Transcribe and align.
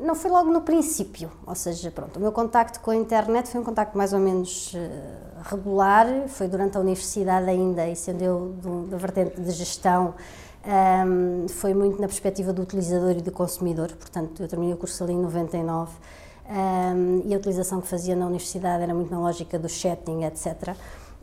Não 0.00 0.14
foi 0.14 0.30
logo 0.30 0.50
no 0.50 0.62
princípio, 0.62 1.30
ou 1.46 1.54
seja, 1.54 1.90
pronto, 1.90 2.16
o 2.16 2.20
meu 2.20 2.32
contacto 2.32 2.80
com 2.80 2.90
a 2.90 2.96
internet 2.96 3.50
foi 3.50 3.60
um 3.60 3.64
contacto 3.64 3.98
mais 3.98 4.14
ou 4.14 4.18
menos 4.18 4.72
uh, 4.72 4.78
regular, 5.50 6.06
foi 6.26 6.48
durante 6.48 6.76
a 6.78 6.80
universidade 6.80 7.50
ainda, 7.50 7.86
e 7.86 7.94
sendo 7.94 8.22
eu 8.22 8.54
da 8.88 8.96
vertente 8.96 9.38
de 9.38 9.50
gestão, 9.50 10.14
um, 11.06 11.48
foi 11.48 11.74
muito 11.74 12.00
na 12.00 12.06
perspectiva 12.06 12.52
do 12.52 12.62
utilizador 12.62 13.10
e 13.10 13.20
do 13.20 13.30
consumidor, 13.30 13.92
portanto, 13.92 14.42
eu 14.42 14.48
terminei 14.48 14.74
o 14.74 14.78
curso 14.78 15.04
ali 15.04 15.12
em 15.12 15.20
99 15.20 15.92
um, 16.50 17.22
e 17.26 17.34
a 17.34 17.36
utilização 17.36 17.80
que 17.80 17.86
fazia 17.86 18.16
na 18.16 18.26
universidade 18.26 18.82
era 18.82 18.94
muito 18.94 19.10
na 19.10 19.20
lógica 19.20 19.58
do 19.58 19.68
chatting, 19.68 20.24
etc. 20.24 20.74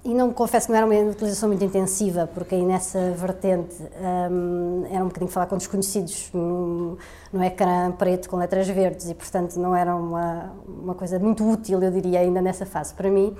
E 0.05 0.13
não 0.13 0.31
confesso 0.31 0.67
que 0.67 0.71
não 0.71 0.77
era 0.77 0.85
uma 0.85 1.11
utilização 1.11 1.49
muito 1.49 1.63
intensiva, 1.63 2.27
porque 2.33 2.55
aí 2.55 2.63
nessa 2.63 3.11
vertente 3.11 3.75
um, 4.31 4.85
era 4.89 5.03
um 5.03 5.07
bocadinho 5.07 5.29
falar 5.29 5.47
com 5.47 5.57
desconhecidos 5.57 6.29
no, 6.33 6.97
no 7.33 7.43
ecrã 7.43 7.91
preto 7.91 8.29
com 8.29 8.37
letras 8.37 8.67
verdes 8.69 9.09
e, 9.09 9.13
portanto, 9.13 9.57
não 9.57 9.75
era 9.75 9.95
uma, 9.95 10.53
uma 10.65 10.95
coisa 10.95 11.19
muito 11.19 11.45
útil, 11.49 11.81
eu 11.83 11.91
diria, 11.91 12.21
ainda 12.21 12.41
nessa 12.41 12.65
fase 12.65 12.93
para 12.93 13.09
mim. 13.09 13.35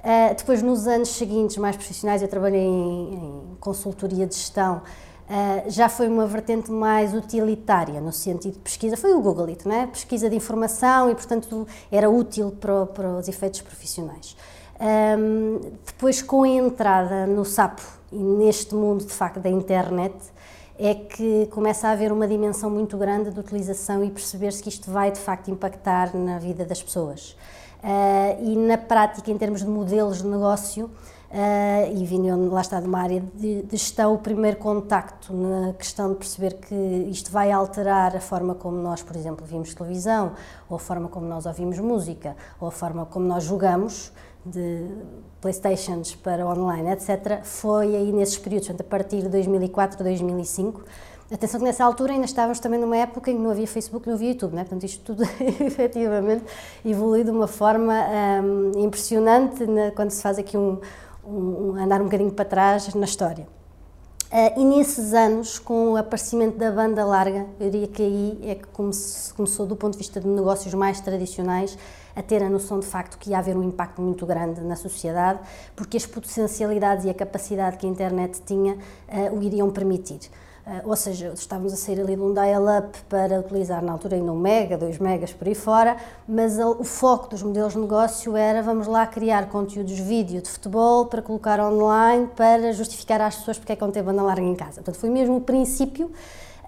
Uh, 0.00 0.34
depois, 0.36 0.62
nos 0.62 0.86
anos 0.86 1.08
seguintes, 1.08 1.56
mais 1.56 1.76
profissionais, 1.76 2.20
eu 2.20 2.28
trabalhei 2.28 2.60
em, 2.60 3.14
em 3.14 3.56
consultoria 3.58 4.26
de 4.26 4.34
gestão 4.34 4.82
Uh, 5.30 5.70
já 5.70 5.88
foi 5.88 6.08
uma 6.08 6.26
vertente 6.26 6.72
mais 6.72 7.14
utilitária, 7.14 8.00
no 8.00 8.12
sentido 8.12 8.54
de 8.54 8.58
pesquisa, 8.58 8.96
foi 8.96 9.12
o 9.12 9.20
Google 9.20 9.46
It, 9.46 9.64
não 9.64 9.76
é? 9.76 9.86
pesquisa 9.86 10.28
de 10.28 10.34
informação 10.34 11.08
e, 11.08 11.14
portanto, 11.14 11.68
era 11.88 12.10
útil 12.10 12.50
para, 12.50 12.86
para 12.86 13.08
os 13.10 13.28
efeitos 13.28 13.60
profissionais. 13.60 14.36
Um, 14.80 15.60
depois, 15.84 16.22
com 16.22 16.44
a 16.44 16.48
entrada 16.48 17.26
no 17.26 17.44
SAPO 17.44 17.82
e 18.10 18.16
neste 18.16 18.74
mundo, 18.74 19.04
de 19.04 19.12
facto, 19.12 19.38
da 19.38 19.50
internet, 19.50 20.14
é 20.78 20.94
que 20.94 21.46
começa 21.50 21.88
a 21.88 21.90
haver 21.90 22.10
uma 22.10 22.26
dimensão 22.26 22.70
muito 22.70 22.96
grande 22.96 23.30
de 23.30 23.38
utilização 23.38 24.02
e 24.02 24.10
perceber-se 24.10 24.62
que 24.62 24.70
isto 24.70 24.90
vai, 24.90 25.10
de 25.10 25.20
facto, 25.20 25.50
impactar 25.50 26.16
na 26.16 26.38
vida 26.38 26.64
das 26.64 26.82
pessoas. 26.82 27.36
Uh, 27.82 28.42
e 28.42 28.56
na 28.56 28.78
prática, 28.78 29.30
em 29.30 29.36
termos 29.36 29.60
de 29.60 29.68
modelos 29.68 30.22
de 30.22 30.26
negócio, 30.26 30.90
Uh, 31.30 31.96
e 31.96 32.04
vindo 32.04 32.52
lá 32.52 32.60
está 32.60 32.80
de 32.80 32.88
uma 32.88 33.00
área 33.00 33.22
de, 33.36 33.62
de 33.62 33.76
gestão, 33.76 34.14
o 34.14 34.18
primeiro 34.18 34.56
contacto 34.56 35.32
na 35.32 35.72
questão 35.74 36.10
de 36.10 36.16
perceber 36.16 36.54
que 36.54 36.74
isto 37.08 37.30
vai 37.30 37.52
alterar 37.52 38.16
a 38.16 38.20
forma 38.20 38.52
como 38.52 38.76
nós, 38.78 39.00
por 39.00 39.14
exemplo, 39.14 39.46
vimos 39.46 39.72
televisão, 39.72 40.32
ou 40.68 40.74
a 40.74 40.80
forma 40.80 41.08
como 41.08 41.26
nós 41.28 41.46
ouvimos 41.46 41.78
música, 41.78 42.34
ou 42.58 42.66
a 42.66 42.72
forma 42.72 43.06
como 43.06 43.28
nós 43.28 43.44
jogamos, 43.44 44.10
de 44.44 44.86
Playstations 45.40 46.14
para 46.14 46.46
online, 46.46 46.90
etc., 46.90 47.42
foi 47.42 47.94
aí 47.96 48.12
nesses 48.12 48.38
períodos, 48.38 48.68
portanto, 48.68 48.86
a 48.86 48.90
partir 48.90 49.22
de 49.22 49.28
2004, 49.28 50.02
2005. 50.02 50.82
Atenção 51.32 51.60
que 51.60 51.64
nessa 51.64 51.84
altura 51.84 52.12
ainda 52.12 52.24
estávamos 52.24 52.58
também 52.58 52.80
numa 52.80 52.96
época 52.96 53.30
em 53.30 53.36
que 53.36 53.42
não 53.42 53.50
havia 53.50 53.66
Facebook, 53.66 54.06
não 54.08 54.14
havia 54.14 54.30
YouTube, 54.30 54.52
né? 54.52 54.62
portanto 54.62 54.84
isto 54.84 55.04
tudo 55.04 55.22
efetivamente 55.64 56.44
evoluiu 56.84 57.22
de 57.22 57.30
uma 57.30 57.46
forma 57.46 57.94
um, 58.42 58.72
impressionante 58.80 59.64
quando 59.94 60.10
se 60.10 60.20
faz 60.20 60.38
aqui 60.38 60.56
um, 60.56 60.80
um, 61.24 61.76
andar 61.76 62.00
um 62.00 62.04
bocadinho 62.04 62.32
para 62.32 62.44
trás 62.44 62.92
na 62.94 63.04
história. 63.04 63.46
Uh, 64.30 64.60
e 64.60 64.64
nesses 64.64 65.12
anos, 65.12 65.58
com 65.58 65.92
o 65.92 65.96
aparecimento 65.96 66.56
da 66.56 66.70
banda 66.70 67.04
larga, 67.04 67.48
eu 67.58 67.68
diria 67.68 67.88
que 67.88 68.00
aí 68.00 68.38
é 68.44 68.54
que 68.54 68.66
começou, 68.68 69.66
do 69.66 69.74
ponto 69.74 69.94
de 69.94 69.98
vista 69.98 70.20
de 70.20 70.28
negócios 70.28 70.72
mais 70.72 71.00
tradicionais, 71.00 71.76
a 72.14 72.22
ter 72.22 72.40
a 72.40 72.48
noção 72.48 72.78
de 72.78 72.86
facto 72.86 73.18
que 73.18 73.30
ia 73.30 73.38
haver 73.38 73.56
um 73.56 73.62
impacto 73.64 74.00
muito 74.00 74.24
grande 74.24 74.60
na 74.60 74.76
sociedade, 74.76 75.40
porque 75.74 75.96
as 75.96 76.06
potencialidades 76.06 77.06
e 77.06 77.10
a 77.10 77.14
capacidade 77.14 77.76
que 77.76 77.86
a 77.86 77.88
internet 77.88 78.40
tinha 78.46 78.74
uh, 78.74 79.36
o 79.36 79.42
iriam 79.42 79.68
permitir. 79.68 80.20
Uh, 80.66 80.90
ou 80.90 80.94
seja, 80.94 81.32
estávamos 81.34 81.72
a 81.72 81.76
sair 81.76 81.98
ali 82.00 82.14
de 82.14 82.22
um 82.22 82.34
dial-up 82.34 83.00
para 83.08 83.40
utilizar 83.40 83.82
na 83.82 83.92
altura 83.92 84.16
ainda 84.16 84.30
um 84.30 84.38
mega, 84.38 84.76
2 84.76 84.98
megas 84.98 85.32
por 85.32 85.48
aí 85.48 85.54
fora, 85.54 85.96
mas 86.28 86.58
o 86.58 86.84
foco 86.84 87.28
dos 87.28 87.42
modelos 87.42 87.72
de 87.72 87.78
negócio 87.78 88.36
era 88.36 88.62
vamos 88.62 88.86
lá 88.86 89.06
criar 89.06 89.48
conteúdos 89.48 89.98
vídeo 89.98 90.42
de 90.42 90.50
futebol 90.50 91.06
para 91.06 91.22
colocar 91.22 91.58
online 91.60 92.28
para 92.36 92.72
justificar 92.72 93.20
às 93.22 93.36
pessoas 93.36 93.58
porque 93.58 93.72
é 93.72 93.76
que 93.76 93.82
não 93.82 93.90
tem 93.90 94.02
banda 94.02 94.22
larga 94.22 94.42
em 94.42 94.54
casa. 94.54 94.74
Portanto, 94.74 94.96
foi 94.96 95.08
mesmo 95.08 95.36
o 95.36 95.40
princípio 95.40 96.10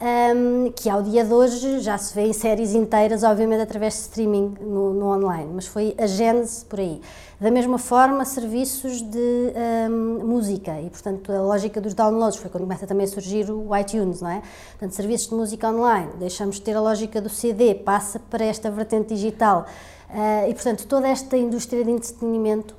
um, 0.03 0.72
que 0.72 0.91
ao 0.91 1.00
dia 1.03 1.25
de 1.25 1.33
hoje 1.33 1.81
já 1.81 1.97
se 1.97 2.12
vê 2.12 2.22
em 2.22 2.33
séries 2.33 2.75
inteiras, 2.75 3.22
obviamente 3.22 3.61
através 3.61 3.94
de 3.94 4.00
streaming 4.00 4.55
no, 4.61 4.93
no 4.93 5.06
online, 5.06 5.50
mas 5.55 5.67
foi 5.67 5.94
a 5.97 6.06
gênese 6.06 6.65
por 6.65 6.81
aí. 6.81 7.00
Da 7.43 7.51
mesma 7.51 7.77
forma, 7.77 8.25
serviços 8.25 9.03
de 9.03 9.53
um, 9.91 10.25
música 10.25 10.81
e, 10.81 10.89
portanto, 10.89 11.33
a 11.33 11.43
lógica 11.43 11.81
dos 11.81 11.93
downloads 11.93 12.39
foi 12.39 12.49
quando 12.49 12.63
começa 12.63 12.87
também 12.87 13.03
a 13.03 13.09
surgir 13.09 13.51
o 13.51 13.77
iTunes, 13.77 14.21
não 14.21 14.31
é? 14.31 14.43
Portanto, 14.71 14.93
serviços 14.93 15.29
de 15.29 15.35
música 15.35 15.69
online, 15.69 16.13
deixamos 16.21 16.55
de 16.55 16.63
ter 16.63 16.77
a 16.77 16.81
lógica 16.81 17.21
do 17.21 17.29
CD, 17.29 17.75
passa 17.75 18.21
para 18.31 18.45
esta 18.45 18.71
vertente 18.71 19.09
digital 19.09 19.67
uh, 20.09 20.49
e, 20.49 20.55
portanto, 20.55 20.87
toda 20.87 21.09
esta 21.09 21.37
indústria 21.37 21.85
de 21.85 21.91
entretenimento 21.91 22.77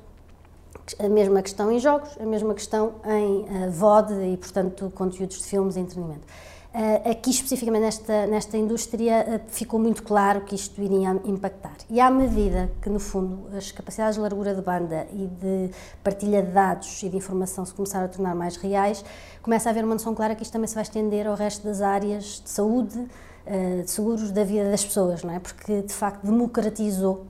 a 0.98 1.10
mesma 1.10 1.42
questão 1.42 1.70
em 1.70 1.78
jogos, 1.78 2.16
a 2.18 2.24
mesma 2.24 2.54
questão 2.54 2.94
em 3.04 3.40
uh, 3.42 3.70
VOD 3.70 4.32
e, 4.32 4.36
portanto, 4.38 4.90
conteúdos 4.94 5.40
de 5.40 5.44
filmes 5.44 5.76
e 5.76 5.80
entretenimento. 5.80 6.26
Uh, 6.74 7.08
aqui, 7.08 7.30
especificamente 7.30 7.82
nesta, 7.82 8.26
nesta 8.26 8.56
indústria, 8.56 9.24
uh, 9.28 9.40
ficou 9.46 9.78
muito 9.78 10.02
claro 10.02 10.40
que 10.40 10.56
isto 10.56 10.82
iria 10.82 11.10
impactar. 11.24 11.76
E 11.88 12.00
à 12.00 12.10
medida 12.10 12.68
que, 12.82 12.90
no 12.90 12.98
fundo, 12.98 13.46
as 13.56 13.70
capacidades 13.70 14.16
de 14.16 14.20
largura 14.20 14.56
de 14.56 14.60
banda 14.60 15.06
e 15.12 15.28
de 15.28 15.70
partilha 16.02 16.42
de 16.42 16.50
dados 16.50 17.00
e 17.04 17.08
de 17.08 17.16
informação 17.16 17.64
se 17.64 17.72
começaram 17.72 18.06
a 18.06 18.08
tornar 18.08 18.34
mais 18.34 18.56
reais, 18.56 19.04
começa 19.40 19.68
a 19.68 19.70
haver 19.70 19.84
uma 19.84 19.94
noção 19.94 20.16
clara 20.16 20.34
que 20.34 20.42
isto 20.42 20.52
também 20.52 20.66
se 20.66 20.74
vai 20.74 20.82
estender 20.82 21.28
ao 21.28 21.36
resto 21.36 21.62
das 21.62 21.80
áreas 21.80 22.42
de 22.42 22.50
saúde, 22.50 22.98
uh, 22.98 23.82
de 23.84 23.88
seguros 23.88 24.32
da 24.32 24.42
vida 24.42 24.68
das 24.68 24.84
pessoas, 24.84 25.22
não 25.22 25.32
é? 25.32 25.38
Porque, 25.38 25.80
de 25.80 25.92
facto, 25.92 26.24
democratizou 26.24 27.26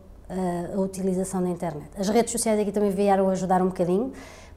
a 0.74 0.80
utilização 0.80 1.42
da 1.42 1.50
internet. 1.50 1.86
As 1.98 2.08
redes 2.08 2.32
sociais 2.32 2.58
aqui 2.58 2.72
também 2.72 2.90
vieram 2.90 3.28
ajudar 3.28 3.60
um 3.60 3.66
bocadinho, 3.66 4.10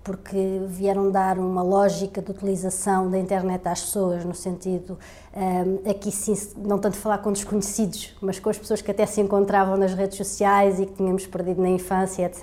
porque 0.07 0.61
vieram 0.67 1.11
dar 1.11 1.37
uma 1.37 1.61
lógica 1.61 2.21
de 2.21 2.31
utilização 2.31 3.11
da 3.11 3.17
internet 3.17 3.67
às 3.67 3.81
pessoas, 3.81 4.23
no 4.23 4.33
sentido, 4.33 4.97
um, 5.35 5.89
aqui 5.91 6.13
sim, 6.13 6.33
não 6.55 6.79
tanto 6.79 6.95
falar 6.95 7.17
com 7.17 7.29
desconhecidos, 7.29 8.15
mas 8.21 8.39
com 8.39 8.49
as 8.49 8.57
pessoas 8.57 8.81
que 8.81 8.89
até 8.89 9.05
se 9.05 9.19
encontravam 9.19 9.75
nas 9.75 9.93
redes 9.93 10.15
sociais 10.15 10.79
e 10.79 10.85
que 10.85 10.93
tínhamos 10.93 11.27
perdido 11.27 11.61
na 11.61 11.67
infância, 11.67 12.23
etc. 12.23 12.41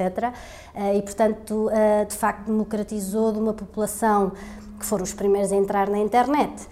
Uh, 0.74 0.98
e, 0.98 1.00
portanto, 1.00 1.69
uh, 1.69 2.06
de 2.06 2.14
facto, 2.14 2.44
democratizou 2.44 3.32
de 3.32 3.38
uma 3.38 3.54
população 3.54 4.32
que 4.78 4.84
foram 4.84 5.03
os 5.03 5.14
primeiros 5.14 5.50
a 5.50 5.56
entrar 5.56 5.88
na 5.88 5.98
internet. 5.98 6.69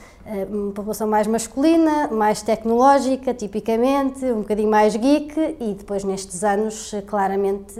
Uma 0.50 0.72
população 0.72 1.08
mais 1.08 1.26
masculina, 1.26 2.08
mais 2.08 2.42
tecnológica, 2.42 3.32
tipicamente, 3.32 4.24
um 4.26 4.40
bocadinho 4.40 4.70
mais 4.70 4.94
geek, 4.94 5.56
e 5.58 5.74
depois, 5.74 6.04
nestes 6.04 6.44
anos, 6.44 6.92
claramente, 7.06 7.74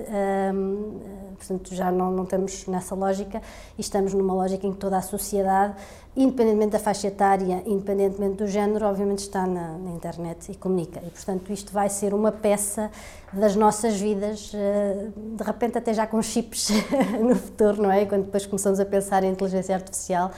um, 0.55 1.22
portanto 1.47 1.75
já 1.75 1.91
não, 1.91 2.11
não 2.11 2.25
estamos 2.25 2.67
nessa 2.67 2.95
lógica 2.95 3.43
e 3.77 3.81
estamos 3.81 4.15
numa 4.15 4.35
lógica 4.35 4.67
em 4.67 4.73
que 4.73 4.79
toda 4.79 4.97
a 4.97 5.03
sociedade, 5.03 5.75
independentemente 6.17 6.73
da 6.73 6.79
faixa 6.79 7.09
etária, 7.09 7.63
independentemente 7.67 8.37
do 8.37 8.47
género, 8.47 8.87
obviamente 8.87 9.21
está 9.21 9.47
na, 9.47 9.79
na 9.79 9.91
internet 9.91 10.53
e 10.53 10.57
comunica. 10.57 11.01
E, 11.05 11.11
portanto, 11.11 11.53
isto 11.53 11.73
vai 11.73 11.89
ser 11.89 12.15
uma 12.15 12.31
peça 12.31 12.91
das 13.33 13.57
nossas 13.57 13.99
vidas, 13.99 14.53
eh, 14.55 15.09
de 15.17 15.43
repente 15.43 15.79
até 15.79 15.95
já 15.95 16.07
com 16.07 16.21
chips 16.21 16.69
no 17.21 17.35
futuro, 17.35 17.83
não 17.83 17.91
é? 17.91 18.05
Quando 18.05 18.25
depois 18.25 18.45
começamos 18.45 18.79
a 18.79 18.85
pensar 18.85 19.25
em 19.25 19.31
inteligência 19.31 19.75
artificial 19.75 20.31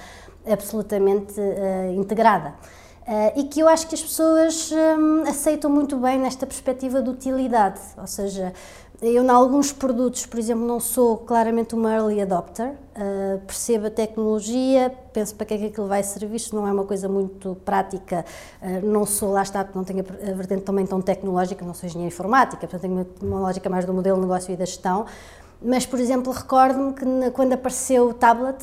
absolutamente 0.46 1.40
uh, 1.40 1.92
integrada. 1.94 2.54
Uh, 3.06 3.38
e 3.38 3.44
que 3.44 3.60
eu 3.60 3.68
acho 3.68 3.86
que 3.86 3.94
as 3.94 4.02
pessoas 4.02 4.72
um, 4.72 5.28
aceitam 5.28 5.70
muito 5.70 5.96
bem 5.98 6.18
nesta 6.18 6.46
perspectiva 6.46 7.02
de 7.02 7.10
utilidade, 7.10 7.78
ou 7.98 8.06
seja, 8.06 8.54
eu, 9.02 9.22
em 9.22 9.28
alguns 9.28 9.72
produtos, 9.72 10.24
por 10.24 10.38
exemplo, 10.38 10.66
não 10.66 10.78
sou 10.78 11.18
claramente 11.18 11.74
uma 11.74 11.92
early 11.92 12.22
adopter, 12.22 12.70
uh, 12.70 13.38
percebo 13.46 13.88
a 13.88 13.90
tecnologia, 13.90 14.94
penso 15.12 15.34
para 15.34 15.46
que 15.46 15.54
é 15.54 15.58
que 15.58 15.66
aquilo 15.66 15.86
vai 15.86 16.02
servir, 16.02 16.36
isto 16.36 16.54
não 16.54 16.66
é 16.66 16.72
uma 16.72 16.84
coisa 16.84 17.08
muito 17.08 17.56
prática, 17.64 18.24
uh, 18.62 18.86
não 18.86 19.04
sou, 19.04 19.32
lá 19.32 19.42
está, 19.42 19.68
não 19.74 19.84
tenho 19.84 20.00
a 20.00 20.32
vertente 20.34 20.62
também 20.62 20.86
tão 20.86 21.00
tecnológica, 21.00 21.64
não 21.64 21.74
sou 21.74 21.88
engenheira 21.88 22.12
informática, 22.12 22.66
portanto 22.66 22.80
tenho 22.80 23.06
uma 23.20 23.40
lógica 23.40 23.68
mais 23.68 23.84
do 23.84 23.92
modelo 23.92 24.16
de 24.16 24.22
negócio 24.22 24.52
e 24.52 24.56
da 24.56 24.64
gestão, 24.64 25.06
mas, 25.60 25.84
por 25.84 25.98
exemplo, 25.98 26.32
recordo-me 26.32 26.92
que 26.92 27.30
quando 27.32 27.52
apareceu 27.52 28.08
o 28.08 28.14
tablet, 28.14 28.58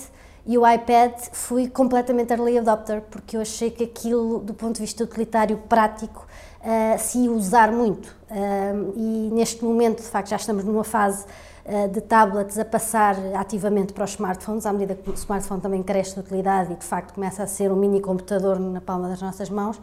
e 0.45 0.57
o 0.57 0.67
iPad 0.67 1.13
fui 1.31 1.67
completamente 1.67 2.33
early 2.33 2.57
adopter, 2.57 3.01
porque 3.11 3.37
eu 3.37 3.41
achei 3.41 3.69
que 3.69 3.83
aquilo, 3.83 4.39
do 4.39 4.53
ponto 4.53 4.75
de 4.75 4.81
vista 4.81 5.03
utilitário 5.03 5.57
prático, 5.69 6.25
uh, 6.61 6.99
se 6.99 7.29
usar 7.29 7.71
muito. 7.71 8.07
Uh, 8.29 8.93
e 8.95 9.29
neste 9.33 9.63
momento, 9.63 10.01
de 10.01 10.07
facto, 10.07 10.29
já 10.29 10.35
estamos 10.35 10.63
numa 10.63 10.83
fase 10.83 11.25
uh, 11.65 11.87
de 11.89 12.01
tablets 12.01 12.57
a 12.57 12.65
passar 12.65 13.15
ativamente 13.35 13.93
para 13.93 14.05
os 14.05 14.11
smartphones, 14.11 14.65
à 14.65 14.71
medida 14.71 14.95
que 14.95 15.09
o 15.09 15.13
smartphone 15.13 15.61
também 15.61 15.83
cresce 15.83 16.13
de 16.13 16.21
utilidade 16.21 16.73
e, 16.73 16.75
de 16.75 16.85
facto, 16.85 17.13
começa 17.13 17.43
a 17.43 17.47
ser 17.47 17.71
um 17.71 17.75
mini 17.75 18.01
computador 18.01 18.59
na 18.59 18.81
palma 18.81 19.09
das 19.09 19.21
nossas 19.21 19.49
mãos. 19.49 19.79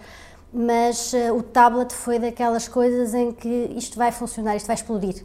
Mas 0.50 1.12
o 1.36 1.42
tablet 1.42 1.92
foi 1.92 2.18
daquelas 2.18 2.66
coisas 2.66 3.12
em 3.12 3.32
que 3.32 3.70
isto 3.76 3.98
vai 3.98 4.10
funcionar, 4.10 4.56
isto 4.56 4.66
vai 4.66 4.76
explodir 4.76 5.22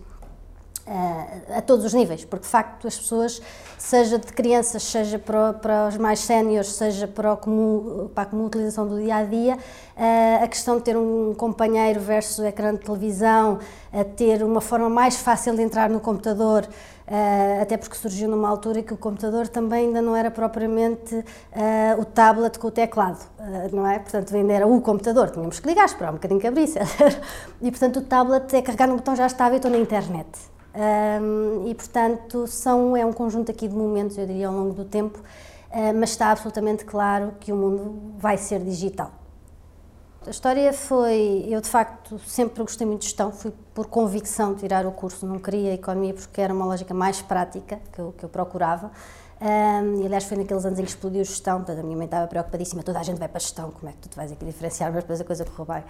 a 1.56 1.62
todos 1.62 1.85
os 1.85 1.94
níveis, 1.94 2.25
porque 2.25 2.44
de 2.44 2.50
facto 2.50 2.88
as 2.88 2.97
pessoas, 2.97 3.41
seja 3.77 4.19
de 4.19 4.27
crianças, 4.33 4.83
seja 4.83 5.18
para, 5.18 5.53
para 5.53 5.88
os 5.88 5.97
mais 5.97 6.19
séniores, 6.19 6.74
seja 6.74 7.07
para, 7.07 7.35
comum, 7.38 8.09
para 8.13 8.24
a 8.24 8.25
comum 8.25 8.45
utilização 8.45 8.85
do 8.88 9.00
dia 9.00 9.15
a 9.15 9.24
dia, 9.24 9.57
a 10.41 10.47
questão 10.47 10.77
de 10.77 10.83
ter 10.83 10.97
um 10.97 11.33
companheiro 11.35 12.01
versus 12.01 12.39
o 12.39 12.45
ecrã 12.45 12.74
de 12.74 12.81
televisão, 12.81 13.59
a 13.94 14.03
ter 14.03 14.44
uma 14.44 14.59
forma 14.59 14.89
mais 14.89 15.15
fácil 15.15 15.56
de 15.56 15.62
entrar 15.62 15.89
no 15.89 16.01
computador, 16.01 16.68
até 17.62 17.77
porque 17.77 17.95
surgiu 17.95 18.27
numa 18.27 18.50
altura 18.50 18.83
que 18.83 18.94
o 18.94 18.97
computador 18.97 19.47
também 19.47 19.88
ainda 19.88 20.01
não 20.01 20.15
era 20.15 20.30
propriamente 20.30 21.24
o 21.97 22.03
tablet 22.03 22.59
com 22.59 22.68
o 22.68 22.71
teclado, 22.71 23.19
não 23.71 23.88
é? 23.88 24.00
Portanto, 24.00 24.35
ainda 24.35 24.51
era 24.51 24.68
o 24.68 24.81
computador, 24.81 25.30
tínhamos 25.30 25.62
que 25.62 25.68
ligar, 25.68 25.85
esperar 25.85 26.09
um 26.09 26.15
bocadinho 26.15 26.41
que 26.41 26.47
abrisse. 26.47 26.77
e 27.62 27.71
portanto 27.71 28.00
o 28.00 28.01
tablet 28.01 28.53
é 28.53 28.62
carregar 28.62 28.88
no 28.88 28.95
botão 28.95 29.15
já 29.15 29.27
estava 29.27 29.53
e 29.53 29.57
estou 29.57 29.71
na 29.71 29.77
internet. 29.77 30.53
Um, 30.75 31.68
e, 31.68 31.75
portanto, 31.75 32.48
são, 32.48 32.98
é 32.98 33.06
um 33.06 33.14
conjunto 33.14 33.52
aqui 33.52 33.68
de 33.68 33.75
momentos, 33.75 34.18
eu 34.18 34.25
diria, 34.25 34.48
ao 34.48 34.54
longo 34.54 34.74
do 34.74 34.86
tempo, 34.86 35.20
uh, 35.20 35.94
mas 35.96 36.12
está 36.12 36.31
absolutamente 36.31 36.84
claro 36.84 37.34
que 37.40 37.52
o 37.52 37.56
mundo 37.56 38.14
vai 38.18 38.38
ser 38.38 38.60
digital. 38.60 39.12
A 40.25 40.30
história 40.30 40.72
foi, 40.72 41.46
eu 41.50 41.60
de 41.60 41.68
facto 41.68 42.18
sempre 42.20 42.64
gostei 42.64 42.88
muito 42.88 43.02
de 43.02 43.08
gestão, 43.08 43.30
fui 43.31 43.52
por 43.74 43.88
convicção 43.88 44.56
tirar 44.56 44.86
o 44.86 44.92
curso, 44.92 45.25
não 45.25 45.38
queria 45.38 45.74
economia 45.74 46.14
porque 46.14 46.40
era 46.40 46.54
uma 46.54 46.64
lógica 46.64 46.94
mais 46.94 47.22
prática 47.22 47.81
que 47.92 48.00
eu, 48.00 48.14
que 48.18 48.24
eu 48.24 48.30
procurava. 48.30 48.90
Um, 49.42 50.02
e 50.02 50.06
aliás 50.06 50.24
foi 50.24 50.38
naqueles 50.38 50.64
anos 50.64 50.80
em 50.80 50.84
que 50.84 50.90
explodiu 50.90 51.19
a 51.19 51.24
gestão, 51.26 51.58
portanto 51.58 51.80
a 51.80 51.84
minha 51.84 51.98
mãe 51.98 52.06
estava 52.06 52.26
preocupadíssima, 52.28 52.81
toda 52.81 53.00
a 53.00 53.04
gente 53.04 53.19
vai 53.19 53.28
para 53.28 53.40
a 53.40 53.42
gestão, 53.42 53.72
como 53.72 53.90
é 53.90 53.92
que 53.92 53.98
tu 53.98 54.08
te 54.08 54.16
vais 54.16 54.31
aqui 54.31 54.46
diferenciar, 54.46 54.94
mas 54.94 55.04
depois 55.04 55.19
a 55.19 55.26
coisa 55.26 55.44
correu 55.44 55.66
bem. 55.76 55.84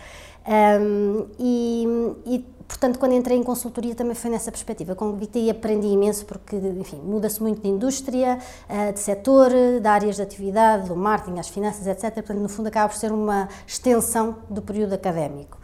Um, 0.82 1.28
e, 1.38 1.86
e, 2.26 2.53
portanto 2.68 3.00
quando 3.00 3.14
entrei 3.14 3.38
em 3.38 3.44
consultoria 3.44 3.96
também 3.96 4.16
foi 4.16 4.30
nessa 4.30 4.52
perspectiva, 4.52 4.96
convite 4.96 5.40
e 5.40 5.50
aprendi 5.50 5.88
imenso 5.88 6.26
porque, 6.26 6.56
enfim, 6.56 6.98
muda-se 6.98 7.42
muito 7.42 7.62
de 7.62 7.68
indústria, 7.68 8.40
uh, 8.70 8.94
de 8.94 9.00
setor, 9.00 9.50
de 9.82 9.88
áreas 9.88 10.16
de 10.16 10.22
atividade, 10.22 10.88
do 10.88 10.96
marketing, 10.96 11.40
as 11.40 11.50
finanças, 11.50 11.88
etc. 11.88 12.14
Portanto, 12.14 12.40
no 12.40 12.50
fundo 12.50 12.68
acaba 12.68 12.90
por 12.90 12.98
ser 12.98 13.12
uma 13.12 13.48
extensão 13.68 14.38
do 14.50 14.62
período 14.62 14.94
académico. 14.94 15.58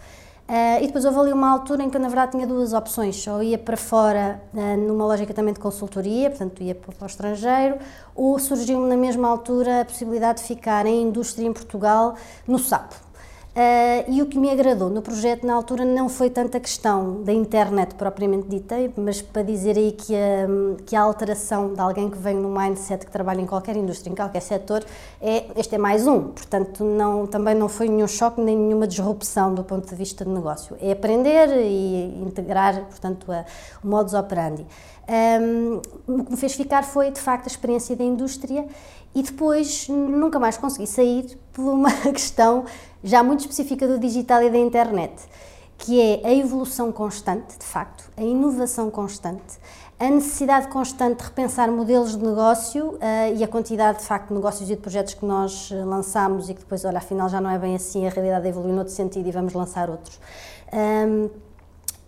Uh, 0.49 0.81
e 0.81 0.87
depois 0.87 1.05
houve 1.05 1.19
ali 1.19 1.31
uma 1.31 1.47
altura 1.47 1.83
em 1.83 1.91
que 1.91 1.95
eu, 1.95 2.01
na 2.01 2.07
verdade, 2.07 2.31
tinha 2.31 2.47
duas 2.47 2.73
opções. 2.73 3.27
Ou 3.27 3.43
ia 3.43 3.57
para 3.57 3.77
fora, 3.77 4.41
uh, 4.51 4.77
numa 4.77 5.05
lógica 5.05 5.31
também 5.31 5.53
de 5.53 5.59
consultoria, 5.59 6.27
portanto, 6.31 6.63
ia 6.63 6.73
para, 6.73 6.91
o 6.99 7.05
estrangeiro, 7.05 7.77
ou 8.15 8.39
surgiu-me 8.39 8.89
na 8.89 8.97
mesma 8.97 9.29
altura 9.29 9.81
a 9.81 9.85
possibilidade 9.85 10.41
de 10.41 10.47
ficar 10.47 10.87
em 10.87 11.03
indústria 11.03 11.45
em 11.45 11.53
Portugal, 11.53 12.15
no 12.47 12.57
SAP. 12.57 12.93
Uh, 13.49 14.05
e 14.07 14.21
o 14.21 14.27
que 14.27 14.37
me 14.37 14.51
agradou 14.51 14.91
no 14.91 15.01
projeto 15.01 15.45
na 15.45 15.55
altura 15.55 15.83
não 15.83 16.07
foi 16.07 16.29
tanto 16.29 16.55
a 16.55 16.59
questão 16.59 17.23
da 17.23 17.33
internet 17.33 17.95
propriamente 17.95 18.47
dita, 18.47 18.75
mas 18.95 19.23
para 19.23 19.41
dizer 19.41 19.75
aí 19.75 19.91
que 19.91 20.15
a, 20.15 20.83
que 20.85 20.95
a 20.95 21.01
alteração 21.01 21.73
de 21.73 21.81
alguém 21.81 22.11
que 22.11 22.17
vem 22.17 22.35
no 22.35 22.47
mindset 22.47 23.05
que 23.05 23.11
trabalha 23.11 23.41
em 23.41 23.47
qualquer 23.47 23.75
indústria, 23.75 24.11
em 24.11 24.15
qualquer 24.15 24.41
setor, 24.41 24.85
é 25.19 25.47
este 25.57 25.75
é 25.75 25.77
mais 25.79 26.05
um. 26.05 26.25
Portanto, 26.25 26.83
não, 26.83 27.25
também 27.25 27.55
não 27.55 27.67
foi 27.67 27.89
nenhum 27.89 28.07
choque 28.07 28.39
nem 28.39 28.55
nenhuma 28.55 28.87
disrupção 28.87 29.53
do 29.53 29.63
ponto 29.63 29.89
de 29.89 29.95
vista 29.95 30.23
de 30.23 30.29
negócio. 30.29 30.77
É 30.79 30.91
aprender 30.91 31.49
e 31.49 32.21
integrar, 32.21 32.85
portanto, 32.85 33.31
a, 33.31 33.43
o 33.83 33.87
modus 33.87 34.13
operandi. 34.13 34.65
Um, 35.09 35.81
o 36.07 36.23
que 36.23 36.31
me 36.31 36.37
fez 36.37 36.53
ficar 36.53 36.83
foi, 36.83 37.09
de 37.09 37.19
facto, 37.19 37.45
a 37.45 37.47
experiência 37.47 37.95
da 37.95 38.03
indústria 38.03 38.67
e 39.13 39.23
depois 39.23 39.87
nunca 39.89 40.39
mais 40.39 40.57
consegui 40.57 40.87
sair 40.87 41.37
por 41.53 41.63
uma 41.63 41.91
questão 42.11 42.65
já 43.03 43.23
muito 43.23 43.41
específica 43.41 43.87
do 43.87 43.99
digital 43.99 44.43
e 44.43 44.49
da 44.49 44.57
internet, 44.57 45.13
que 45.77 45.99
é 45.99 46.27
a 46.27 46.33
evolução 46.33 46.91
constante, 46.91 47.57
de 47.57 47.65
facto, 47.65 48.09
a 48.17 48.21
inovação 48.21 48.91
constante, 48.91 49.57
a 49.99 50.09
necessidade 50.09 50.67
constante 50.69 51.17
de 51.17 51.23
repensar 51.23 51.69
modelos 51.69 52.17
de 52.17 52.23
negócio 52.23 52.91
uh, 52.93 52.99
e 53.35 53.43
a 53.43 53.47
quantidade 53.47 53.99
de 53.99 54.05
facto 54.05 54.29
de 54.29 54.33
negócios 54.33 54.69
e 54.69 54.75
de 54.75 54.81
projetos 54.81 55.13
que 55.13 55.25
nós 55.25 55.69
eh, 55.73 55.83
lançamos 55.83 56.49
e 56.49 56.53
que 56.53 56.61
depois, 56.61 56.85
olha, 56.85 56.99
afinal 56.99 57.27
já 57.27 57.41
não 57.41 57.49
é 57.49 57.59
bem 57.59 57.75
assim, 57.75 58.07
a 58.07 58.09
realidade 58.09 58.47
evoluiu 58.47 58.73
noutro 58.73 58.93
sentido 58.93 59.27
e 59.27 59.31
vamos 59.31 59.53
lançar 59.53 59.89
outros. 59.89 60.17
Um, 60.71 61.29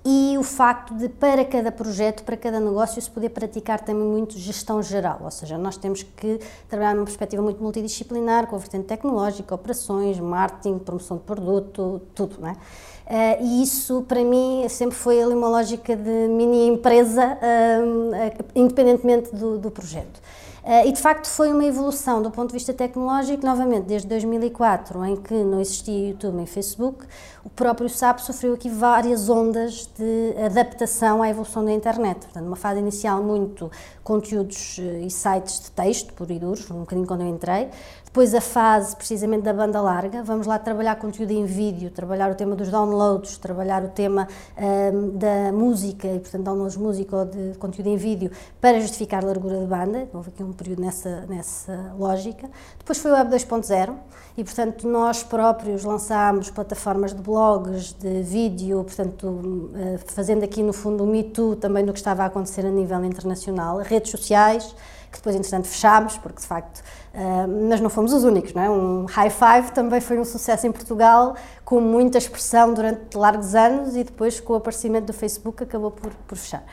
e 0.03 0.35
o 0.37 0.43
facto 0.43 0.95
de, 0.95 1.07
para 1.07 1.45
cada 1.45 1.71
projeto, 1.71 2.23
para 2.23 2.35
cada 2.35 2.59
negócio, 2.59 2.99
se 2.99 3.09
poder 3.09 3.29
praticar 3.29 3.79
também 3.79 4.03
muito 4.03 4.37
gestão 4.37 4.81
geral, 4.81 5.19
ou 5.23 5.29
seja, 5.29 5.57
nós 5.57 5.77
temos 5.77 6.01
que 6.01 6.39
trabalhar 6.67 6.95
numa 6.95 7.05
perspectiva 7.05 7.41
muito 7.41 7.61
multidisciplinar, 7.61 8.47
com 8.47 8.55
a 8.55 8.59
vertente 8.59 8.85
tecnológica, 8.85 9.53
operações, 9.53 10.19
marketing, 10.19 10.79
promoção 10.79 11.17
de 11.17 11.23
produto, 11.23 12.01
tudo, 12.15 12.37
não 12.39 12.49
é? 12.49 12.53
Uh, 12.53 13.43
e 13.43 13.63
isso, 13.63 14.03
para 14.07 14.23
mim, 14.23 14.65
sempre 14.69 14.95
foi 14.95 15.21
ali 15.21 15.33
uma 15.33 15.49
lógica 15.49 15.95
de 15.95 16.27
mini 16.29 16.67
empresa, 16.67 17.37
uh, 17.37 18.45
independentemente 18.55 19.35
do, 19.35 19.59
do 19.59 19.69
projeto. 19.69 20.21
Uh, 20.63 20.87
e 20.87 20.91
de 20.91 21.01
facto 21.01 21.27
foi 21.27 21.51
uma 21.51 21.65
evolução 21.65 22.21
do 22.21 22.29
ponto 22.29 22.49
de 22.49 22.53
vista 22.53 22.71
tecnológico, 22.71 23.43
novamente, 23.43 23.85
desde 23.85 24.07
2004, 24.07 25.03
em 25.05 25.15
que 25.15 25.33
não 25.33 25.59
existia 25.59 26.09
YouTube 26.09 26.35
nem 26.35 26.45
Facebook, 26.45 27.03
o 27.43 27.49
próprio 27.49 27.89
SAP 27.89 28.19
sofreu 28.19 28.53
aqui 28.53 28.69
várias 28.69 29.27
ondas 29.27 29.89
de 29.97 30.35
adaptação 30.45 31.23
à 31.23 31.29
evolução 31.29 31.65
da 31.65 31.71
internet. 31.71 32.25
Portanto, 32.25 32.45
uma 32.45 32.55
fase 32.55 32.79
inicial 32.79 33.23
muito 33.23 33.71
conteúdos 34.03 34.77
eh, 34.79 35.01
e 35.01 35.09
sites 35.09 35.61
de 35.61 35.71
texto, 35.71 36.13
por 36.13 36.29
e 36.29 36.37
duros, 36.37 36.69
um 36.69 36.81
bocadinho 36.81 37.07
quando 37.07 37.21
eu 37.21 37.27
entrei, 37.27 37.69
depois 38.11 38.35
a 38.35 38.41
fase 38.41 38.93
precisamente 38.93 39.43
da 39.43 39.53
banda 39.53 39.79
larga, 39.79 40.21
vamos 40.21 40.45
lá 40.45 40.59
trabalhar 40.59 40.97
conteúdo 40.97 41.31
em 41.31 41.45
vídeo, 41.45 41.89
trabalhar 41.89 42.29
o 42.29 42.35
tema 42.35 42.57
dos 42.57 42.67
downloads, 42.67 43.37
trabalhar 43.37 43.85
o 43.85 43.87
tema 43.87 44.27
um, 44.57 45.17
da 45.17 45.53
música 45.53 46.09
e 46.09 46.19
portanto 46.19 46.43
downloads 46.43 46.73
de 46.73 46.83
música 46.83 47.15
ou 47.15 47.25
de 47.25 47.57
conteúdo 47.57 47.87
em 47.87 47.95
vídeo 47.95 48.29
para 48.59 48.81
justificar 48.81 49.23
a 49.23 49.27
largura 49.27 49.57
de 49.59 49.65
banda, 49.65 50.09
houve 50.13 50.27
aqui 50.27 50.43
um 50.43 50.51
período 50.51 50.81
nessa, 50.81 51.25
nessa 51.29 51.93
lógica. 51.97 52.49
Depois 52.77 52.97
foi 52.97 53.11
o 53.11 53.13
Web 53.13 53.33
2.0 53.33 53.95
e 54.37 54.43
portanto 54.43 54.89
nós 54.89 55.23
próprios 55.23 55.85
lançámos 55.85 56.49
plataformas 56.49 57.13
de 57.13 57.21
blogs, 57.21 57.93
de 57.93 58.23
vídeo, 58.23 58.83
portanto 58.83 59.71
eh, 59.73 59.97
fazendo 60.07 60.43
aqui 60.43 60.61
no 60.61 60.73
fundo 60.73 61.05
o 61.05 61.07
Me 61.07 61.23
Too 61.23 61.55
também 61.55 61.85
do 61.85 61.93
que 61.93 61.99
estava 61.99 62.23
a 62.23 62.25
acontecer 62.25 62.65
a 62.65 62.69
nível 62.69 63.05
internacional, 63.05 63.77
redes 63.77 64.11
sociais, 64.11 64.75
que 65.11 65.17
depois, 65.17 65.35
entretanto, 65.35 65.67
fechámos, 65.67 66.17
porque 66.17 66.39
de 66.39 66.47
facto, 66.47 66.79
uh, 67.13 67.67
mas 67.69 67.81
não 67.81 67.89
fomos 67.89 68.13
os 68.13 68.23
únicos, 68.23 68.53
não 68.53 68.61
é? 68.61 68.69
Um 68.69 69.05
High 69.05 69.29
Five 69.29 69.71
também 69.73 69.99
foi 69.99 70.17
um 70.17 70.23
sucesso 70.23 70.65
em 70.65 70.71
Portugal, 70.71 71.35
com 71.65 71.81
muita 71.81 72.17
expressão 72.17 72.73
durante 72.73 73.17
largos 73.17 73.53
anos 73.53 73.95
e 73.95 74.03
depois, 74.03 74.39
com 74.39 74.53
o 74.53 74.55
aparecimento 74.55 75.05
do 75.05 75.13
Facebook, 75.13 75.61
acabou 75.63 75.91
por, 75.91 76.11
por 76.27 76.37
fechar. 76.37 76.63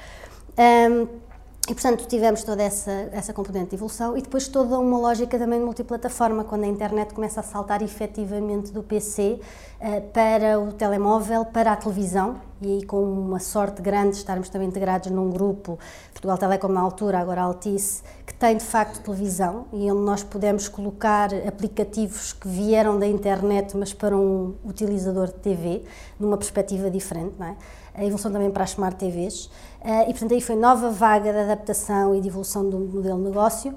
Um, 0.56 1.27
e, 1.68 1.74
portanto, 1.74 2.06
tivemos 2.06 2.42
toda 2.42 2.62
essa, 2.62 3.10
essa 3.12 3.30
componente 3.34 3.70
de 3.70 3.76
evolução 3.76 4.16
e 4.16 4.22
depois 4.22 4.48
toda 4.48 4.78
uma 4.78 4.98
lógica 4.98 5.38
também 5.38 5.58
de 5.58 5.66
multiplataforma, 5.66 6.42
quando 6.42 6.64
a 6.64 6.66
internet 6.66 7.12
começa 7.12 7.40
a 7.40 7.42
saltar 7.42 7.82
efetivamente 7.82 8.72
do 8.72 8.82
PC 8.82 9.38
uh, 9.38 9.40
eh, 9.78 10.00
para 10.00 10.58
o 10.58 10.72
telemóvel, 10.72 11.44
para 11.44 11.72
a 11.72 11.76
televisão, 11.76 12.36
e 12.62 12.72
aí 12.72 12.86
com 12.86 13.02
uma 13.02 13.38
sorte 13.38 13.82
grande 13.82 14.16
estarmos 14.16 14.48
também 14.48 14.66
integrados 14.66 15.10
num 15.10 15.28
grupo, 15.28 15.78
Portugal 16.10 16.38
Telecom 16.38 16.68
na 16.68 16.80
altura, 16.80 17.18
agora 17.18 17.42
Altice, 17.42 18.02
que 18.26 18.32
tem 18.32 18.56
de 18.56 18.64
facto 18.64 19.02
televisão 19.02 19.66
e 19.70 19.90
onde 19.92 20.00
nós 20.00 20.22
podemos 20.22 20.68
colocar 20.68 21.28
aplicativos 21.46 22.32
que 22.32 22.48
vieram 22.48 22.98
da 22.98 23.06
internet, 23.06 23.76
mas 23.76 23.92
para 23.92 24.16
um 24.16 24.54
utilizador 24.64 25.26
de 25.26 25.34
TV, 25.34 25.84
numa 26.18 26.38
perspectiva 26.38 26.90
diferente, 26.90 27.34
não 27.38 27.48
é? 27.48 27.56
A 27.94 28.04
evolução 28.04 28.30
também 28.30 28.48
para 28.48 28.62
as 28.62 28.70
Smart 28.70 28.96
TVs. 28.96 29.50
Eh, 29.82 30.02
e, 30.02 30.06
portanto, 30.06 30.34
aí 30.34 30.40
foi 30.40 30.56
nova 30.56 30.90
vaga 30.90 31.32
de 31.32 31.38
adaptação 31.38 32.14
e 32.14 32.20
de 32.20 32.28
evolução 32.28 32.68
do 32.68 32.78
modelo 32.78 33.18
de 33.18 33.24
negócio. 33.24 33.74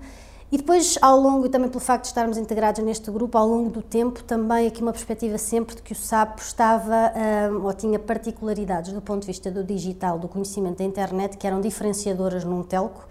E 0.51 0.57
depois, 0.57 0.97
ao 1.01 1.17
longo, 1.17 1.45
e 1.45 1.49
também 1.49 1.69
pelo 1.69 1.79
facto 1.79 2.03
de 2.03 2.07
estarmos 2.09 2.37
integrados 2.37 2.83
neste 2.83 3.09
grupo, 3.09 3.37
ao 3.37 3.47
longo 3.47 3.69
do 3.69 3.81
tempo, 3.81 4.21
também 4.23 4.67
aqui 4.67 4.81
uma 4.81 4.91
perspectiva 4.91 5.37
sempre 5.37 5.75
de 5.75 5.81
que 5.81 5.93
o 5.93 5.95
SAP 5.95 6.39
estava, 6.39 7.13
um, 7.15 7.19
eh, 7.19 7.49
ou 7.63 7.73
tinha 7.73 7.97
particularidades 7.97 8.91
do 8.91 9.01
ponto 9.01 9.21
de 9.21 9.27
vista 9.27 9.49
do 9.49 9.63
digital, 9.63 10.19
do 10.19 10.27
conhecimento 10.27 10.79
da 10.79 10.83
internet, 10.83 11.37
que 11.37 11.47
eram 11.47 11.61
diferenciadoras 11.61 12.43
num 12.43 12.63
telco 12.63 13.07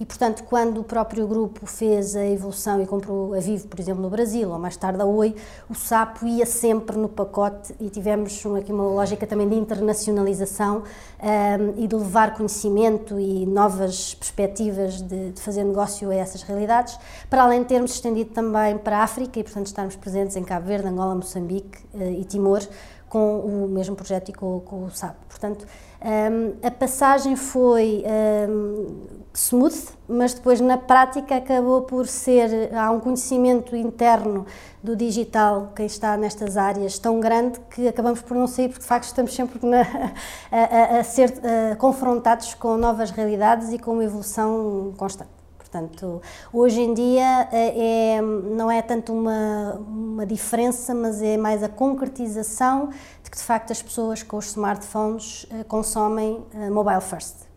e, 0.00 0.06
portanto, 0.06 0.44
quando 0.44 0.80
o 0.80 0.84
próprio 0.84 1.26
grupo 1.26 1.66
fez 1.66 2.16
a 2.16 2.24
evolução 2.24 2.82
e 2.82 2.86
comprou 2.86 3.34
a 3.34 3.40
Vivo, 3.40 3.68
por 3.68 3.78
exemplo, 3.78 4.02
no 4.02 4.10
Brasil, 4.10 4.50
ou 4.50 4.58
mais 4.58 4.76
tarde 4.76 5.00
a 5.00 5.04
Oi, 5.04 5.34
o 5.68 5.74
Sapo 5.74 6.26
ia 6.26 6.46
sempre 6.46 6.96
no 6.96 7.08
pacote 7.08 7.74
e 7.80 7.88
tivemos 7.88 8.42
aqui 8.58 8.72
uma 8.72 8.84
lógica 8.84 9.26
também 9.26 9.48
de 9.48 9.54
internacionalização 9.54 10.82
um, 11.22 11.82
e 11.82 11.86
de 11.86 11.94
levar 11.94 12.34
conhecimento 12.34 13.18
e 13.18 13.46
novas 13.46 14.14
perspectivas 14.14 15.00
de, 15.00 15.30
de, 15.30 15.40
fazer 15.40 15.64
negócio 15.64 16.10
a 16.10 16.14
essas 16.14 16.42
realidades, 16.42 16.98
para 17.28 17.42
além 17.42 17.62
de 17.62 17.68
termos 17.68 17.92
estendido 17.92 18.30
também 18.30 18.78
para 18.78 18.98
a 18.98 19.02
África 19.02 19.38
e, 19.38 19.42
portanto, 19.44 19.66
estarmos 19.66 19.96
presentes 19.96 20.36
em 20.36 20.42
Cabo 20.42 20.66
Verde, 20.66 20.88
Angola, 20.88 21.14
Moçambique 21.14 21.78
uh, 21.94 22.02
e 22.02 22.24
Timor, 22.24 22.62
com 23.08 23.40
o 23.40 23.68
mesmo 23.68 23.94
projeto 23.94 24.30
e 24.30 24.32
com, 24.32 24.60
com 24.60 24.84
o 24.84 24.90
SAP. 24.90 25.16
Portanto, 25.28 25.66
um, 26.02 26.66
a 26.66 26.70
passagem 26.70 27.36
foi 27.36 28.02
um, 28.48 29.21
smooth, 29.34 29.88
mas 30.08 30.34
depois 30.34 30.60
na 30.60 30.76
prática 30.76 31.36
acabou 31.36 31.82
por 31.82 32.06
ser, 32.06 32.74
há 32.74 32.90
um 32.90 33.00
conhecimento 33.00 33.74
interno 33.74 34.46
do 34.82 34.94
digital, 34.94 35.72
quem 35.74 35.86
está 35.86 36.16
nestas 36.16 36.56
áreas, 36.56 36.98
tão 36.98 37.18
grande 37.20 37.58
que 37.70 37.88
acabamos 37.88 38.20
por 38.20 38.36
não 38.36 38.46
sair, 38.46 38.68
porque 38.68 38.82
de 38.82 38.86
facto 38.86 39.06
estamos 39.06 39.34
sempre 39.34 39.64
na, 39.66 39.80
a, 40.50 40.96
a, 40.96 41.00
a, 41.00 41.04
ser 41.04 41.32
a, 41.72 41.76
confrontados 41.76 42.54
com 42.54 42.76
novas 42.76 43.10
realidades 43.10 43.72
e 43.72 43.78
com 43.78 43.92
uma 43.92 44.04
evolução 44.04 44.92
constante. 44.96 45.30
Portanto, 45.56 46.20
hoje 46.52 46.82
em 46.82 46.92
dia 46.92 47.48
é, 47.50 48.20
não 48.20 48.70
é 48.70 48.82
tanto 48.82 49.10
uma, 49.14 49.80
uma 49.88 50.26
diferença, 50.26 50.94
mas 50.94 51.22
é 51.22 51.38
mais 51.38 51.62
a 51.62 51.68
concretização 51.68 52.90
de 53.24 53.30
que 53.30 53.38
de 53.38 53.42
facto 53.42 53.70
as 53.70 53.80
pessoas 53.80 54.22
com 54.22 54.36
os 54.36 54.48
smartphones 54.48 55.46
eh, 55.50 55.64
consomem 55.64 56.44
eh, 56.52 56.68
mobile 56.68 57.00
first. 57.00 57.51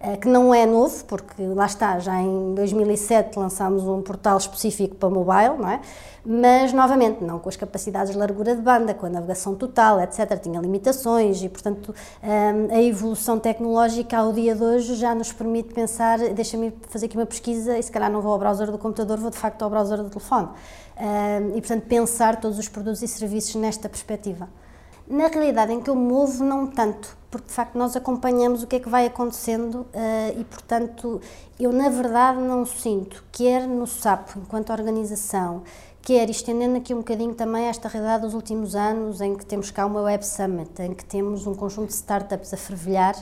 Eh, 0.00 0.16
que 0.16 0.28
não 0.28 0.54
é 0.54 0.64
novo, 0.64 1.04
porque 1.04 1.42
lá 1.42 1.66
está, 1.66 1.98
já 1.98 2.18
em 2.20 2.54
2007 2.54 3.38
lançámos 3.38 3.84
um 3.84 4.00
portal 4.00 4.38
específico 4.38 4.94
para 4.96 5.10
mobile, 5.10 5.58
não 5.58 5.68
é? 5.68 5.80
mas 6.24 6.72
novamente 6.72 7.24
não 7.24 7.38
com 7.38 7.48
as 7.48 7.56
capacidades 7.56 8.12
de 8.12 8.18
largura 8.18 8.54
de 8.54 8.62
banda, 8.62 8.94
com 8.94 9.06
a 9.06 9.08
navegação 9.08 9.54
total, 9.54 10.00
etc. 10.00 10.38
Tinha 10.40 10.60
limitações 10.60 11.42
e, 11.42 11.48
portanto, 11.48 11.94
eh, 12.22 12.52
a 12.70 12.82
evolução 12.82 13.38
tecnológica 13.38 14.16
ao 14.18 14.32
dia 14.32 14.54
de 14.54 14.62
hoje 14.62 14.94
já 14.94 15.14
nos 15.14 15.32
permite 15.32 15.72
pensar, 15.72 16.18
deixa-me 16.18 16.72
fazer 16.88 17.06
aqui 17.06 17.16
uma 17.16 17.26
pesquisa 17.26 17.78
e 17.78 17.82
se 17.82 17.90
calhar 17.90 18.10
não 18.10 18.20
vou 18.20 18.32
ao 18.32 18.38
browser 18.38 18.70
do 18.70 18.78
computador, 18.78 19.18
vou 19.18 19.30
de 19.30 19.38
facto 19.38 19.62
ao 19.62 19.70
browser 19.70 19.98
do 19.98 20.10
telefone. 20.10 20.48
Eh, 20.96 21.40
e, 21.56 21.60
portanto, 21.60 21.84
pensar 21.86 22.40
todos 22.40 22.58
os 22.58 22.68
produtos 22.68 23.02
e 23.02 23.08
serviços 23.08 23.54
nesta 23.54 23.88
perspectiva. 23.88 24.48
Na 25.10 25.26
realidade 25.26 25.72
em 25.72 25.80
que 25.80 25.90
eu 25.90 25.96
movo, 25.96 26.44
não 26.44 26.68
tanto, 26.68 27.18
porque 27.32 27.48
de 27.48 27.52
facto 27.52 27.76
nós 27.76 27.96
acompanhamos 27.96 28.62
o 28.62 28.66
que 28.68 28.76
é 28.76 28.78
que 28.78 28.88
vai 28.88 29.06
acontecendo 29.06 29.80
uh, 29.80 30.40
e, 30.40 30.44
portanto, 30.44 31.20
eu 31.58 31.72
na 31.72 31.88
verdade 31.88 32.38
não 32.38 32.64
sinto, 32.64 33.24
quer 33.32 33.66
no 33.66 33.88
SAP, 33.88 34.36
enquanto 34.36 34.70
organização, 34.70 35.64
quer 36.00 36.30
estendendo 36.30 36.76
aqui 36.76 36.94
um 36.94 36.98
bocadinho 36.98 37.34
também 37.34 37.64
esta 37.64 37.88
realidade 37.88 38.22
dos 38.22 38.34
últimos 38.34 38.76
anos, 38.76 39.20
em 39.20 39.34
que 39.34 39.44
temos 39.44 39.72
cá 39.72 39.84
uma 39.84 40.00
Web 40.00 40.24
Summit, 40.24 40.80
em 40.80 40.94
que 40.94 41.04
temos 41.04 41.44
um 41.44 41.56
conjunto 41.56 41.88
de 41.88 41.94
startups 41.94 42.54
a 42.54 42.56
fervilhar 42.56 43.16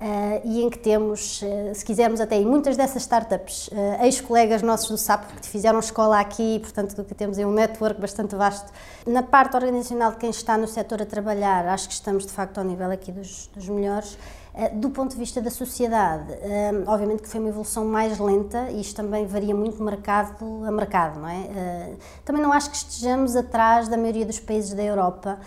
Uh, 0.00 0.40
e 0.44 0.62
em 0.62 0.68
que 0.68 0.78
temos, 0.78 1.40
uh, 1.40 1.72
se 1.72 1.84
quisermos 1.84 2.20
até, 2.20 2.38
e 2.38 2.44
muitas 2.44 2.76
dessas 2.76 3.02
startups, 3.02 3.68
uh, 3.68 4.04
ex-colegas 4.04 4.60
nossos 4.60 4.90
do 4.90 4.98
SAP, 4.98 5.24
que 5.40 5.48
fizeram 5.48 5.78
escola 5.78 6.18
aqui, 6.20 6.58
portanto 6.58 7.02
que 7.04 7.14
temos 7.14 7.38
um 7.38 7.52
network 7.52 8.00
bastante 8.00 8.34
vasto. 8.34 8.70
Na 9.06 9.22
parte 9.22 9.56
organizacional 9.56 10.10
de 10.10 10.18
quem 10.18 10.30
está 10.30 10.58
no 10.58 10.66
setor 10.66 11.00
a 11.00 11.06
trabalhar, 11.06 11.66
acho 11.68 11.88
que 11.88 11.94
estamos 11.94 12.26
de 12.26 12.32
facto 12.32 12.58
ao 12.58 12.64
nível 12.64 12.90
aqui 12.90 13.12
dos, 13.12 13.48
dos 13.54 13.68
melhores. 13.68 14.18
Eh, 14.56 14.68
do 14.68 14.88
ponto 14.90 15.10
de 15.10 15.16
vista 15.16 15.42
da 15.42 15.50
sociedade, 15.50 16.32
eh, 16.32 16.70
obviamente 16.86 17.22
que 17.22 17.28
foi 17.28 17.40
uma 17.40 17.48
evolução 17.48 17.84
mais 17.84 18.20
lenta 18.20 18.70
e 18.70 18.80
isto 18.80 18.94
também 18.94 19.26
varia 19.26 19.52
muito 19.52 19.82
mercado 19.82 20.64
a 20.64 20.70
mercado, 20.70 21.18
não 21.18 21.28
é? 21.28 21.40
Eh, 21.40 21.94
também 22.24 22.40
não 22.40 22.52
acho 22.52 22.70
que 22.70 22.76
estejamos 22.76 23.34
atrás 23.34 23.88
da 23.88 23.96
maioria 23.96 24.24
dos 24.24 24.38
países 24.38 24.72
da 24.72 24.82
Europa, 24.82 25.38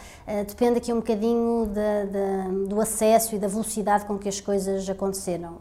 depende 0.46 0.80
aqui 0.80 0.92
um 0.92 0.98
bocadinho 0.98 1.68
de, 1.68 2.12
de, 2.12 2.68
do 2.68 2.82
acesso 2.82 3.36
e 3.36 3.40
da 3.40 3.48
velocidade 3.48 4.06
com 4.06 4.18
que 4.18 4.28
as 4.28 4.42
coisas 4.42 4.90
aconteceram. 4.90 5.58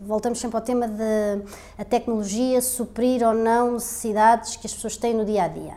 Voltamos 0.00 0.40
sempre 0.40 0.56
ao 0.56 0.62
tema 0.62 0.88
de 0.88 1.42
a 1.78 1.84
tecnologia 1.84 2.60
suprir 2.60 3.22
ou 3.26 3.34
não 3.34 3.74
necessidades 3.74 4.56
que 4.56 4.66
as 4.66 4.74
pessoas 4.74 4.96
têm 4.96 5.14
no 5.14 5.24
dia 5.24 5.44
a 5.44 5.48
dia. 5.48 5.74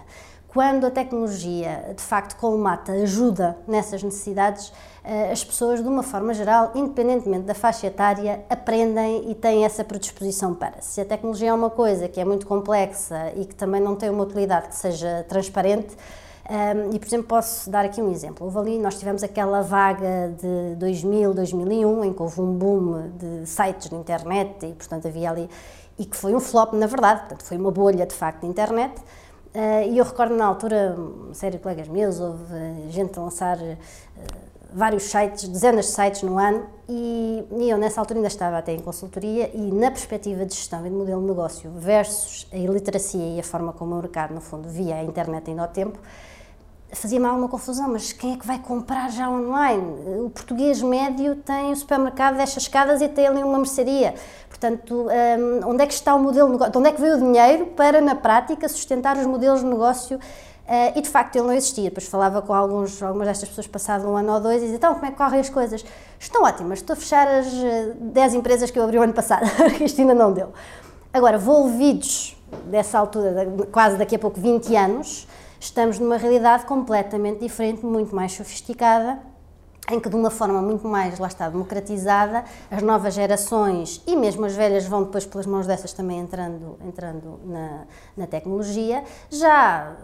Quando 0.58 0.88
a 0.88 0.90
tecnologia 0.90 1.94
de 1.96 2.02
facto 2.02 2.36
colmata, 2.38 2.92
ajuda 2.92 3.56
nessas 3.68 4.02
necessidades, 4.02 4.72
eh, 4.72 4.97
as 5.32 5.42
pessoas, 5.42 5.82
de 5.82 5.88
uma 5.88 6.04
forma 6.04 6.34
geral, 6.34 6.72
independentemente 6.76 7.46
da 7.46 7.54
faixa 7.54 7.88
etária, 7.88 8.44
aprendem 8.50 9.32
e 9.32 9.36
têm 9.36 9.64
essa 9.64 9.82
predisposição 9.84 10.54
para. 10.54 10.82
Se 10.82 11.00
a 11.00 11.06
tecnologia 11.06 11.50
é 11.50 11.54
uma 11.54 11.70
coisa 11.70 12.10
que 12.10 12.20
é 12.20 12.26
muito 12.26 12.46
complexa 12.46 13.32
e 13.36 13.46
que 13.46 13.56
também 13.56 13.80
não 13.80 13.96
tem 13.96 14.10
uma 14.10 14.24
utilidade 14.24 14.68
que 14.68 14.76
seja 14.76 15.26
transparente, 15.30 15.96
um, 16.50 16.54
ehm, 16.54 16.94
e, 16.94 17.00
por 17.00 17.08
exemplo, 17.08 17.28
posso 17.28 17.70
dar 17.70 17.86
aqui 17.86 18.02
um 18.02 18.12
exemplo. 18.12 18.46
Houve 18.46 18.58
ali, 18.60 18.80
nós 18.80 19.00
tivemos 19.00 19.24
aquela 19.24 19.62
vaga 19.62 20.34
de 20.42 20.76
2000, 20.76 21.34
2001, 21.34 22.04
em 22.04 22.14
que 22.14 22.22
houve 22.22 22.42
um 22.42 22.54
boom 22.54 23.10
de 23.18 23.46
sites 23.46 23.90
de 23.90 23.96
internet 23.96 24.66
e, 24.66 24.74
portanto, 24.74 25.08
havia 25.08 25.30
ali. 25.30 25.50
e 25.98 26.06
que 26.06 26.18
foi 26.18 26.36
um 26.36 26.40
flop, 26.40 26.74
na 26.74 26.86
verdade, 26.86 27.22
portanto, 27.22 27.44
foi 27.44 27.58
uma 27.58 27.72
bolha 27.72 28.06
de 28.06 28.14
facto 28.14 28.42
de 28.42 28.48
internet. 28.48 29.00
Uh, 29.56 29.90
e 29.90 29.98
eu 29.98 30.04
recordo 30.04 30.36
na 30.36 30.46
altura, 30.46 30.96
uma 30.98 31.34
série 31.34 31.58
de 31.58 31.64
colegas 31.64 31.88
meus, 31.88 32.20
houve 32.20 32.44
gente 32.90 33.18
a 33.18 33.22
lançar. 33.22 33.58
Uh, 33.58 34.57
vários 34.74 35.04
sites, 35.04 35.48
dezenas 35.48 35.86
de 35.88 35.92
sites 35.92 36.22
no 36.24 36.38
ano, 36.38 36.66
e, 36.90 37.44
e, 37.60 37.70
eu 37.70 37.78
nessa 37.78 38.00
altura 38.00 38.20
ainda 38.20 38.28
estava 38.28 38.58
até 38.58 38.74
em 38.74 38.80
consultoria 38.80 39.52
e 39.54 39.72
na 39.72 39.92
perspectiva 39.92 40.46
de 40.46 40.56
gestão 40.56 40.86
e 40.86 40.90
de 40.90 40.96
modelo 40.96 41.22
de 41.22 41.28
negócio 41.28 41.72
versus 41.76 42.48
a 42.52 42.58
iliteracia 42.58 43.36
e 43.36 43.40
a 43.40 43.44
forma 43.44 43.74
como 43.74 43.96
o 43.96 44.02
mercado, 44.02 44.34
no 44.34 44.42
fundo, 44.42 44.70
via 44.70 44.96
a 44.96 45.04
internet 45.04 45.50
ainda 45.50 45.64
ao 45.64 45.68
tempo, 45.68 46.00
fazia-me 46.92 47.26
alguma 47.26 47.50
confusão, 47.50 47.90
mas 47.90 48.14
quem 48.14 48.34
é 48.34 48.38
que 48.38 48.48
vai 48.48 48.60
comprar 48.60 49.12
já 49.12 49.30
online? 49.30 49.84
O 50.26 50.30
português 50.30 50.82
médio 50.82 51.36
tem 51.36 51.72
o 51.72 51.76
supermercado 51.76 52.38
destas 52.38 52.64
escadas 52.64 53.02
e 53.02 53.10
tem 53.10 53.28
ali 53.28 53.44
uma 53.44 53.58
mercearia. 53.58 54.16
Portanto, 54.48 55.08
um, 55.08 55.70
onde 55.70 55.84
é 55.84 55.88
que 55.88 55.94
está 55.94 56.16
o 56.16 56.20
modelo 56.20 56.48
de 56.48 56.54
negócio? 56.54 56.72
De 56.72 56.78
onde 56.78 56.90
é 56.90 56.92
que 56.94 57.02
veio 57.02 57.16
o 57.16 57.20
dinheiro 57.20 57.66
para, 57.68 58.00
na 58.00 58.16
prática, 58.16 58.70
sustentar 58.70 59.18
os 59.18 59.26
modelos 59.26 59.60
de 59.60 59.66
negócio 59.66 60.20
Uh, 60.68 60.98
e 60.98 61.02
de 61.02 61.08
facto 61.08 61.36
ele 61.38 61.48
não 61.48 61.54
existia. 61.54 61.86
Depois 61.86 62.08
falava 62.08 62.42
com 62.42 62.54
alguns, 62.54 63.02
algumas 63.02 63.28
destas 63.28 63.48
pessoas 63.48 63.68
passado 63.68 64.06
um 64.06 64.18
ano 64.18 64.34
ou 64.34 64.40
dois 64.42 64.58
e 64.58 64.66
dizia: 64.66 64.76
então, 64.76 64.94
como 64.94 65.06
é 65.06 65.12
que 65.12 65.18
correm 65.18 65.40
as 65.40 65.50
coisas? 65.50 65.86
Estão 66.20 66.44
ótimas, 66.44 66.80
estou 66.80 66.94
a 66.94 66.98
fechar 66.98 67.28
as 67.28 67.48
10 67.96 68.34
eh, 68.34 68.38
empresas 68.38 68.70
que 68.70 68.78
eu 68.78 68.84
abri 68.84 68.98
o 68.98 69.02
ano 69.02 69.14
passado, 69.14 69.46
que 69.78 69.86
isto 69.86 70.02
ainda 70.02 70.14
não 70.14 70.34
deu. 70.34 70.52
Agora, 71.14 71.38
volvidos 71.38 72.36
dessa 72.66 73.00
altura, 73.00 73.48
quase 73.72 73.98
daqui 73.98 74.16
a 74.16 74.20
pouco 74.20 74.40
20 74.40 74.76
anos, 74.76 75.28
estamos 75.60 76.00
numa 76.00 76.18
realidade 76.18 76.66
completamente 76.66 77.40
diferente, 77.40 77.86
muito 77.86 78.14
mais 78.14 78.34
sofisticada 78.34 79.20
em 79.90 80.00
que 80.00 80.10
de 80.10 80.16
uma 80.16 80.30
forma 80.30 80.62
muito 80.62 80.88
mais, 80.88 81.18
lá 81.18 81.28
está, 81.28 81.50
democratizada, 81.50 82.44
as 82.70 82.84
novas 82.84 83.14
gerações 83.14 84.02
e 84.06 84.16
mesmo 84.16 84.46
as 84.46 84.54
velhas 84.54 84.86
vão 84.86 85.04
depois 85.04 85.26
pelas 85.26 85.46
mãos 85.46 85.66
dessas 85.66 85.94
também 85.94 86.20
entrando, 86.20 86.78
entrando 86.86 87.40
na, 87.46 87.86
na 88.16 88.28
tecnologia, 88.28 89.04
já 89.30 89.96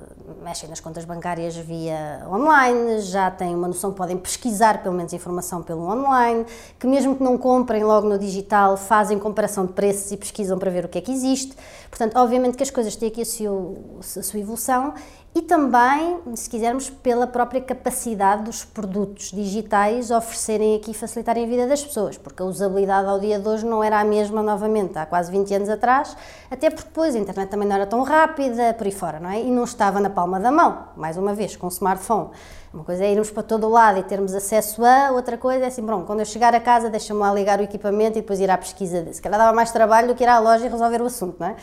mexem 0.41 0.69
nas 0.69 0.79
contas 0.79 1.03
bancárias 1.03 1.55
via 1.55 2.25
online, 2.31 3.01
já 3.01 3.29
têm 3.29 3.53
uma 3.53 3.67
noção 3.67 3.91
que 3.91 3.97
podem 3.97 4.17
pesquisar 4.17 4.81
pelo 4.81 4.95
menos 4.95 5.11
informação 5.11 5.61
pelo 5.61 5.81
online, 5.81 6.45
que 6.79 6.87
mesmo 6.87 7.15
que 7.15 7.23
não 7.23 7.37
comprem 7.37 7.83
logo 7.83 8.07
no 8.07 8.17
digital, 8.17 8.77
fazem 8.77 9.19
comparação 9.19 9.65
de 9.65 9.73
preços 9.73 10.11
e 10.11 10.17
pesquisam 10.17 10.57
para 10.57 10.71
ver 10.71 10.85
o 10.85 10.87
que 10.87 10.97
é 10.97 11.01
que 11.01 11.11
existe. 11.11 11.55
Portanto, 11.89 12.15
obviamente 12.17 12.55
que 12.55 12.63
as 12.63 12.69
coisas 12.69 12.95
têm 12.95 13.09
aqui 13.09 13.21
a 13.21 13.23
a 13.23 14.23
sua 14.23 14.39
evolução 14.39 14.93
e 15.35 15.41
também, 15.41 16.19
se 16.35 16.47
quisermos, 16.47 16.89
pela 16.89 17.25
própria 17.25 17.59
capacidade 17.59 18.43
dos 18.43 18.63
produtos 18.63 19.31
digitais 19.31 20.11
oferecerem 20.11 20.75
aqui 20.75 20.91
e 20.91 20.93
facilitarem 20.93 21.45
a 21.45 21.47
vida 21.47 21.67
das 21.67 21.83
pessoas, 21.83 22.17
porque 22.17 22.43
a 22.43 22.45
usabilidade 22.45 23.07
ao 23.07 23.19
dia 23.19 23.39
de 23.39 23.47
hoje 23.47 23.65
não 23.65 23.83
era 23.83 23.99
a 23.99 24.03
mesma 24.03 24.43
novamente 24.43 24.97
há 24.97 25.05
quase 25.05 25.31
20 25.31 25.55
anos 25.55 25.69
atrás, 25.69 26.15
até 26.51 26.69
porque 26.69 26.87
depois 26.87 27.15
a 27.15 27.19
internet 27.19 27.49
também 27.49 27.67
não 27.67 27.75
era 27.75 27.87
tão 27.87 28.03
rápida, 28.03 28.75
por 28.75 28.85
aí 28.85 28.91
fora, 28.91 29.19
não 29.19 29.29
é? 29.29 29.41
E 29.41 29.49
não 29.49 29.63
estava 29.63 29.99
na 29.99 30.09
palma 30.09 30.39
da 30.39 30.51
mão, 30.51 30.89
mais 30.95 31.17
uma 31.17 31.33
vez, 31.33 31.55
com 31.55 31.65
o 31.65 31.69
smartphone. 31.69 32.29
Uma 32.71 32.83
coisa 32.83 33.03
é 33.03 33.11
irmos 33.11 33.29
para 33.31 33.43
todo 33.43 33.67
o 33.67 33.69
lado 33.69 33.99
e 33.99 34.03
termos 34.03 34.33
acesso 34.33 34.83
a, 34.83 35.11
outra 35.11 35.37
coisa 35.37 35.65
é 35.65 35.67
assim, 35.67 35.85
pronto, 35.85 36.05
quando 36.05 36.19
eu 36.19 36.25
chegar 36.25 36.53
a 36.55 36.59
casa 36.59 36.89
deixa-me 36.89 37.19
lá 37.19 37.33
ligar 37.33 37.59
o 37.59 37.63
equipamento 37.63 38.17
e 38.17 38.21
depois 38.21 38.39
ir 38.39 38.49
à 38.49 38.57
pesquisa. 38.57 39.13
Se 39.13 39.21
calhar 39.21 39.39
dava 39.39 39.53
mais 39.53 39.71
trabalho 39.71 40.07
do 40.07 40.15
que 40.15 40.23
ir 40.23 40.27
à 40.27 40.39
loja 40.39 40.65
e 40.65 40.69
resolver 40.69 41.01
o 41.01 41.05
assunto, 41.05 41.37
não 41.39 41.47
é? 41.47 41.55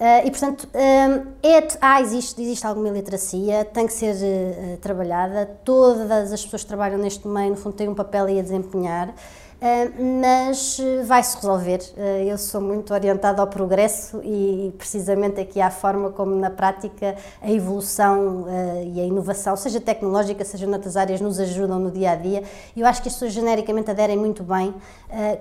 Uh, 0.00 0.26
e, 0.26 0.30
portanto, 0.30 0.66
um, 0.74 1.46
é, 1.46 1.68
ah, 1.78 2.00
existe, 2.00 2.40
existe 2.40 2.66
alguma 2.66 2.88
iliteracia, 2.88 3.66
tem 3.66 3.86
que 3.86 3.92
ser 3.92 4.14
uh, 4.14 4.78
trabalhada, 4.78 5.44
todas 5.62 6.32
as 6.32 6.42
pessoas 6.42 6.62
que 6.62 6.68
trabalham 6.68 6.96
neste 6.96 7.28
meio, 7.28 7.50
no 7.50 7.56
fundo, 7.56 7.76
têm 7.76 7.86
um 7.86 7.94
papel 7.94 8.24
aí 8.24 8.40
a 8.40 8.42
desempenhar, 8.42 9.10
uh, 9.10 9.12
mas 10.22 10.80
vai-se 11.04 11.36
resolver. 11.36 11.80
eu 12.26 12.38
sou 12.38 12.62
muito 12.62 12.94
orientada 12.94 13.42
ao 13.42 13.46
progresso 13.46 14.22
e, 14.24 14.72
precisamente, 14.78 15.38
aqui 15.38 15.60
há 15.60 15.66
a 15.66 15.70
forma 15.70 16.08
como, 16.08 16.34
na 16.34 16.48
prática, 16.48 17.14
a 17.42 17.50
evolução 17.50 18.46
e 18.94 19.02
a 19.02 19.04
inovação, 19.04 19.54
seja 19.54 19.82
tecnológica, 19.82 20.46
seja 20.46 20.66
noutras 20.66 20.96
áreas, 20.96 21.20
nos 21.20 21.38
ajudam 21.38 21.78
no 21.78 21.90
dia 21.90 22.12
a 22.12 22.16
dia. 22.16 22.42
Eu 22.74 22.86
acho 22.86 23.02
que 23.02 23.08
as 23.08 23.14
pessoas 23.14 23.34
genericamente 23.34 23.90
aderem 23.90 24.16
muito 24.16 24.42
bem 24.42 24.74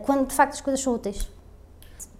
quando, 0.06 0.28
de 0.28 0.34
facto, 0.34 0.56
as 0.56 0.62
coisas 0.62 0.82
são 0.82 0.96
úteis 0.96 1.39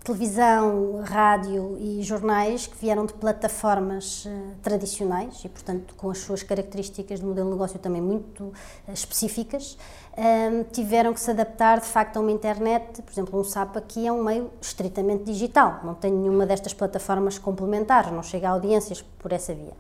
televisão, 0.04 1.02
rádio 1.04 1.78
e 1.80 2.02
jornais 2.02 2.66
que 2.66 2.78
vieram 2.78 3.06
de 3.06 3.14
plataformas 3.14 4.26
uh, 4.26 4.30
tradicionais 4.62 5.44
e, 5.44 5.50
portanto, 5.50 5.94
com 5.96 6.10
as 6.10 6.20
suas 6.20 6.42
características 6.42 7.20
de 7.20 7.26
modelo 7.26 7.48
de 7.48 7.54
negócio 7.54 7.80
também 7.80 8.02
muito 8.02 8.46
uh, 8.46 8.54
específicas, 8.94 9.78
um, 10.18 10.64
tiveram 10.64 11.14
que 11.14 11.20
se 11.20 11.32
adaptar 11.32 11.80
de 11.80 11.86
facto 11.86 12.18
a 12.18 12.20
uma 12.20 12.32
internet. 12.32 13.02
Por 13.02 13.12
exemplo, 13.12 13.40
um 13.40 13.44
SAP 13.44 13.78
aqui 13.78 14.08
é 14.08 14.12
um 14.12 14.24
meio 14.24 14.50
estritamente 14.62 15.24
digital, 15.24 15.82
não 15.84 15.94
tem 15.94 16.12
nenhuma 16.12 16.46
destas 16.46 16.74
plataformas 16.74 17.38
complementares, 17.38 18.12
não 18.12 18.24
chega 18.24 18.50
a 18.50 18.52
audiências 18.52 19.02
por 19.20 19.32
essa 19.32 19.54
via. 19.54 19.74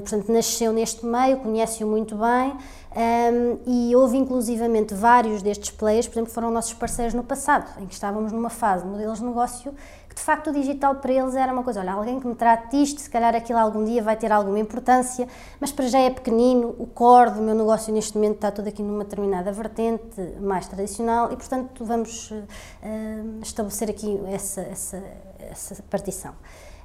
Portanto, 0.00 0.32
nasceu 0.32 0.72
neste 0.72 1.04
meio, 1.04 1.36
conhece-o 1.38 1.86
muito 1.86 2.16
bem 2.16 2.56
um, 2.96 3.58
e 3.66 3.94
houve 3.94 4.16
inclusivamente 4.16 4.94
vários 4.94 5.42
destes 5.42 5.70
players, 5.70 6.08
por 6.08 6.14
exemplo, 6.14 6.28
que 6.28 6.34
foram 6.34 6.50
nossos 6.50 6.72
parceiros 6.72 7.12
no 7.12 7.22
passado, 7.22 7.78
em 7.78 7.86
que 7.86 7.92
estávamos 7.92 8.32
numa 8.32 8.48
fase 8.48 8.84
de 8.84 8.90
modelos 8.90 9.18
de 9.18 9.26
negócio 9.26 9.74
que 10.08 10.14
de 10.14 10.22
facto 10.22 10.48
o 10.48 10.52
digital 10.54 10.94
para 10.94 11.12
eles 11.12 11.36
era 11.36 11.52
uma 11.52 11.62
coisa, 11.62 11.80
olha, 11.80 11.92
alguém 11.92 12.18
que 12.18 12.26
me 12.26 12.34
trate 12.34 12.76
disto, 12.76 12.98
se 12.98 13.10
calhar 13.10 13.34
aquilo 13.34 13.58
algum 13.58 13.84
dia 13.84 14.02
vai 14.02 14.16
ter 14.16 14.32
alguma 14.32 14.58
importância, 14.58 15.28
mas 15.60 15.70
para 15.70 15.86
já 15.86 15.98
é 15.98 16.08
pequenino, 16.08 16.74
o 16.78 16.86
core 16.86 17.32
do 17.32 17.42
meu 17.42 17.54
negócio 17.54 17.92
neste 17.92 18.16
momento 18.16 18.36
está 18.36 18.50
todo 18.50 18.66
aqui 18.66 18.82
numa 18.82 19.04
determinada 19.04 19.52
vertente 19.52 20.18
mais 20.40 20.66
tradicional 20.66 21.30
e, 21.30 21.36
portanto, 21.36 21.84
vamos 21.84 22.30
uh, 22.30 22.46
estabelecer 23.42 23.90
aqui 23.90 24.18
essa, 24.28 24.62
essa, 24.62 25.02
essa 25.38 25.82
partição. 25.90 26.32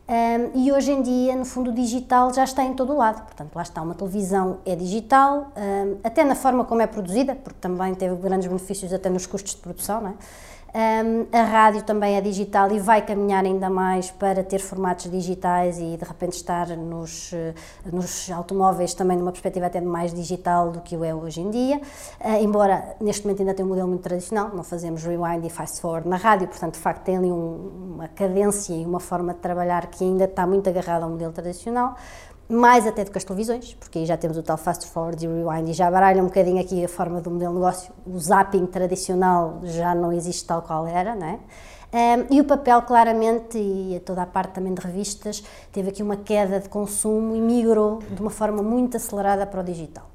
Um, 0.05 0.65
e 0.65 0.71
hoje 0.71 0.91
em 0.91 1.01
dia, 1.01 1.35
no 1.35 1.45
fundo, 1.45 1.71
o 1.71 1.73
digital 1.73 2.33
já 2.33 2.43
está 2.43 2.63
em 2.63 2.73
todo 2.73 2.91
o 2.93 2.97
lado. 2.97 3.23
Portanto, 3.23 3.55
lá 3.55 3.61
está, 3.61 3.81
uma 3.81 3.95
televisão 3.95 4.57
é 4.65 4.75
digital, 4.75 5.51
um, 5.55 5.97
até 6.03 6.23
na 6.23 6.35
forma 6.35 6.65
como 6.65 6.81
é 6.81 6.87
produzida, 6.87 7.35
porque 7.35 7.57
também 7.61 7.95
teve 7.95 8.15
grandes 8.17 8.47
benefícios 8.47 8.91
até 8.91 9.09
nos 9.09 9.25
custos 9.25 9.55
de 9.55 9.61
produção, 9.61 10.01
não 10.01 10.09
é? 10.09 10.13
Um, 10.75 11.27
a 11.31 11.43
rádio 11.43 11.83
também 11.83 12.15
é 12.15 12.21
digital 12.21 12.71
e 12.71 12.79
vai 12.79 13.05
caminhar 13.05 13.45
ainda 13.45 13.69
mais 13.69 14.09
para 14.09 14.43
ter 14.43 14.57
formatos 14.57 15.09
digitais 15.11 15.77
e 15.77 15.97
de 15.97 16.03
repente 16.03 16.33
estar 16.33 16.67
nos, 16.69 17.31
eh, 17.31 17.53
nos 17.91 18.31
automóveis 18.31 18.95
também 18.95 19.15
numa 19.15 19.31
perspectiva 19.31 19.67
até 19.67 19.79
mais 19.79 20.11
digital 20.11 20.71
do 20.71 20.81
que 20.81 20.97
o 20.97 21.03
é 21.03 21.13
hoje 21.13 21.41
em 21.41 21.51
dia. 21.51 21.79
Uh, 22.19 22.43
embora 22.43 22.95
neste 22.99 23.23
momento 23.23 23.41
ainda 23.41 23.53
tenha 23.53 23.67
um 23.67 23.69
modelo 23.69 23.87
muito 23.87 24.01
tradicional, 24.01 24.49
não 24.51 24.63
fazemos 24.63 25.03
rewind 25.03 25.45
e 25.45 25.49
fast 25.51 25.79
forward 25.79 26.09
na 26.09 26.17
rádio, 26.17 26.47
portanto, 26.47 26.73
de 26.73 26.79
facto, 26.79 27.03
tem 27.03 27.17
ali 27.17 27.31
um, 27.31 27.93
uma 27.93 28.07
cadência 28.07 28.73
e 28.73 28.83
uma 28.83 28.99
forma 28.99 29.31
de 29.31 29.41
trabalhar 29.41 29.85
que 29.91 30.03
ainda 30.03 30.23
está 30.23 30.47
muito 30.47 30.67
agarrada 30.67 31.05
ao 31.05 31.11
modelo 31.11 31.33
tradicional 31.33 31.95
mais 32.53 32.85
até 32.85 33.03
do 33.03 33.11
que 33.11 33.17
as 33.17 33.23
televisões, 33.23 33.73
porque 33.73 33.99
aí 33.99 34.05
já 34.05 34.15
temos 34.15 34.37
o 34.37 34.43
tal 34.43 34.57
fast 34.57 34.87
forward 34.87 35.25
e 35.25 35.27
rewind 35.27 35.69
e 35.69 35.73
já 35.73 35.89
baralha 35.89 36.21
um 36.21 36.27
bocadinho 36.27 36.61
aqui 36.61 36.85
a 36.85 36.87
forma 36.87 37.19
do 37.19 37.31
modelo 37.31 37.53
de 37.53 37.59
negócio. 37.59 37.93
O 38.05 38.19
zapping 38.19 38.65
tradicional 38.67 39.59
já 39.63 39.95
não 39.95 40.11
existe 40.11 40.45
tal 40.45 40.61
qual 40.61 40.87
era, 40.87 41.15
não 41.15 41.27
é? 41.27 41.39
Um, 41.93 42.35
e 42.35 42.41
o 42.41 42.43
papel, 42.43 42.81
claramente, 42.81 43.57
e 43.57 44.01
toda 44.03 44.23
a 44.23 44.25
parte 44.25 44.53
também 44.53 44.73
de 44.73 44.81
revistas, 44.81 45.43
teve 45.71 45.89
aqui 45.89 46.01
uma 46.01 46.15
queda 46.15 46.59
de 46.59 46.67
consumo 46.67 47.35
e 47.35 47.39
migrou 47.41 47.99
de 47.99 48.19
uma 48.19 48.31
forma 48.31 48.63
muito 48.63 48.97
acelerada 48.97 49.45
para 49.45 49.61
o 49.61 49.63
digital. 49.63 50.12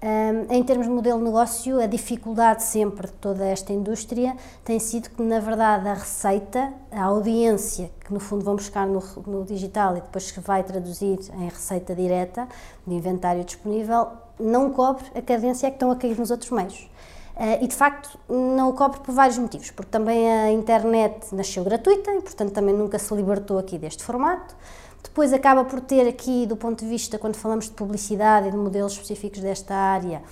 Um, 0.00 0.54
em 0.54 0.62
termos 0.62 0.86
de 0.86 0.92
modelo 0.92 1.18
de 1.18 1.24
negócio, 1.24 1.80
a 1.80 1.86
dificuldade 1.86 2.62
sempre 2.62 3.08
de 3.08 3.12
toda 3.14 3.44
esta 3.44 3.72
indústria 3.72 4.36
tem 4.64 4.78
sido 4.78 5.10
que, 5.10 5.20
na 5.20 5.40
verdade, 5.40 5.88
a 5.88 5.94
receita, 5.94 6.72
a 6.92 7.02
audiência 7.02 7.90
que 8.04 8.14
no 8.14 8.20
fundo 8.20 8.44
vão 8.44 8.54
buscar 8.54 8.86
no, 8.86 9.02
no 9.26 9.44
digital 9.44 9.96
e 9.96 10.00
depois 10.00 10.24
se 10.24 10.38
vai 10.38 10.62
traduzir 10.62 11.18
em 11.34 11.48
receita 11.48 11.96
direta 11.96 12.46
de 12.86 12.94
inventário 12.94 13.42
disponível, 13.42 14.06
não 14.38 14.70
cobre 14.70 15.04
a 15.16 15.20
cadência 15.20 15.68
que 15.68 15.74
estão 15.74 15.90
a 15.90 15.96
cair 15.96 16.16
nos 16.16 16.30
outros 16.30 16.50
meios. 16.52 16.88
Uh, 17.34 17.62
e 17.62 17.66
de 17.66 17.74
facto 17.74 18.18
não 18.28 18.70
o 18.70 18.72
cobre 18.74 19.00
por 19.00 19.12
vários 19.12 19.38
motivos, 19.38 19.70
porque 19.72 19.90
também 19.90 20.30
a 20.30 20.52
internet 20.52 21.34
nasceu 21.34 21.64
gratuita 21.64 22.12
e 22.12 22.20
portanto 22.20 22.52
também 22.52 22.74
nunca 22.74 23.00
se 23.00 23.12
libertou 23.14 23.58
aqui 23.58 23.76
deste 23.78 24.04
formato. 24.04 24.54
Depois 25.02 25.32
acaba 25.32 25.64
por 25.64 25.80
ter 25.80 26.06
aqui, 26.08 26.46
do 26.46 26.56
ponto 26.56 26.84
de 26.84 26.90
vista, 26.90 27.18
quando 27.18 27.36
falamos 27.36 27.66
de 27.66 27.72
publicidade 27.72 28.48
e 28.48 28.50
de 28.50 28.56
modelos 28.56 28.92
específicos 28.92 29.40
desta 29.40 29.74
área, 29.74 30.22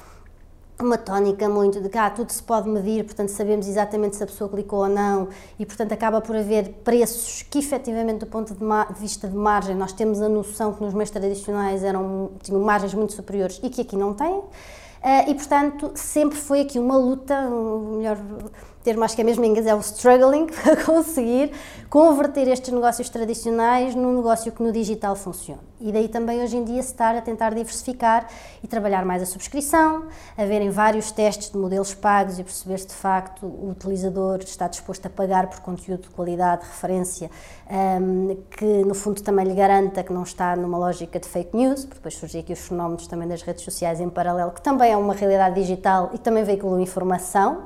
uma 0.78 0.99
tónica 0.99 1.49
muito 1.49 1.80
de 1.80 1.88
cá, 1.88 2.11
tudo 2.11 2.30
se 2.30 2.42
pode 2.42 2.68
medir, 2.68 3.04
portanto 3.04 3.30
sabemos 3.30 3.66
exatamente 3.66 4.16
se 4.16 4.23
a 4.23 4.26
pessoa 4.26 4.50
clicou 4.50 4.80
ou 4.80 4.88
não 4.88 5.28
e 5.58 5.64
portanto 5.64 5.92
acaba 5.92 6.20
por 6.20 6.37
haver 6.37 6.68
preços 6.85 7.42
que 7.42 7.58
efetivamente 7.58 8.18
do 8.20 8.26
ponto 8.26 8.52
de, 8.52 8.61
de 8.61 9.00
vista 9.00 9.26
de 9.26 9.35
margem 9.35 9.75
nós 9.75 9.92
temos 9.92 10.20
a 10.20 10.28
noção 10.28 10.75
que 10.75 10.82
nos 10.82 10.92
meios 10.92 11.11
tradicionais 11.11 11.82
eram, 11.82 12.32
tinham 12.42 12.61
margens 12.61 12.92
muito 12.92 13.14
superiores 13.14 13.58
e 13.62 13.70
que 13.70 13.80
aqui 13.80 13.96
não 13.96 14.12
têm. 14.12 14.35
Uh, 15.06 15.30
e 15.30 15.35
portanto 15.35 15.92
sempre 15.94 16.37
foi 16.37 16.62
aqui 16.62 16.78
uma 16.78 16.96
luta, 16.96 17.35
um 17.49 17.99
melhor 17.99 18.18
termo 18.86 19.02
acho 19.02 19.16
que 19.16 19.20
é 19.20 19.24
mesmo 19.24 19.44
em 19.44 19.48
inglês, 19.48 19.66
é 19.66 19.74
o 19.74 19.80
struggling 19.80 20.46
para 20.62 20.76
conseguir 20.84 21.50
converter 21.90 22.46
estes 22.46 22.72
negócios 22.72 23.08
tradicionais 23.08 23.96
num 23.96 24.14
negócio 24.14 24.52
que 24.52 24.62
no 24.62 24.70
digital 24.70 25.16
funcione. 25.16 25.60
E 25.80 25.90
daí 25.90 26.06
também 26.08 26.40
hoje 26.40 26.56
em 26.56 26.64
dia 26.64 26.80
se 26.82 26.92
estar 26.92 27.16
a 27.16 27.20
tentar 27.20 27.52
diversificar 27.52 28.28
e 28.62 28.68
trabalhar 28.68 29.04
mais 29.04 29.20
a 29.22 29.26
subscrição, 29.26 30.04
haverem 30.38 30.70
vários 30.70 31.10
testes 31.10 31.50
de 31.50 31.58
modelos 31.58 31.94
pagos 31.94 32.38
e 32.38 32.44
perceber 32.44 32.78
se 32.78 32.86
de 32.86 32.94
facto 32.94 33.44
o 33.44 33.70
utilizador 33.70 34.38
está 34.38 34.68
disposto 34.68 35.04
a 35.06 35.10
pagar 35.10 35.48
por 35.48 35.58
conteúdo 35.60 36.02
de 36.02 36.10
qualidade, 36.10 36.62
de 36.62 36.68
referência, 36.68 37.28
um, 38.00 38.36
que 38.50 38.84
no 38.84 38.94
fundo 38.94 39.20
também 39.20 39.46
lhe 39.46 39.54
garanta 39.54 40.04
que 40.04 40.12
não 40.12 40.22
está 40.22 40.54
numa 40.54 40.78
lógica 40.78 41.18
de 41.18 41.28
fake 41.28 41.56
news, 41.56 41.80
porque 41.80 41.96
depois 41.96 42.14
surgem 42.14 42.40
aqui 42.40 42.52
os 42.52 42.60
fenómenos 42.60 43.08
também 43.08 43.26
das 43.26 43.42
redes 43.42 43.64
sociais 43.64 44.00
em 44.00 44.08
paralelo, 44.08 44.52
que 44.52 44.62
também 44.62 44.92
é 44.92 44.96
uma 44.96 45.12
realidade 45.12 45.60
digital 45.60 46.10
e 46.14 46.18
também 46.18 46.44
veiculam 46.44 46.78
informação. 46.80 47.64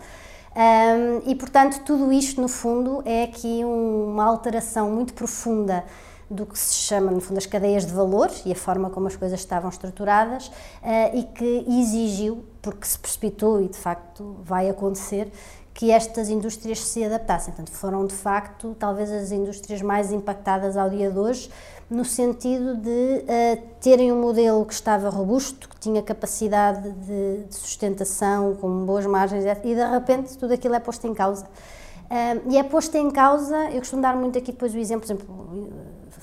Um, 0.60 1.30
e, 1.30 1.34
portanto, 1.34 1.80
tudo 1.86 2.12
isto, 2.12 2.38
no 2.38 2.48
fundo, 2.48 3.02
é 3.06 3.22
aqui 3.22 3.64
uma 3.64 4.26
alteração 4.26 4.90
muito 4.90 5.14
profunda 5.14 5.82
do 6.30 6.44
que 6.44 6.58
se 6.58 6.74
chama, 6.74 7.10
no 7.10 7.20
fundo, 7.20 7.38
as 7.38 7.46
cadeias 7.46 7.86
de 7.86 7.92
valor 7.94 8.30
e 8.44 8.52
a 8.52 8.54
forma 8.54 8.90
como 8.90 9.06
as 9.06 9.16
coisas 9.16 9.40
estavam 9.40 9.70
estruturadas 9.70 10.48
uh, 10.48 11.16
e 11.16 11.22
que 11.24 11.64
exigiu, 11.66 12.44
porque 12.60 12.86
se 12.86 12.98
precipitou 12.98 13.62
e 13.62 13.68
de 13.68 13.78
facto 13.78 14.36
vai 14.44 14.68
acontecer, 14.68 15.32
que 15.72 15.90
estas 15.90 16.28
indústrias 16.28 16.80
se 16.80 17.02
adaptassem. 17.02 17.54
Portanto, 17.54 17.74
foram 17.74 18.06
de 18.06 18.14
facto 18.14 18.76
talvez 18.78 19.10
as 19.10 19.32
indústrias 19.32 19.80
mais 19.80 20.12
impactadas 20.12 20.76
ao 20.76 20.90
dia 20.90 21.10
de 21.10 21.18
hoje, 21.18 21.50
no 21.90 22.04
sentido 22.04 22.76
de 22.76 22.88
uh, 22.88 23.62
terem 23.80 24.12
um 24.12 24.20
modelo 24.20 24.64
que 24.64 24.72
estava 24.72 25.10
robusto, 25.10 25.68
que 25.68 25.76
tinha 25.80 26.00
capacidade 26.00 26.92
de, 26.92 27.44
de, 27.48 27.54
sustentação, 27.54 28.54
com 28.54 28.86
boas 28.86 29.04
margens, 29.06 29.44
e 29.44 29.74
de 29.74 29.84
repente 29.84 30.38
tudo 30.38 30.54
aquilo 30.54 30.74
é 30.74 30.80
posto 30.80 31.06
em 31.08 31.12
causa. 31.12 31.44
Uh, 31.44 32.48
e 32.48 32.56
é 32.56 32.62
posto 32.62 32.96
em 32.96 33.10
causa, 33.10 33.70
eu 33.70 33.80
costumo 33.80 34.00
dar 34.00 34.14
muito 34.14 34.38
aqui 34.38 34.52
depois 34.52 34.72
o 34.72 34.78
exemplo, 34.78 35.06
por 35.06 35.12
exemplo, 35.12 35.70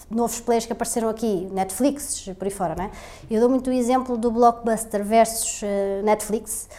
novos 0.10 0.39
players 0.39 0.65
que 0.65 0.71
apareceram 0.71 1.10
aqui, 1.10 1.49
Netflix, 1.51 2.30
por 2.39 2.45
aí 2.45 2.51
fora, 2.51 2.73
não 2.73 2.86
é? 2.86 2.91
Eu 3.30 3.41
dou 3.41 3.49
muito 3.49 3.69
o 3.69 3.73
exemplo 3.73 4.17
do 4.17 4.32
Blockbuster 4.32 5.03
versus 5.03 5.62
uh, 5.63 6.03
Netflix, 6.06 6.69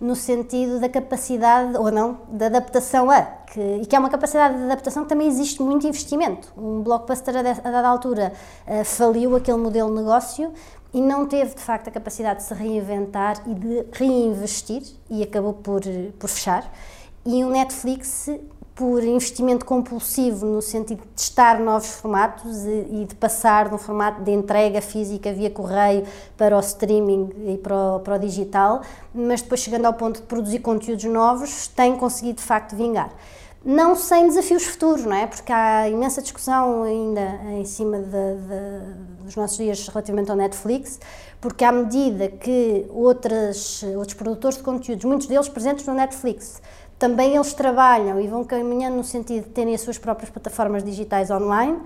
no 0.00 0.14
sentido 0.14 0.78
da 0.78 0.88
capacidade, 0.88 1.76
ou 1.76 1.90
não, 1.90 2.20
da 2.28 2.46
adaptação 2.46 3.10
a, 3.10 3.22
que, 3.22 3.60
e 3.60 3.86
que 3.86 3.96
é 3.96 3.98
uma 3.98 4.08
capacidade 4.08 4.56
de 4.56 4.64
adaptação 4.64 5.02
que 5.02 5.08
também 5.08 5.26
existe 5.26 5.60
muito 5.60 5.86
investimento. 5.86 6.52
Um 6.56 6.82
blockbuster 6.82 7.36
a, 7.36 7.42
dada 7.42 7.88
altura 7.88 8.32
uh, 8.66 8.84
faliu 8.84 9.34
aquele 9.34 9.58
modelo 9.58 9.90
de 9.90 9.96
negócio 9.96 10.52
e 10.94 11.00
não 11.00 11.26
teve 11.26 11.54
de 11.54 11.60
facto 11.60 11.88
a 11.88 11.90
capacidade 11.90 12.40
de 12.40 12.46
se 12.46 12.54
reinventar 12.54 13.42
e 13.46 13.54
de 13.54 13.86
reinvestir 13.92 14.82
e 15.10 15.22
acabou 15.22 15.52
por, 15.52 15.80
por 16.18 16.28
fechar. 16.28 16.70
E 17.26 17.44
o 17.44 17.50
Netflix 17.50 18.30
por 18.78 19.02
investimento 19.02 19.64
compulsivo 19.64 20.46
no 20.46 20.62
sentido 20.62 21.00
de 21.00 21.08
testar 21.08 21.58
novos 21.58 21.88
formatos 21.88 22.64
e, 22.64 23.06
de 23.06 23.14
passar 23.16 23.68
de 23.68 23.74
um 23.74 23.78
formato 23.78 24.22
de 24.22 24.30
entrega 24.30 24.80
física 24.80 25.32
via 25.32 25.50
correio 25.50 26.04
para 26.36 26.56
o 26.56 26.60
streaming 26.60 27.28
e 27.48 27.58
para 27.58 27.74
o, 27.74 27.98
para 27.98 28.14
o 28.14 28.18
digital, 28.20 28.82
mas 29.12 29.42
depois 29.42 29.62
chegando 29.62 29.86
ao 29.86 29.94
ponto 29.94 30.20
de 30.20 30.26
produzir 30.28 30.60
conteúdos 30.60 31.02
novos, 31.06 31.66
tem 31.66 31.96
conseguido 31.96 32.36
de 32.36 32.44
facto 32.44 32.76
vingar. 32.76 33.10
Não 33.64 33.96
sem 33.96 34.28
desafios 34.28 34.62
futuros, 34.62 35.04
não 35.04 35.16
é? 35.16 35.26
Porque 35.26 35.52
há 35.52 35.88
imensa 35.88 36.22
discussão 36.22 36.84
ainda 36.84 37.40
em 37.50 37.64
cima 37.64 37.98
de, 37.98 38.04
de, 38.06 39.24
dos 39.24 39.34
nossos 39.34 39.56
dias 39.56 39.88
relativamente 39.88 40.30
ao 40.30 40.36
Netflix, 40.36 41.00
porque 41.40 41.64
à 41.64 41.72
medida 41.72 42.28
que 42.28 42.86
outras, 42.90 43.82
outros 43.96 44.14
produtores 44.14 44.56
de 44.56 44.62
conteúdos, 44.62 45.04
muitos 45.04 45.26
deles 45.26 45.48
presentes 45.48 45.84
no 45.84 45.94
Netflix, 45.94 46.62
também 46.98 47.34
eles 47.34 47.52
trabalham 47.54 48.20
e 48.20 48.26
vão 48.26 48.42
caminhando 48.44 48.96
no 48.96 49.04
sentido 49.04 49.44
de 49.44 49.50
terem 49.50 49.74
as 49.74 49.80
suas 49.80 49.98
próprias 49.98 50.30
plataformas 50.30 50.82
digitais 50.82 51.30
online. 51.30 51.78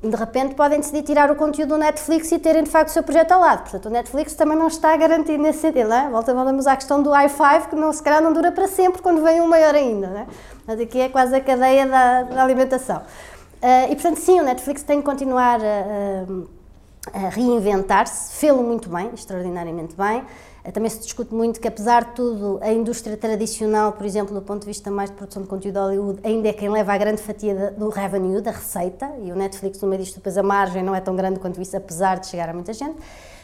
De 0.00 0.14
repente 0.14 0.54
podem 0.54 0.78
decidir 0.78 1.02
tirar 1.02 1.28
o 1.28 1.34
conteúdo 1.34 1.70
do 1.70 1.78
Netflix 1.78 2.30
e 2.30 2.38
terem 2.38 2.62
de 2.62 2.70
facto 2.70 2.90
o 2.90 2.92
seu 2.92 3.02
projeto 3.02 3.32
ao 3.32 3.40
lado. 3.40 3.62
Portanto, 3.62 3.86
o 3.86 3.90
Netflix 3.90 4.34
também 4.34 4.56
não 4.56 4.68
está 4.68 4.96
garantido 4.96 5.42
nesse 5.42 5.60
sentido. 5.60 5.88
Não 5.88 5.96
é? 5.96 6.08
Volta, 6.08 6.32
voltamos 6.32 6.66
à 6.68 6.76
questão 6.76 7.02
do 7.02 7.10
i5, 7.10 7.68
que 7.68 7.74
não, 7.74 7.92
se 7.92 8.02
calhar 8.02 8.22
não 8.22 8.32
dura 8.32 8.52
para 8.52 8.68
sempre 8.68 9.02
quando 9.02 9.22
vem 9.22 9.40
um 9.40 9.48
maior 9.48 9.74
ainda. 9.74 10.06
Não 10.06 10.18
é? 10.18 10.26
Mas 10.66 10.78
aqui 10.78 11.00
é 11.00 11.08
quase 11.08 11.34
a 11.34 11.40
cadeia 11.40 11.86
da, 11.86 12.22
da 12.22 12.44
alimentação. 12.44 12.98
Uh, 12.98 13.90
e 13.90 13.96
portanto, 13.96 14.18
sim, 14.18 14.38
o 14.38 14.44
Netflix 14.44 14.84
tem 14.84 15.00
que 15.00 15.04
continuar 15.04 15.58
a, 15.60 17.26
a 17.26 17.28
reinventar-se, 17.30 18.34
fê-lo 18.34 18.62
muito 18.62 18.88
bem, 18.88 19.10
extraordinariamente 19.12 19.96
bem. 19.96 20.22
Eh, 20.68 20.70
também 20.70 20.90
se 20.90 21.00
discute 21.00 21.34
muito 21.34 21.58
que, 21.60 21.66
apesar 21.66 22.04
de 22.04 22.12
tudo, 22.12 22.58
a 22.60 22.70
indústria 22.70 23.16
tradicional, 23.16 23.92
por 23.92 24.04
exemplo, 24.04 24.34
do 24.34 24.42
ponto 24.42 24.60
de 24.60 24.66
vista 24.66 24.90
mais 24.90 25.08
de 25.08 25.16
produção 25.16 25.42
de 25.42 25.48
conteúdo 25.48 25.74
de 25.74 25.80
Hollywood, 25.80 26.20
ainda 26.22 26.48
é 26.48 26.52
quem 26.52 26.68
leva 26.68 26.92
a 26.92 26.98
grande 26.98 27.22
fatia 27.22 27.74
do 27.76 27.88
revenue, 27.88 28.42
da 28.42 28.50
receita, 28.50 29.10
e 29.22 29.32
o 29.32 29.36
Netflix, 29.36 29.80
no 29.80 29.88
meio 29.88 30.02
disto, 30.02 30.16
depois 30.16 30.36
a 30.36 30.42
margem 30.42 30.82
não 30.82 30.94
é 30.94 31.00
tão 31.00 31.16
grande 31.16 31.40
quanto 31.40 31.60
isso, 31.60 31.74
apesar 31.74 32.18
de 32.18 32.26
chegar 32.26 32.50
a 32.50 32.52
muita 32.52 32.74
gente. 32.74 32.96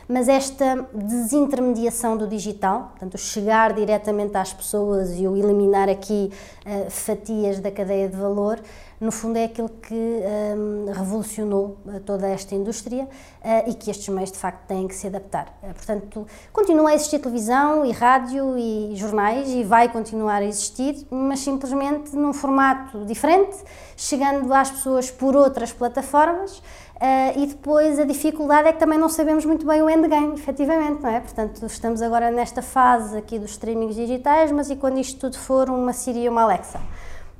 mas 0.06 0.28
esta 0.28 0.86
desintermediação 0.92 2.14
do 2.14 2.26
digital, 2.26 2.88
portanto, 2.90 3.16
chegar 3.16 3.72
diretamente 3.72 4.36
às 4.36 4.52
pessoas 4.52 5.18
e 5.18 5.26
o 5.26 5.34
eliminar 5.34 5.88
aqui 5.88 6.30
uh, 6.66 6.90
fatias 6.90 7.58
da 7.58 7.70
cadeia 7.70 8.06
de 8.06 8.14
valor, 8.14 8.60
no 9.04 9.12
fundo 9.12 9.36
é 9.36 9.44
aquilo 9.44 9.68
que 9.68 9.94
um, 9.94 10.90
revolucionou 10.90 11.76
eh, 11.86 12.00
toda 12.00 12.26
esta 12.26 12.54
indústria 12.54 13.04
uh, 13.04 13.70
e 13.70 13.74
que 13.74 13.90
estes 13.90 14.08
meios 14.08 14.32
de 14.32 14.38
facto 14.38 14.66
têm 14.66 14.88
que 14.88 14.94
se 14.94 15.06
adaptar. 15.06 15.58
Uh, 15.62 15.74
portanto, 15.74 16.26
continua 16.50 16.88
a 16.88 16.94
existir 16.94 17.18
televisão 17.18 17.84
e 17.84 17.92
rádio 17.92 18.56
e 18.56 18.96
jornais 18.96 19.50
e 19.50 19.62
vai 19.62 19.90
continuar 19.90 20.40
a 20.40 20.46
existir, 20.46 21.06
mas 21.10 21.40
simplesmente 21.40 22.16
num 22.16 22.32
formato 22.32 23.04
diferente, 23.04 23.58
chegando 23.94 24.52
às 24.54 24.70
pessoas 24.70 25.10
por 25.10 25.36
outras 25.36 25.70
plataformas. 25.70 26.62
Uh, 26.94 27.42
e 27.42 27.46
depois 27.48 27.98
a 27.98 28.04
dificuldade 28.04 28.68
é 28.68 28.72
que 28.72 28.78
também 28.78 28.98
não 28.98 29.10
sabemos 29.10 29.44
muito 29.44 29.66
bem 29.66 29.82
o 29.82 29.90
endgame, 29.90 30.32
efetivamente, 30.34 31.02
não 31.02 31.10
é? 31.10 31.20
Portanto, 31.20 31.66
estamos 31.66 32.00
agora 32.00 32.30
nesta 32.30 32.62
fase 32.62 33.18
aqui 33.18 33.38
dos 33.38 33.50
streamings 33.50 33.96
digitais, 33.96 34.50
mas 34.50 34.70
e 34.70 34.76
quando 34.76 34.98
isto 34.98 35.20
tudo 35.20 35.36
for 35.36 35.68
uma 35.68 35.92
Siri 35.92 36.20
e 36.20 36.28
uma 36.28 36.42
Alexa? 36.42 36.80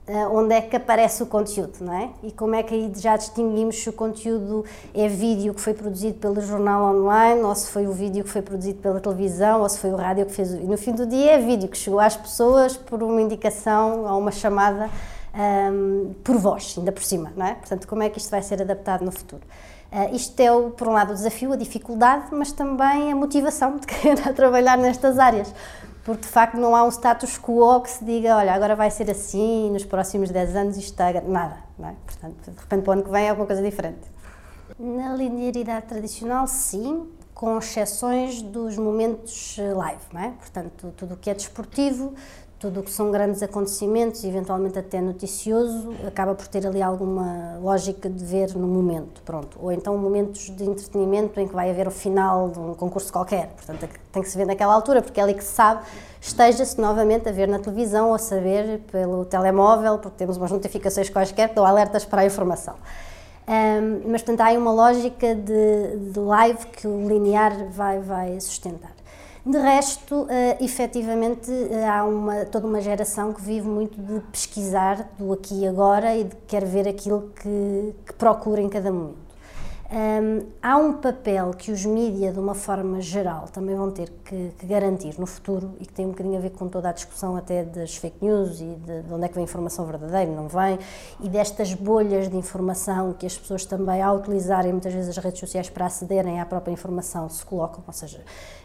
Uh, 0.07 0.37
onde 0.37 0.53
é 0.55 0.61
que 0.61 0.77
aparece 0.77 1.23
o 1.23 1.27
conteúdo, 1.27 1.77
não 1.81 1.95
é? 1.95 2.11
E 2.23 2.31
como 2.31 2.55
é 2.55 2.63
que 2.63 2.75
aí 2.75 2.93
já 2.95 3.17
distinguimos 3.17 3.83
se 3.83 3.89
o 3.89 3.93
conteúdo 3.93 4.63
é 4.93 5.09
vídeo 5.09 5.55
que 5.55 5.61
foi 5.63 5.73
produzido 5.73 6.19
pelo 6.19 6.43
jornal 6.43 6.95
online, 6.95 7.41
ou 7.41 7.55
se 7.55 7.71
foi 7.71 7.87
o 7.87 7.93
vídeo 7.93 8.23
que 8.23 8.29
foi 8.29 8.43
produzido 8.43 8.81
pela 8.81 9.01
televisão, 9.01 9.63
ou 9.63 9.69
se 9.69 9.79
foi 9.79 9.91
o 9.93 9.97
rádio 9.97 10.27
que 10.27 10.33
fez. 10.33 10.53
E 10.53 10.59
no 10.59 10.77
fim 10.77 10.93
do 10.93 11.07
dia 11.07 11.33
é 11.33 11.39
vídeo 11.39 11.71
que 11.71 11.79
chegou 11.79 12.01
às 12.01 12.15
pessoas 12.15 12.77
por 12.77 13.03
uma 13.03 13.23
indicação 13.23 14.05
ou 14.05 14.19
uma 14.19 14.31
chamada 14.31 14.91
um, 15.35 16.13
por 16.23 16.37
voz, 16.37 16.75
ainda 16.77 16.93
por 16.93 17.03
cima, 17.03 17.33
não 17.35 17.47
é? 17.47 17.55
Portanto, 17.55 17.89
como 17.89 18.03
é 18.03 18.11
que 18.11 18.19
isto 18.19 18.31
vai 18.31 18.43
ser 18.43 18.61
adaptado 18.61 19.07
no 19.07 19.11
futuro? 19.11 19.43
Uh, 19.91 20.15
isto 20.15 20.39
é, 20.41 20.49
por 20.77 20.89
um 20.89 20.93
lado, 20.93 21.13
o 21.13 21.15
desafio, 21.15 21.53
a 21.53 21.57
dificuldade, 21.57 22.27
mas 22.33 22.53
também 22.53 23.11
a 23.11 23.17
motivação 23.17 23.79
de 23.79 23.87
querer 23.89 24.35
trabalhar 24.35 24.77
nestas 24.77 25.19
áreas 25.19 25.55
porque 26.05 26.23
de 26.23 26.29
facto 26.29 26.57
não 26.57 26.77
há 26.77 26.85
um 26.85 26.91
status 26.91 27.39
quo 27.39 27.81
que 27.81 27.91
se 27.91 28.05
diga, 28.05 28.37
olha, 28.37 28.53
agora 28.53 28.77
vai 28.77 28.91
ser 28.91 29.11
assim, 29.11 29.71
nos 29.71 29.85
próximos 29.85 30.31
10 30.31 30.55
anos 30.55 30.77
isto 30.77 30.91
está. 30.91 31.13
Nada, 31.23 31.57
não 31.79 31.89
é? 31.89 31.95
Portanto, 32.05 32.51
de 32.51 32.61
repente 32.61 32.83
para 32.83 32.91
o 32.91 32.93
ano 32.93 33.03
que 33.03 33.11
vem 33.11 33.25
é 33.25 33.31
alguma 33.31 33.47
coisa 33.47 33.63
diferente. 33.63 34.13
Na 34.79 35.15
linearidade 35.15 35.87
tradicional, 35.87 36.47
sim, 36.47 37.09
com 37.35 37.59
exceções 37.59 38.43
dos 38.43 38.77
momentos 38.77 39.57
eh, 39.59 39.73
live, 39.73 40.03
não 40.13 40.21
é? 40.21 40.31
Portanto, 40.31 40.93
tudo 40.97 41.15
o 41.15 41.17
que 41.17 41.31
é 41.31 41.35
desportivo, 41.35 42.15
tudo 42.65 42.81
o 42.81 42.83
que 42.83 42.91
são 42.91 43.11
grandes 43.11 43.43
acontecimentos, 43.43 44.25
eventualmente 44.25 44.79
até 44.79 44.99
noticioso, 44.99 45.93
acaba 46.09 46.35
por 46.35 46.47
ter 46.49 46.67
ali 46.67 46.81
alguma 46.81 47.59
lógica 47.61 48.09
de 48.09 48.25
ver 48.25 48.57
no 48.57 48.67
momento, 48.67 49.21
pronto. 49.23 49.59
Ou 49.61 49.71
então 49.71 49.99
momentos 49.99 50.49
de 50.49 50.65
entretenimento 50.65 51.39
em 51.39 51.47
que 51.47 51.55
vai 51.55 51.69
haver 51.69 51.87
o 51.87 51.91
final 51.91 52.49
de 52.49 52.59
um 52.59 52.73
concurso 52.73 53.13
qualquer, 53.13 53.49
portanto 53.49 53.87
tem 54.11 54.23
que 54.23 54.31
se 54.31 54.39
ver 54.39 54.47
naquela 54.47 54.73
altura, 54.73 55.03
porque 55.03 55.21
é 55.21 55.23
ali 55.23 55.35
que 55.35 55.45
se 55.45 55.53
sabe, 55.53 55.83
esteja-se 56.19 56.81
novamente 56.81 57.29
a 57.29 57.33
ver 57.33 57.49
na 57.49 57.59
televisão 57.59 58.09
ou 58.09 58.15
a 58.15 58.19
saber 58.19 58.81
pelo 58.91 59.27
telemóvel, 59.27 59.99
porque 59.99 60.17
temos 60.17 60.39
umas 60.39 60.51
notificações 60.51 61.11
quaisquer 61.11 61.51
que 61.51 61.55
dão 61.57 61.67
alertas 61.67 62.07
para 62.07 62.23
a 62.23 62.25
informação. 62.25 62.77
Um, 63.47 64.11
mas, 64.11 64.23
portanto, 64.23 64.41
há 64.41 64.47
aí 64.47 64.57
uma 64.57 64.73
lógica 64.73 65.35
de, 65.35 66.13
de 66.13 66.19
live 66.19 66.67
que 66.69 66.87
o 66.87 67.07
linear 67.07 67.69
vai, 67.69 68.01
vai 68.01 68.41
sustentar. 68.41 68.94
De 69.47 69.59
resto, 69.59 70.23
uh, 70.23 70.29
efetivamente, 70.65 71.51
uh, 71.51 71.87
há 71.87 72.05
uma, 72.05 72.47
toda 72.47 72.67
uma 72.67 72.81
geração 72.81 73.31
que 73.31 73.43
vive 73.43 73.69
muito 73.69 74.01
de 74.01 74.21
pesquisar 74.33 75.11
do 75.19 75.35
aqui 75.35 75.61
e 75.61 75.67
agora 75.67 76.17
e 76.17 76.25
de 76.25 76.35
quer 76.49 76.65
ver 76.65 76.89
aquilo 76.89 77.31
que, 77.43 77.95
que 78.07 78.13
procura 78.15 78.63
em 78.63 78.71
cada 78.71 78.91
momento. 78.91 79.24
Um, 79.91 80.47
há 80.63 80.79
um 80.79 80.95
papel 80.95 81.51
que 81.53 81.71
os 81.71 81.85
mídias, 81.85 82.33
de 82.33 82.41
uma 82.41 82.55
forma 82.55 83.03
geral, 83.03 83.45
também 83.53 83.77
vão 83.77 83.91
ter 83.91 84.11
que, 84.25 84.51
que, 84.59 84.67
garantir 84.67 85.21
no 85.21 85.27
futuro 85.27 85.75
e 85.79 85.85
que 85.85 85.93
tem 85.93 86.07
um 86.07 86.11
bocadinho 86.11 86.39
a 86.39 86.41
ver 86.41 86.51
com 86.51 86.69
toda 86.69 86.89
a 86.89 86.93
discussão 86.93 87.37
até 87.37 87.63
das 87.63 87.95
fake 87.97 88.17
news 88.25 88.61
e 88.61 88.65
de, 88.65 89.03
de 89.03 89.13
onde 89.13 89.27
é 89.27 89.29
que 89.29 89.35
vem 89.35 89.43
a 89.43 89.45
informação 89.45 89.85
verdadeira, 89.85 90.31
não 90.31 90.49
vem, 90.49 90.79
e 91.21 91.29
destas 91.29 91.75
bolhas 91.75 92.31
de 92.31 92.37
informação 92.37 93.13
que 93.13 93.27
as 93.27 93.37
pessoas 93.37 93.67
também, 93.67 94.01
ao 94.01 94.17
utilizarem 94.17 94.73
muitas 94.73 94.93
vezes 94.93 95.17
as 95.17 95.23
redes 95.23 95.39
sociais 95.39 95.69
para 95.69 95.85
acederem 95.85 96.41
à 96.41 96.47
própria 96.47 96.73
informação, 96.73 97.29
se 97.29 97.45
colocam, 97.45 97.85
ou 97.87 97.93
seja, 97.93 98.23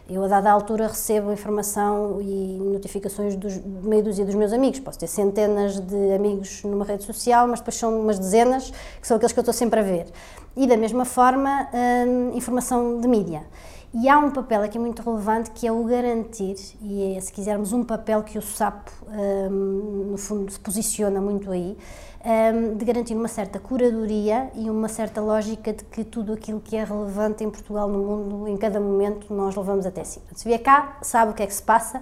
eu 0.08 0.24
a 0.24 0.28
dada 0.28 0.50
altura 0.50 0.88
recebo 0.88 1.30
informação 1.30 2.20
e 2.20 2.58
notificações 2.72 3.36
dos 3.36 3.58
meio 3.58 4.02
dúzia 4.02 4.24
dos 4.24 4.34
meus 4.34 4.52
amigos, 4.52 4.80
posso 4.80 4.98
ter 4.98 5.06
centenas 5.06 5.78
de 5.78 6.12
amigos 6.14 6.64
numa 6.64 6.84
rede 6.84 7.04
social, 7.04 7.46
mas 7.46 7.60
depois 7.60 7.76
são 7.76 8.00
umas 8.00 8.18
dezenas 8.18 8.72
que 9.00 9.06
são 9.06 9.18
aqueles 9.18 9.32
que 9.32 9.38
eu 9.38 9.42
estou 9.42 9.54
sempre 9.54 9.80
a 9.80 9.82
ver 9.82 10.06
e, 10.56 10.66
da 10.66 10.76
mesma 10.76 11.04
forma, 11.04 11.68
hum, 11.72 12.32
informação 12.34 13.00
de 13.00 13.08
mídia. 13.08 13.42
E 13.92 14.08
há 14.08 14.18
um 14.18 14.30
papel 14.30 14.62
aqui 14.62 14.78
muito 14.78 15.02
relevante 15.02 15.50
que 15.50 15.66
é 15.66 15.72
o 15.72 15.82
garantir, 15.82 16.56
e 16.80 17.16
é, 17.16 17.20
se 17.20 17.32
quisermos, 17.32 17.72
um 17.72 17.82
papel 17.82 18.22
que 18.22 18.38
o 18.38 18.42
SAP, 18.42 18.88
hum, 19.08 20.10
no 20.12 20.16
fundo, 20.16 20.50
se 20.50 20.60
posiciona 20.60 21.20
muito 21.20 21.50
aí, 21.50 21.76
hum, 22.24 22.76
de 22.76 22.84
garantir 22.84 23.14
uma 23.14 23.26
certa 23.26 23.58
curadoria 23.58 24.48
e 24.54 24.70
uma 24.70 24.86
certa 24.86 25.20
lógica 25.20 25.72
de 25.72 25.82
que 25.84 26.04
tudo 26.04 26.32
aquilo 26.32 26.60
que 26.60 26.76
é 26.76 26.84
relevante 26.84 27.42
em 27.42 27.50
Portugal, 27.50 27.88
no 27.88 27.98
mundo, 27.98 28.48
em 28.48 28.56
cada 28.56 28.78
momento, 28.78 29.32
nós 29.34 29.56
levamos 29.56 29.84
até 29.84 30.04
si. 30.04 30.20
Se 30.36 30.44
vier 30.46 30.62
cá, 30.62 30.98
sabe 31.02 31.32
o 31.32 31.34
que 31.34 31.42
é 31.42 31.46
que 31.46 31.54
se 31.54 31.62
passa, 31.62 32.00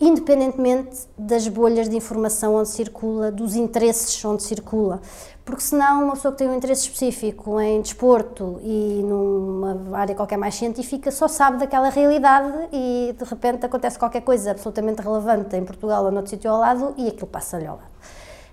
independentemente 0.00 1.06
das 1.16 1.46
bolhas 1.48 1.88
de 1.88 1.96
informação 1.96 2.54
onde 2.56 2.68
circula, 2.68 3.30
dos 3.30 3.54
interesses 3.54 4.24
onde 4.24 4.42
circula. 4.42 5.00
Porque 5.44 5.62
senão 5.62 6.04
uma 6.04 6.14
pessoa 6.14 6.32
que 6.32 6.38
tem 6.38 6.48
um 6.48 6.54
interesse 6.54 6.82
específico 6.82 7.60
em 7.60 7.80
desporto 7.80 8.60
e 8.62 9.02
numa 9.04 9.96
área 9.98 10.14
qualquer 10.14 10.36
mais 10.38 10.54
científica 10.54 11.10
só 11.10 11.26
sabe 11.26 11.58
daquela 11.58 11.88
realidade 11.88 12.68
e 12.72 13.14
de 13.16 13.24
repente 13.24 13.66
acontece 13.66 13.98
qualquer 13.98 14.22
coisa 14.22 14.52
absolutamente 14.52 15.02
relevante 15.02 15.56
em 15.56 15.64
Portugal 15.64 16.04
ou 16.04 16.12
noutro 16.12 16.30
sítio 16.30 16.50
ao 16.50 16.60
lado 16.60 16.94
e 16.96 17.08
aquilo 17.08 17.26
passa-lhe 17.26 17.66
ao 17.66 17.76
lado. 17.76 17.91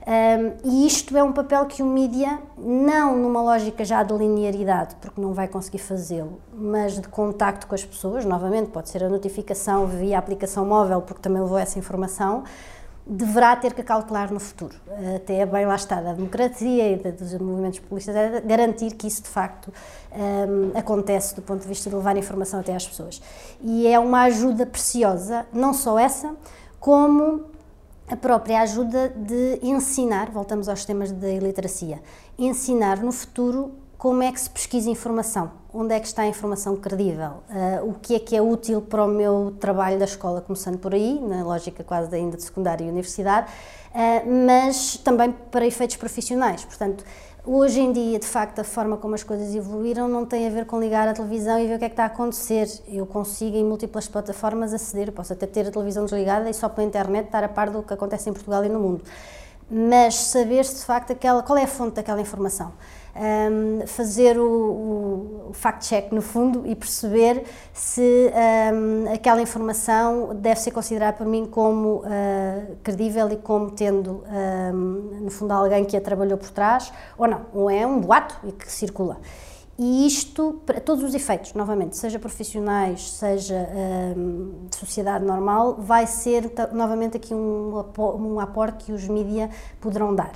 Um, 0.09 0.53
e 0.67 0.87
isto 0.87 1.15
é 1.15 1.21
um 1.21 1.31
papel 1.31 1.67
que 1.67 1.83
o 1.83 1.85
mídia, 1.85 2.39
não 2.57 3.15
numa 3.15 3.43
lógica 3.43 3.85
já 3.85 4.01
de 4.01 4.11
linearidade, 4.11 4.95
porque 4.99 5.21
não 5.21 5.33
vai 5.33 5.47
conseguir 5.47 5.77
fazê-lo, 5.77 6.41
mas 6.51 6.99
de 6.99 7.07
contacto 7.07 7.67
com 7.67 7.75
as 7.75 7.85
pessoas, 7.85 8.25
novamente, 8.25 8.71
pode 8.71 8.89
ser 8.89 9.03
a 9.03 9.09
notificação 9.09 9.85
via 9.85 10.17
aplicação 10.17 10.65
móvel, 10.65 11.03
porque 11.03 11.21
também 11.21 11.39
levou 11.39 11.59
essa 11.59 11.77
informação, 11.77 12.43
deverá 13.05 13.55
ter 13.55 13.75
que 13.75 13.83
cautelar 13.83 14.33
no 14.33 14.39
futuro. 14.39 14.75
Até 15.15 15.41
é 15.41 15.45
bem 15.45 15.67
lá 15.67 15.75
está 15.75 16.01
da 16.01 16.13
democracia 16.13 16.91
e 16.91 16.97
dos 17.11 17.31
movimentos 17.35 17.77
populistas, 17.77 18.15
é 18.15 18.41
garantir 18.41 18.95
que 18.95 19.05
isso 19.05 19.21
de 19.21 19.29
facto 19.29 19.71
um, 20.11 20.75
acontece 20.75 21.35
do 21.35 21.43
ponto 21.43 21.61
de 21.61 21.67
vista 21.67 21.87
de 21.87 21.95
levar 21.95 22.17
informação 22.17 22.59
até 22.59 22.73
às 22.73 22.87
pessoas. 22.87 23.21
E 23.61 23.85
é 23.85 23.99
uma 23.99 24.23
ajuda 24.23 24.65
preciosa, 24.65 25.45
não 25.53 25.71
só 25.71 25.99
essa, 25.99 26.35
como 26.79 27.45
a 28.09 28.15
própria 28.15 28.61
ajuda 28.61 29.09
de 29.09 29.59
ensinar, 29.61 30.31
voltamos 30.31 30.67
aos 30.67 30.83
temas 30.83 31.11
da 31.11 31.29
iliteracia, 31.29 32.01
ensinar 32.37 33.03
no 33.03 33.11
futuro 33.11 33.71
como 33.99 34.23
é 34.23 34.31
que 34.31 34.39
se 34.39 34.49
pesquisa 34.49 34.89
informação, 34.89 35.51
onde 35.73 35.93
é 35.93 35.99
que 35.99 36.07
está 36.07 36.21
a 36.23 36.27
informação 36.27 36.75
credível, 36.75 37.43
uh, 37.49 37.89
o 37.89 37.93
que 37.93 38.15
é 38.15 38.19
que 38.19 38.35
é 38.35 38.41
útil 38.41 38.81
para 38.81 39.03
o 39.03 39.07
meu 39.09 39.53
trabalho 39.59 39.99
da 39.99 40.05
escola, 40.05 40.41
começando 40.41 40.79
por 40.79 40.93
aí, 40.93 41.19
na 41.19 41.43
lógica 41.43 41.83
quase 41.83 42.15
ainda 42.15 42.37
de 42.37 42.43
secundária 42.43 42.85
e 42.85 42.87
universidade, 42.87 43.51
uh, 43.91 44.45
mas 44.47 44.97
também 44.97 45.31
para 45.51 45.67
efeitos 45.67 45.97
profissionais. 45.97 46.63
Portanto, 46.63 47.03
hoje 47.51 47.79
em 47.79 47.91
dia, 47.91 48.19
de 48.19 48.27
facto, 48.27 48.59
a 48.59 48.63
forma 48.63 48.97
como 48.97 49.15
as 49.15 49.23
coisas 49.23 49.55
evoluíram 49.55 50.07
não 50.07 50.25
tem 50.25 50.45
a 50.45 50.49
ver 50.49 50.65
com 50.65 50.79
ligar 50.79 51.07
a 51.07 51.13
televisão 51.13 51.59
e 51.59 51.67
ver 51.67 51.75
o 51.75 51.79
que 51.79 51.85
é 51.85 51.89
que 51.89 51.93
está 51.93 52.03
a 52.03 52.07
acontecer. 52.07 52.67
Eu 52.87 53.05
consigo, 53.05 53.57
em 53.57 53.63
múltiplas 53.63 54.07
plataformas, 54.07 54.73
aceder, 54.73 55.11
posso 55.11 55.33
até 55.33 55.47
ter 55.47 55.67
a 55.67 55.71
televisão 55.71 56.05
desligada 56.05 56.49
e 56.49 56.53
só 56.53 56.69
pela 56.69 56.85
internet 56.85 57.25
estar 57.25 57.43
a 57.43 57.49
par 57.49 57.69
do 57.69 57.81
que 57.81 57.93
acontece 57.93 58.29
em 58.29 58.33
Portugal 58.33 58.63
e 58.63 58.69
no 58.69 58.79
mundo. 58.79 59.03
Mas 59.69 60.15
saber 60.15 60.63
de 60.63 60.85
facto 60.85 61.11
aquela, 61.11 61.41
qual 61.41 61.57
é 61.57 61.63
a 61.63 61.67
fonte 61.67 61.95
daquela 61.95 62.21
informação 62.21 62.71
um, 63.15 63.87
fazer 63.87 64.37
o, 64.39 65.49
o 65.49 65.53
fact-check 65.53 66.11
no 66.11 66.21
fundo 66.21 66.65
e 66.65 66.75
perceber 66.75 67.43
se 67.73 68.31
um, 68.73 69.11
aquela 69.13 69.41
informação 69.41 70.35
deve 70.35 70.59
ser 70.59 70.71
considerada 70.71 71.17
por 71.17 71.25
mim 71.25 71.45
como 71.45 71.97
uh, 71.97 72.75
credível 72.83 73.29
e 73.29 73.37
como 73.37 73.71
tendo, 73.71 74.23
um, 74.73 75.21
no 75.21 75.31
fundo, 75.31 75.51
alguém 75.51 75.83
que 75.85 75.97
a 75.97 76.01
trabalhou 76.01 76.37
por 76.37 76.49
trás 76.49 76.91
ou 77.17 77.27
não, 77.27 77.45
ou 77.53 77.69
é 77.69 77.85
um 77.85 77.99
boato 77.99 78.35
e 78.43 78.51
que 78.51 78.71
circula. 78.71 79.17
E 79.81 80.05
isto, 80.05 80.61
para 80.65 80.81
todos 80.81 81.05
os 81.05 81.15
efeitos, 81.15 81.53
novamente, 81.53 81.95
seja 81.95 82.19
profissionais, 82.19 83.11
seja 83.11 83.65
de 84.69 84.75
sociedade 84.75 85.23
normal, 85.23 85.77
vai 85.79 86.05
ser 86.05 86.51
novamente 86.73 87.15
aqui 87.15 87.33
um, 87.33 87.81
um 87.97 88.41
aporte 88.41 88.83
que 88.83 88.91
os 88.91 89.07
mídia 89.07 89.49
poderão 89.79 90.13
dar 90.13 90.33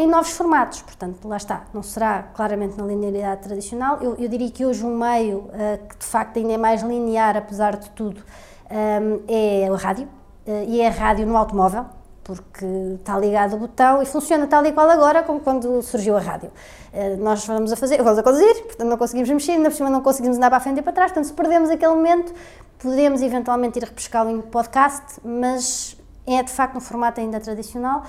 em 0.00 0.06
novos 0.06 0.30
formatos, 0.30 0.80
portanto, 0.80 1.28
lá 1.28 1.36
está, 1.36 1.64
não 1.74 1.82
será 1.82 2.22
claramente 2.34 2.76
na 2.78 2.86
linearidade 2.86 3.42
tradicional. 3.42 3.98
Eu, 4.00 4.16
eu 4.16 4.28
diria 4.28 4.50
que 4.50 4.64
hoje 4.64 4.84
um 4.84 4.96
meio 4.96 5.38
uh, 5.38 5.86
que 5.86 5.98
de 5.98 6.06
facto 6.06 6.38
ainda 6.38 6.54
é 6.54 6.56
mais 6.56 6.82
linear, 6.82 7.36
apesar 7.36 7.76
de 7.76 7.90
tudo, 7.90 8.22
um, 8.70 9.20
é 9.28 9.68
a 9.68 9.76
rádio, 9.76 10.08
uh, 10.46 10.64
e 10.66 10.80
é 10.80 10.88
a 10.88 10.90
rádio 10.90 11.26
no 11.26 11.36
automóvel, 11.36 11.84
porque 12.24 12.64
está 12.98 13.18
ligado 13.18 13.56
o 13.56 13.58
botão 13.58 14.02
e 14.02 14.06
funciona 14.06 14.46
tal 14.46 14.64
e 14.64 14.72
qual 14.72 14.88
agora 14.88 15.22
como 15.22 15.38
quando 15.38 15.82
surgiu 15.82 16.16
a 16.16 16.20
rádio. 16.20 16.50
Uh, 16.94 17.22
nós 17.22 17.44
vamos 17.46 17.70
a 17.70 17.76
fazer, 17.76 18.02
vamos 18.02 18.18
a 18.18 18.22
conduzir, 18.22 18.54
portanto 18.64 18.88
não 18.88 18.96
conseguimos 18.96 19.28
mexer, 19.28 19.52
ainda 19.52 19.68
por 19.68 19.76
cima 19.76 19.90
não 19.90 20.00
conseguimos 20.00 20.38
andar 20.38 20.48
para 20.48 20.56
a 20.56 20.60
frente 20.60 20.78
e 20.78 20.82
para 20.82 20.94
trás, 20.94 21.12
portanto 21.12 21.26
se 21.26 21.34
perdemos 21.34 21.68
aquele 21.68 21.94
momento, 21.94 22.32
podemos 22.78 23.20
eventualmente 23.20 23.78
ir 23.78 23.84
repescá-lo 23.84 24.30
em 24.30 24.40
podcast, 24.40 25.20
mas 25.22 25.94
é 26.26 26.42
de 26.42 26.50
facto 26.50 26.76
um 26.76 26.80
formato 26.80 27.20
ainda 27.20 27.38
tradicional 27.38 28.04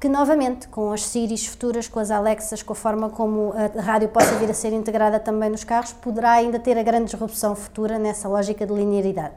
que 0.00 0.08
novamente, 0.08 0.66
com 0.68 0.92
as 0.92 1.04
Siris 1.04 1.46
futuras, 1.46 1.86
com 1.86 2.00
as 2.00 2.10
Alexas, 2.10 2.62
com 2.62 2.72
a 2.72 2.76
forma 2.76 3.10
como 3.10 3.52
a 3.52 3.82
rádio 3.82 4.08
possa 4.08 4.34
vir 4.36 4.50
a 4.50 4.54
ser 4.54 4.72
integrada 4.72 5.20
também 5.20 5.50
nos 5.50 5.62
carros, 5.62 5.92
poderá 5.92 6.32
ainda 6.32 6.58
ter 6.58 6.78
a 6.78 6.82
grande 6.82 7.04
disrupção 7.04 7.54
futura 7.54 7.98
nessa 7.98 8.26
lógica 8.26 8.66
de 8.66 8.72
linearidade. 8.72 9.34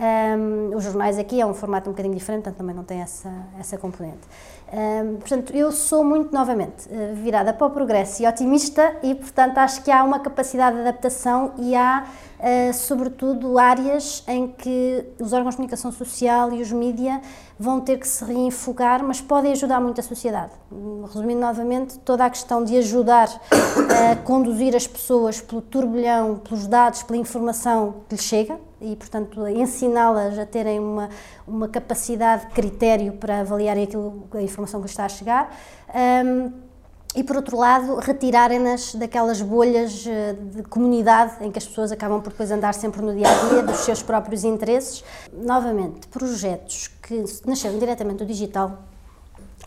Um, 0.00 0.74
os 0.74 0.84
jornais 0.84 1.18
aqui 1.18 1.38
é 1.38 1.44
um 1.44 1.52
formato 1.52 1.90
um 1.90 1.92
bocadinho 1.92 2.14
diferente, 2.14 2.44
portanto 2.44 2.56
também 2.56 2.74
não 2.74 2.82
tem 2.82 3.02
essa, 3.02 3.30
essa 3.58 3.76
componente. 3.76 4.20
Portanto, 5.18 5.52
eu 5.52 5.72
sou 5.72 6.04
muito, 6.04 6.32
novamente, 6.32 6.88
eh, 6.88 7.12
virada 7.14 7.52
para 7.52 7.66
o 7.66 7.70
progresso 7.70 8.22
e 8.22 8.26
otimista 8.26 8.96
e, 9.02 9.16
portanto, 9.16 9.58
acho 9.58 9.82
que 9.82 9.90
há 9.90 10.04
uma 10.04 10.20
capacidade 10.20 10.76
de 10.76 10.82
adaptação 10.82 11.52
e 11.58 11.74
há, 11.74 12.06
uh, 12.38 12.72
sobretudo, 12.72 13.58
áreas 13.58 14.22
em 14.28 14.46
que 14.46 15.04
os 15.18 15.32
órgãos 15.32 15.54
de 15.54 15.56
comunicação 15.56 15.90
social 15.90 16.52
e 16.52 16.62
os 16.62 16.70
mídia 16.70 17.20
vão 17.58 17.80
ter 17.80 17.98
que 17.98 18.06
se 18.06 18.24
reenfocar, 18.24 19.02
mas 19.02 19.20
podem 19.20 19.50
ajudar 19.52 19.80
muito 19.80 20.00
a 20.00 20.04
sociedade. 20.04 20.52
Resumindo 21.12 21.40
novamente, 21.40 21.98
toda 21.98 22.24
a 22.24 22.30
questão 22.30 22.62
de 22.62 22.76
ajudar 22.76 23.28
a 24.12 24.16
conduzir 24.22 24.76
as 24.76 24.86
pessoas 24.86 25.40
pelo 25.40 25.60
turbilhão, 25.60 26.36
pelos 26.36 26.68
dados, 26.68 27.02
pela 27.02 27.18
informação 27.18 27.96
que 28.08 28.14
lhes 28.14 28.24
chega, 28.24 28.69
e, 28.80 28.96
portanto, 28.96 29.46
ensiná-las 29.46 30.38
a 30.38 30.46
terem 30.46 30.78
uma, 30.78 31.08
uma 31.46 31.68
capacidade 31.68 32.46
de 32.46 32.52
critério 32.52 33.12
para 33.14 33.40
avaliarem 33.40 33.84
aquilo, 33.84 34.28
a 34.32 34.42
informação 34.42 34.80
que 34.80 34.88
está 34.88 35.04
a 35.04 35.08
chegar. 35.08 35.54
Um, 36.24 36.70
e 37.14 37.24
por 37.24 37.36
outro 37.36 37.56
lado, 37.56 37.96
retirarem-nas 37.96 38.94
daquelas 38.94 39.42
bolhas 39.42 40.06
eh, 40.06 40.32
de 40.32 40.62
comunidade 40.62 41.44
em 41.44 41.50
que 41.50 41.58
as 41.58 41.66
pessoas 41.66 41.90
acabam 41.90 42.22
por 42.22 42.30
depois 42.30 42.52
andar 42.52 42.72
sempre 42.72 43.02
no 43.02 43.12
dia 43.12 43.26
a 43.28 43.48
dia 43.48 43.62
dos 43.64 43.78
seus 43.78 44.00
próprios 44.00 44.44
interesses. 44.44 45.02
Novamente, 45.32 46.06
projetos 46.06 46.86
que 47.02 47.24
nasceram 47.44 47.80
diretamente 47.80 48.18
do 48.18 48.26
digital, 48.26 48.78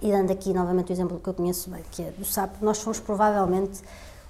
e 0.02 0.10
dando 0.10 0.32
aqui 0.32 0.54
novamente 0.54 0.92
o 0.92 0.94
exemplo 0.94 1.20
que 1.20 1.30
eu 1.30 1.34
conheço 1.34 1.70
bem, 1.70 1.84
que 1.92 2.04
é 2.04 2.12
do 2.12 2.24
SAP, 2.24 2.62
nós 2.62 2.82
fomos 2.82 3.02
provavelmente 3.02 3.82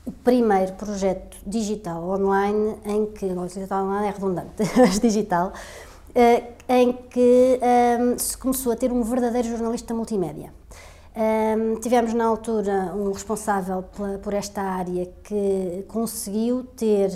o 0.05 0.11
primeiro 0.11 0.73
projeto 0.73 1.37
digital 1.45 2.03
online 2.03 2.75
em 2.85 3.05
que, 3.07 3.25
o 3.25 3.47
digital 3.47 3.85
online 3.85 4.07
é 4.07 4.11
redundante, 4.11 4.63
mas 4.77 4.99
digital, 4.99 5.53
eh, 6.13 6.43
em 6.67 6.93
que 6.93 7.59
um, 7.99 8.17
se 8.17 8.37
começou 8.37 8.71
a 8.71 8.75
ter 8.75 8.91
um 8.91 9.01
verdadeiro 9.01 9.47
jornalista 9.47 9.93
multimédia. 9.93 10.51
Um, 11.15 11.79
tivemos 11.79 12.11
na 12.15 12.25
altura 12.25 12.91
um 12.95 13.11
responsável 13.11 13.85
por 14.23 14.33
esta 14.33 14.63
área 14.63 15.07
que 15.23 15.85
conseguiu 15.87 16.63
ter 16.75 17.11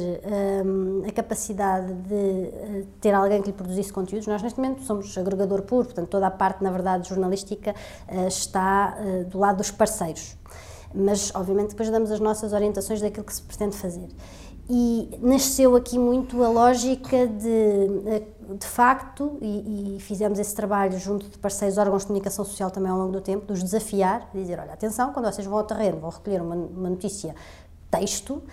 um, 0.64 1.04
a 1.08 1.12
capacidade 1.12 1.92
de 1.94 2.14
uh, 2.14 2.88
ter 3.02 3.12
alguém 3.12 3.42
que 3.42 3.48
lhe 3.48 3.54
produzisse 3.54 3.92
conteúdos. 3.92 4.28
Nós, 4.28 4.44
neste 4.44 4.60
momento, 4.60 4.84
somos 4.84 5.18
agregador 5.18 5.64
puro, 5.64 5.86
portanto, 5.86 6.10
toda 6.10 6.28
a 6.28 6.32
parte, 6.32 6.64
na 6.64 6.70
verdade, 6.70 7.10
jornalística 7.10 7.74
uh, 8.08 8.28
está 8.28 8.96
uh, 9.00 9.24
do 9.26 9.40
lado 9.40 9.58
dos 9.58 9.72
parceiros 9.72 10.38
mas 10.98 11.32
obviamente 11.36 11.70
depois 11.70 11.90
damos 11.90 12.12
as 12.12 12.20
nossas 12.20 12.54
orientações 12.54 13.02
daquilo 13.02 13.26
que 13.26 13.34
se 13.34 13.42
pretende 13.42 13.76
fazer. 13.76 14.08
E 14.70 15.18
nasceu 15.22 15.78
aqui 15.78 15.98
muito 15.98 16.44
a 16.44 16.50
lógica 16.50 17.26
de, 17.26 18.22
de 18.60 18.66
facto, 18.66 19.38
e, 19.42 19.96
e, 19.96 20.00
fizemos 20.02 20.40
esse 20.40 20.54
trabalho 20.54 21.00
junto 21.00 21.30
de 21.30 21.38
parceiros 21.38 21.78
órgãos 21.78 22.02
de 22.02 22.08
comunicação 22.08 22.44
social 22.44 22.70
também 22.70 22.92
ao 22.92 22.98
longo 22.98 23.14
do 23.14 23.22
tempo, 23.22 23.46
de 23.46 23.54
os 23.54 23.64
desafiar, 23.64 24.30
de 24.34 24.42
dizer, 24.42 24.60
olha, 24.60 24.74
atenção, 24.74 25.14
quando 25.14 25.32
vocês 25.32 25.48
vão 25.48 25.58
ao 25.58 25.64
terreno, 25.64 26.00
vão 26.00 26.10
recolher 26.10 26.42
uma, 26.42 26.56
uma 26.56 26.90
notícia 26.90 27.34
texto, 27.90 28.44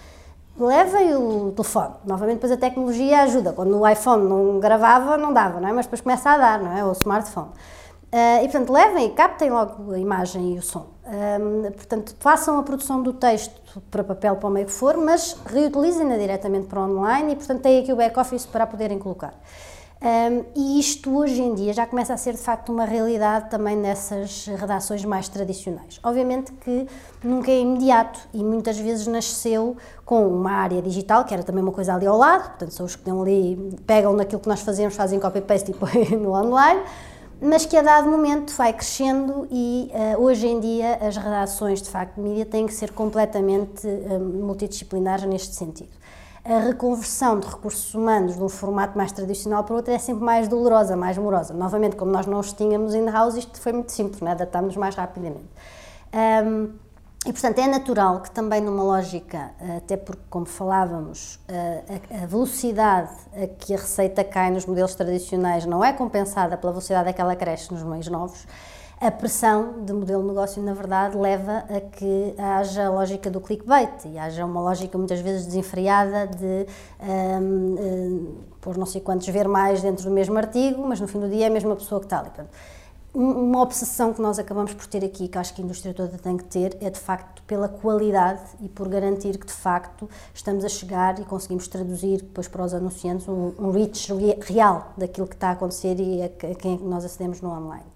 levem 0.57 1.17
o 1.17 1.51
telefone. 1.51 1.95
Novamente, 2.05 2.35
depois 2.37 2.53
a 2.53 2.57
tecnologia 2.57 3.23
ajuda. 3.23 3.53
Quando 3.53 3.77
o 3.77 3.89
iPhone 3.89 4.29
não 4.29 4.61
gravava, 4.61 5.17
não 5.17 5.33
dava, 5.33 5.61
não 5.61 5.69
é? 5.69 5.73
Mas 5.73 5.87
depois 5.87 6.01
começa 6.01 6.31
a 6.31 6.39
dar, 6.39 6.63
não 6.63 6.73
é? 6.73 6.85
O 6.85 6.93
smartphone. 6.93 7.49
Uh, 8.13 8.45
e, 8.45 8.49
portanto, 8.49 8.73
levem 8.73 9.07
e 9.07 9.11
captem 9.11 9.51
logo 9.51 9.93
a 9.93 9.99
imagem 9.99 10.55
e 10.55 10.59
o 10.59 10.63
som. 10.63 10.94
Um, 11.07 11.71
portanto, 11.73 12.17
façam 12.19 12.59
a 12.59 12.63
produção 12.63 13.03
do 13.03 13.13
texto 13.13 13.83
para 13.91 14.03
papel, 14.03 14.37
para 14.37 14.49
o 14.49 14.51
meio 14.51 14.67
que 14.67 14.73
for, 14.73 14.97
mas 14.97 15.37
reutilizem-na 15.45 16.17
diretamente 16.17 16.67
para 16.67 16.81
online 16.81 17.33
e, 17.33 17.37
portanto, 17.37 17.61
têm 17.61 17.83
aqui 17.83 17.93
o 17.93 17.97
back-office 17.97 18.47
para 18.47 18.67
poderem 18.67 18.99
colocar. 18.99 19.35
Um, 20.05 20.45
e 20.55 20.79
isto 20.79 21.17
hoje 21.17 21.41
em 21.41 21.55
dia 21.55 21.73
já 21.73 21.87
começa 21.87 22.13
a 22.13 22.17
ser 22.19 22.33
de 22.33 22.41
facto 22.41 22.71
uma 22.71 22.85
realidade 22.85 23.49
também 23.49 23.75
nessas 23.75 24.47
redações 24.47 25.03
mais 25.03 25.29
tradicionais. 25.29 25.99
Obviamente 26.03 26.53
que 26.53 26.87
nunca 27.23 27.51
é 27.51 27.61
imediato 27.61 28.21
e 28.35 28.45
muitas 28.45 28.77
vezes 28.77 29.07
nasceu 29.07 29.79
com 30.05 30.27
uma 30.29 30.53
área 30.53 30.83
digital, 30.83 31.25
que 31.25 31.33
era 31.33 31.43
também 31.43 31.63
uma 31.63 31.73
coisa 31.73 31.95
ali 31.95 32.07
ao 32.07 32.19
lado, 32.19 32.51
portanto, 32.51 32.73
são 32.73 32.85
os 32.85 32.95
que 32.95 33.01
estão 33.01 33.23
ali, 33.23 33.75
pegam 33.87 34.13
naquilo 34.13 34.43
que 34.43 34.49
nós 34.49 34.61
fazemos, 34.61 34.95
fazem 34.95 35.19
copy-paste 35.19 35.71
e 35.71 35.75
põem 35.75 36.11
no 36.21 36.35
online 36.35 36.83
mas 37.45 37.67
que 37.67 37.77
a 37.77 37.83
dado 37.83 38.11
momento 38.11 38.55
vai 38.55 38.73
crescendo 38.73 39.47
e 39.51 39.91
uh, 39.93 40.23
hoje 40.23 40.47
em 40.47 40.59
dia 40.59 40.99
as 41.07 41.17
redações 41.17 41.83
de 41.83 41.91
facto 41.91 42.15
de 42.15 42.23
mídia 42.23 42.47
têm 42.47 42.67
que 42.67 42.73
ser 42.73 42.93
completamente 42.93 43.87
uh, 43.87 44.19
multidisciplinares 44.19 45.25
neste 45.27 45.55
sentido. 45.55 45.91
A 46.43 46.59
reconversão 46.59 47.39
de 47.39 47.47
recursos 47.47 47.95
humanos 47.95 48.37
de 48.37 48.43
um 48.43 48.49
formato 48.49 48.97
mais 48.97 49.13
tradicional 49.13 49.63
para 49.63 49.77
outro 49.77 49.93
é 49.93 49.99
sempre 49.99 50.25
mais 50.25 50.49
dolorosa, 50.49 50.97
mais 50.97 51.19
morosa. 51.19 51.53
Novamente, 51.55 51.97
como 51.97 52.11
nós 52.11 52.27
não 52.27 52.39
os 52.39 52.53
tínhamos 52.53 52.95
in-house, 52.95 53.37
isto 53.37 53.61
foi 53.61 53.73
muito 53.73 53.93
simples, 53.93 54.21
né? 54.21 54.33
adaptámos 54.33 54.77
mais 54.77 54.95
rapidamente. 54.95 55.49
Um, 56.15 56.84
e, 57.27 57.33
portanto, 57.33 57.59
é 57.59 57.67
natural 57.67 58.21
que 58.21 58.31
também 58.31 58.61
numa 58.61 58.83
lógica, 58.83 59.53
até 59.79 59.97
porque, 59.97 60.23
como 60.29 60.45
falávamos, 60.45 61.41
a, 62.23 62.27
velocidade 62.27 63.11
a 63.33 63.47
que 63.47 63.73
a 63.73 63.79
receita 63.79 64.23
cai 64.23 64.51
nos 64.51 64.67
modelos 64.67 64.95
tradicionais 64.95 65.65
não 65.65 65.83
é 65.83 65.93
compensada 65.93 66.57
pela 66.57 66.73
velocidade 66.73 67.09
a 67.09 67.13
que 67.13 67.21
ela 67.21 67.35
cresce 67.35 67.73
nos 67.73 67.83
meios 67.83 68.09
novos, 68.09 68.47
a 69.01 69.11
pressão 69.11 69.85
de 69.85 69.93
modelo 69.93 70.23
de 70.23 70.29
negócio, 70.29 70.63
na 70.63 70.73
verdade, 70.73 71.17
leva 71.17 71.65
a 71.69 71.81
que 71.81 72.35
haja 72.39 72.87
a 72.87 72.91
lógica 72.91 73.31
do 73.31 73.41
clickbait 73.41 74.05
e 74.07 74.19
haja 74.19 74.45
uma 74.45 74.61
lógica 74.61 74.97
muitas 74.97 75.21
vezes 75.21 75.47
desenfreada 75.47 76.27
de 76.27 76.67
um, 77.01 77.43
um, 77.43 78.35
por 78.61 78.79
não 78.79 78.87
sei 78.87 79.01
quantos 79.01 79.27
ver 79.29 79.49
mais 79.49 79.83
dentro 79.83 80.05
do 80.05 80.11
mesmo 80.11 80.39
artigo, 80.39 80.87
mas 80.87 81.01
no 81.01 81.09
fim 81.09 81.21
do 81.21 81.29
dia 81.29 81.45
é 81.45 81.49
a 81.49 81.51
mesma 81.51 81.75
pessoa 81.75 82.01
que 82.01 82.07
está 82.07 82.21
ali. 82.21 82.31
Portanto, 82.31 82.51
uma 83.15 83.63
obsessão 83.63 84.13
que 84.13 84.21
nós 84.21 84.41
acabamos 84.41 84.75
por 84.75 84.87
ter 84.87 85.05
aqui, 85.05 85.29
que 85.29 85.39
acho 85.39 85.55
que 85.55 85.63
a 85.63 85.65
indústria 85.65 85.95
toda 85.95 86.19
tem 86.19 86.37
que 86.37 86.45
ter, 86.45 86.77
é 86.81 86.91
de 86.91 86.99
facto 86.99 87.43
pela 87.45 87.69
qualidade 87.69 88.43
e 88.61 88.69
por 88.69 88.89
garantir 88.89 89.39
que 89.39 89.47
de 89.47 89.53
facto 89.53 90.11
estamos 90.35 90.65
a 90.65 90.69
chegar 90.69 91.21
e 91.21 91.25
conseguimos 91.25 91.69
traduzir 91.69 92.23
depois 92.23 92.49
para 92.49 92.65
os 92.65 92.75
anunciantes 92.75 93.29
um, 93.29 93.53
um 93.59 93.71
reach 93.71 94.13
real 94.41 94.93
daquilo 94.97 95.29
que 95.29 95.35
está 95.35 95.51
a 95.51 95.53
acontecer 95.53 95.99
e 96.01 96.23
a, 96.23 96.27
a 96.27 96.55
quem 96.57 96.77
nós 96.79 97.05
acedemos 97.05 97.41
no 97.41 97.51
online. 97.51 97.87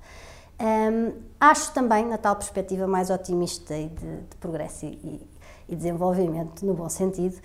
Um, 0.61 1.12
acho 1.40 1.72
também, 1.72 2.07
na 2.07 2.18
tal 2.18 2.37
perspectiva 2.37 2.87
mais 2.87 3.11
otimista 3.11 3.76
e 3.76 3.88
de, 3.88 4.16
de 4.22 4.37
progresso 4.38 4.87
e, 4.87 5.20
e 5.68 5.74
desenvolvimento, 5.74 6.64
no 6.64 6.74
bom 6.74 6.88
sentido, 6.88 7.37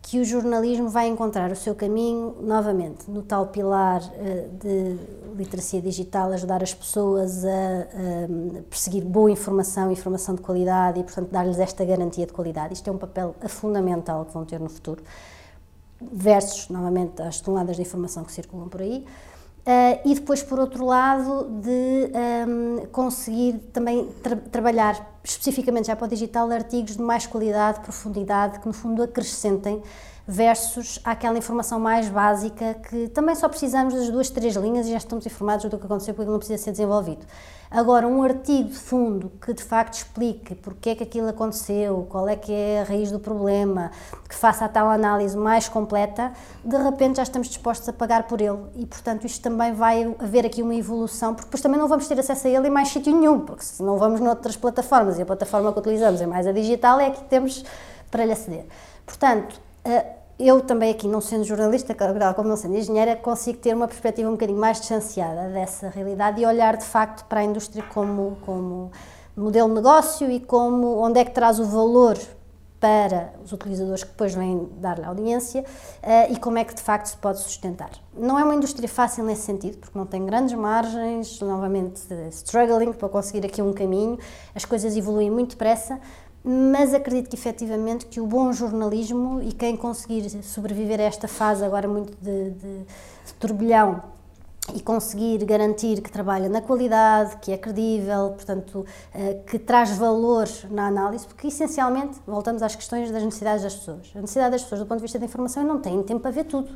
que 0.00 0.20
o 0.20 0.24
jornalismo 0.24 0.88
vai 0.88 1.08
encontrar 1.08 1.50
o 1.50 1.56
seu 1.56 1.74
caminho 1.74 2.36
novamente 2.40 3.10
no 3.10 3.22
tal 3.22 3.48
pilar 3.48 4.00
uh, 4.02 4.48
de 4.58 4.98
literacia 5.36 5.80
digital, 5.80 6.30
ajudar 6.32 6.62
as 6.62 6.74
pessoas 6.74 7.44
a, 7.44 7.48
a, 7.48 8.62
perseguir 8.68 9.04
boa 9.04 9.30
informação, 9.30 9.90
informação 9.90 10.34
de 10.34 10.42
qualidade 10.42 11.00
e, 11.00 11.02
portanto, 11.02 11.30
dar-lhes 11.30 11.58
esta 11.58 11.84
garantia 11.84 12.26
de 12.26 12.32
qualidade. 12.32 12.74
Isto 12.74 12.88
é 12.88 12.92
um 12.92 12.98
papel 12.98 13.34
fundamental 13.48 14.24
que 14.24 14.32
vão 14.32 14.44
ter 14.44 14.60
no 14.60 14.68
futuro, 14.68 15.02
versus, 16.00 16.68
novamente, 16.68 17.22
as 17.22 17.40
toneladas 17.40 17.76
de 17.76 17.82
informação 17.82 18.24
que 18.24 18.32
circulam 18.32 18.68
por 18.68 18.82
aí. 18.82 19.06
Uh, 19.64 20.08
e 20.08 20.14
depois, 20.14 20.42
por 20.42 20.58
outro 20.58 20.84
lado, 20.84 21.48
de 21.60 22.10
um, 22.48 22.86
conseguir 22.86 23.60
também 23.72 24.08
tra 24.20 24.34
trabalhar 24.34 25.12
especificamente 25.22 25.86
já 25.86 25.94
para 25.94 26.06
o 26.06 26.08
digital 26.08 26.50
artigos 26.50 26.96
de 26.96 27.02
mais 27.02 27.26
qualidade, 27.26 27.78
profundidade, 27.80 28.58
que 28.58 28.66
no 28.66 28.72
fundo 28.72 29.00
acrescentem 29.04 29.80
versus 30.26 30.98
aquela 31.04 31.38
informação 31.38 31.78
mais 31.78 32.08
básica 32.08 32.74
que 32.88 33.08
também 33.08 33.34
só 33.34 33.48
precisamos 33.48 33.94
das 33.94 34.10
duas, 34.10 34.30
três 34.30 34.54
linhas 34.56 34.86
e 34.86 34.90
já 34.90 34.96
estamos 34.96 35.26
informados 35.26 35.68
do 35.68 35.78
que 35.78 35.84
aconteceu 35.84 36.14
porque 36.14 36.30
não 36.30 36.38
precisa 36.38 36.62
ser 36.62 36.72
desenvolvido. 36.72 37.24
Agora, 37.74 38.06
um 38.06 38.22
artigo 38.22 38.68
de 38.68 38.78
fundo 38.78 39.32
que 39.40 39.54
de 39.54 39.62
facto 39.62 39.94
explique 39.94 40.54
porque 40.54 40.90
é 40.90 40.94
que 40.94 41.02
aquilo 41.04 41.28
aconteceu, 41.28 42.06
qual 42.10 42.28
é 42.28 42.36
que 42.36 42.52
é 42.52 42.82
a 42.82 42.84
raiz 42.84 43.10
do 43.10 43.18
problema, 43.18 43.90
que 44.28 44.34
faça 44.34 44.66
a 44.66 44.68
tal 44.68 44.90
análise 44.90 45.34
mais 45.34 45.70
completa, 45.70 46.32
de 46.62 46.76
repente 46.76 47.16
já 47.16 47.22
estamos 47.22 47.48
dispostos 47.48 47.88
a 47.88 47.92
pagar 47.94 48.24
por 48.24 48.42
ele 48.42 48.58
e, 48.76 48.84
portanto, 48.84 49.24
isto 49.24 49.42
também 49.42 49.72
vai 49.72 50.14
haver 50.18 50.44
aqui 50.44 50.62
uma 50.62 50.74
evolução, 50.74 51.32
porque 51.34 51.46
depois 51.46 51.62
também 51.62 51.80
não 51.80 51.88
vamos 51.88 52.06
ter 52.06 52.20
acesso 52.20 52.46
a 52.46 52.50
ele 52.50 52.68
em 52.68 52.70
mais 52.70 52.88
sítio 52.88 53.16
nenhum, 53.16 53.40
porque 53.40 53.64
se 53.64 53.82
não 53.82 53.96
vamos 53.96 54.20
noutras 54.20 54.54
plataformas 54.54 55.18
e 55.18 55.22
a 55.22 55.26
plataforma 55.26 55.72
que 55.72 55.78
utilizamos 55.78 56.20
é 56.20 56.26
mais 56.26 56.46
a 56.46 56.52
digital, 56.52 57.00
é 57.00 57.06
aqui 57.06 57.22
que 57.22 57.30
temos 57.30 57.64
para 58.10 58.26
lhe 58.26 58.32
aceder. 58.32 58.66
Portanto, 59.06 59.58
eu 60.42 60.60
também 60.60 60.90
aqui, 60.90 61.06
não 61.06 61.20
sendo 61.20 61.44
jornalista, 61.44 61.94
como 62.34 62.48
não 62.48 62.56
sendo 62.56 62.76
engenheira, 62.76 63.14
consigo 63.16 63.58
ter 63.58 63.74
uma 63.74 63.86
perspectiva 63.86 64.28
um 64.28 64.32
bocadinho 64.32 64.58
mais 64.58 64.80
distanciada 64.80 65.48
dessa 65.50 65.88
realidade 65.88 66.40
e 66.40 66.46
olhar 66.46 66.76
de 66.76 66.84
facto 66.84 67.24
para 67.26 67.40
a 67.40 67.44
indústria 67.44 67.84
como, 67.92 68.36
como 68.42 68.90
modelo 69.36 69.68
de 69.68 69.74
negócio 69.74 70.30
e 70.30 70.40
como 70.40 70.98
onde 70.98 71.20
é 71.20 71.24
que 71.24 71.30
traz 71.30 71.58
o 71.60 71.64
valor 71.64 72.18
para 72.82 73.32
os 73.44 73.52
utilizadores 73.52 74.02
que 74.02 74.10
depois 74.10 74.34
vêm 74.34 74.68
dar-lhe 74.78 75.04
audiência 75.04 75.60
uh, 75.62 76.32
e 76.32 76.36
como 76.36 76.58
é 76.58 76.64
que 76.64 76.74
de 76.74 76.82
facto 76.82 77.06
se 77.06 77.16
pode 77.16 77.38
sustentar. 77.38 77.90
Não 78.12 78.36
é 78.36 78.42
uma 78.42 78.56
indústria 78.56 78.88
fácil 78.88 79.22
nesse 79.22 79.42
sentido, 79.42 79.78
porque 79.78 79.96
não 79.96 80.04
tem 80.04 80.26
grandes 80.26 80.52
margens, 80.54 81.38
novamente 81.38 82.02
struggling 82.32 82.92
para 82.92 83.08
conseguir 83.08 83.46
aqui 83.46 83.62
um 83.62 83.72
caminho, 83.72 84.18
as 84.52 84.64
coisas 84.64 84.96
evoluem 84.96 85.30
muito 85.30 85.50
depressa, 85.50 86.00
mas 86.44 86.92
acredito 86.92 87.28
que 87.28 87.36
efetivamente 87.36 88.06
que 88.06 88.20
o 88.20 88.26
bom 88.26 88.52
jornalismo 88.52 89.40
e 89.42 89.52
quem 89.52 89.76
conseguir 89.76 90.28
sobreviver 90.42 91.00
a 91.00 91.04
esta 91.04 91.28
fase 91.28 91.64
agora 91.64 91.86
muito 91.86 92.16
de, 92.20 92.50
de, 92.50 92.78
de 93.26 93.34
turbilhão 93.38 94.02
e 94.74 94.80
conseguir 94.80 95.44
garantir 95.44 96.00
que 96.00 96.10
trabalha 96.10 96.48
na 96.48 96.60
qualidade, 96.60 97.36
que 97.38 97.50
é 97.50 97.58
credível, 97.58 98.30
portanto, 98.30 98.86
eh, 99.12 99.40
que 99.46 99.58
traz 99.58 99.90
valor 99.96 100.48
na 100.70 100.86
análise, 100.86 101.26
porque 101.26 101.48
essencialmente 101.48 102.20
voltamos 102.26 102.62
às 102.62 102.76
questões 102.76 103.10
das 103.10 103.24
necessidades 103.24 103.64
das 103.64 103.74
pessoas. 103.74 104.12
A 104.14 104.20
necessidade 104.20 104.52
das 104.52 104.62
pessoas, 104.62 104.80
do 104.80 104.86
ponto 104.86 104.98
de 104.98 105.02
vista 105.02 105.18
da 105.18 105.24
informação, 105.24 105.64
não 105.64 105.80
têm 105.80 106.00
tempo 106.04 106.20
para 106.20 106.30
ver 106.30 106.44
tudo. 106.44 106.68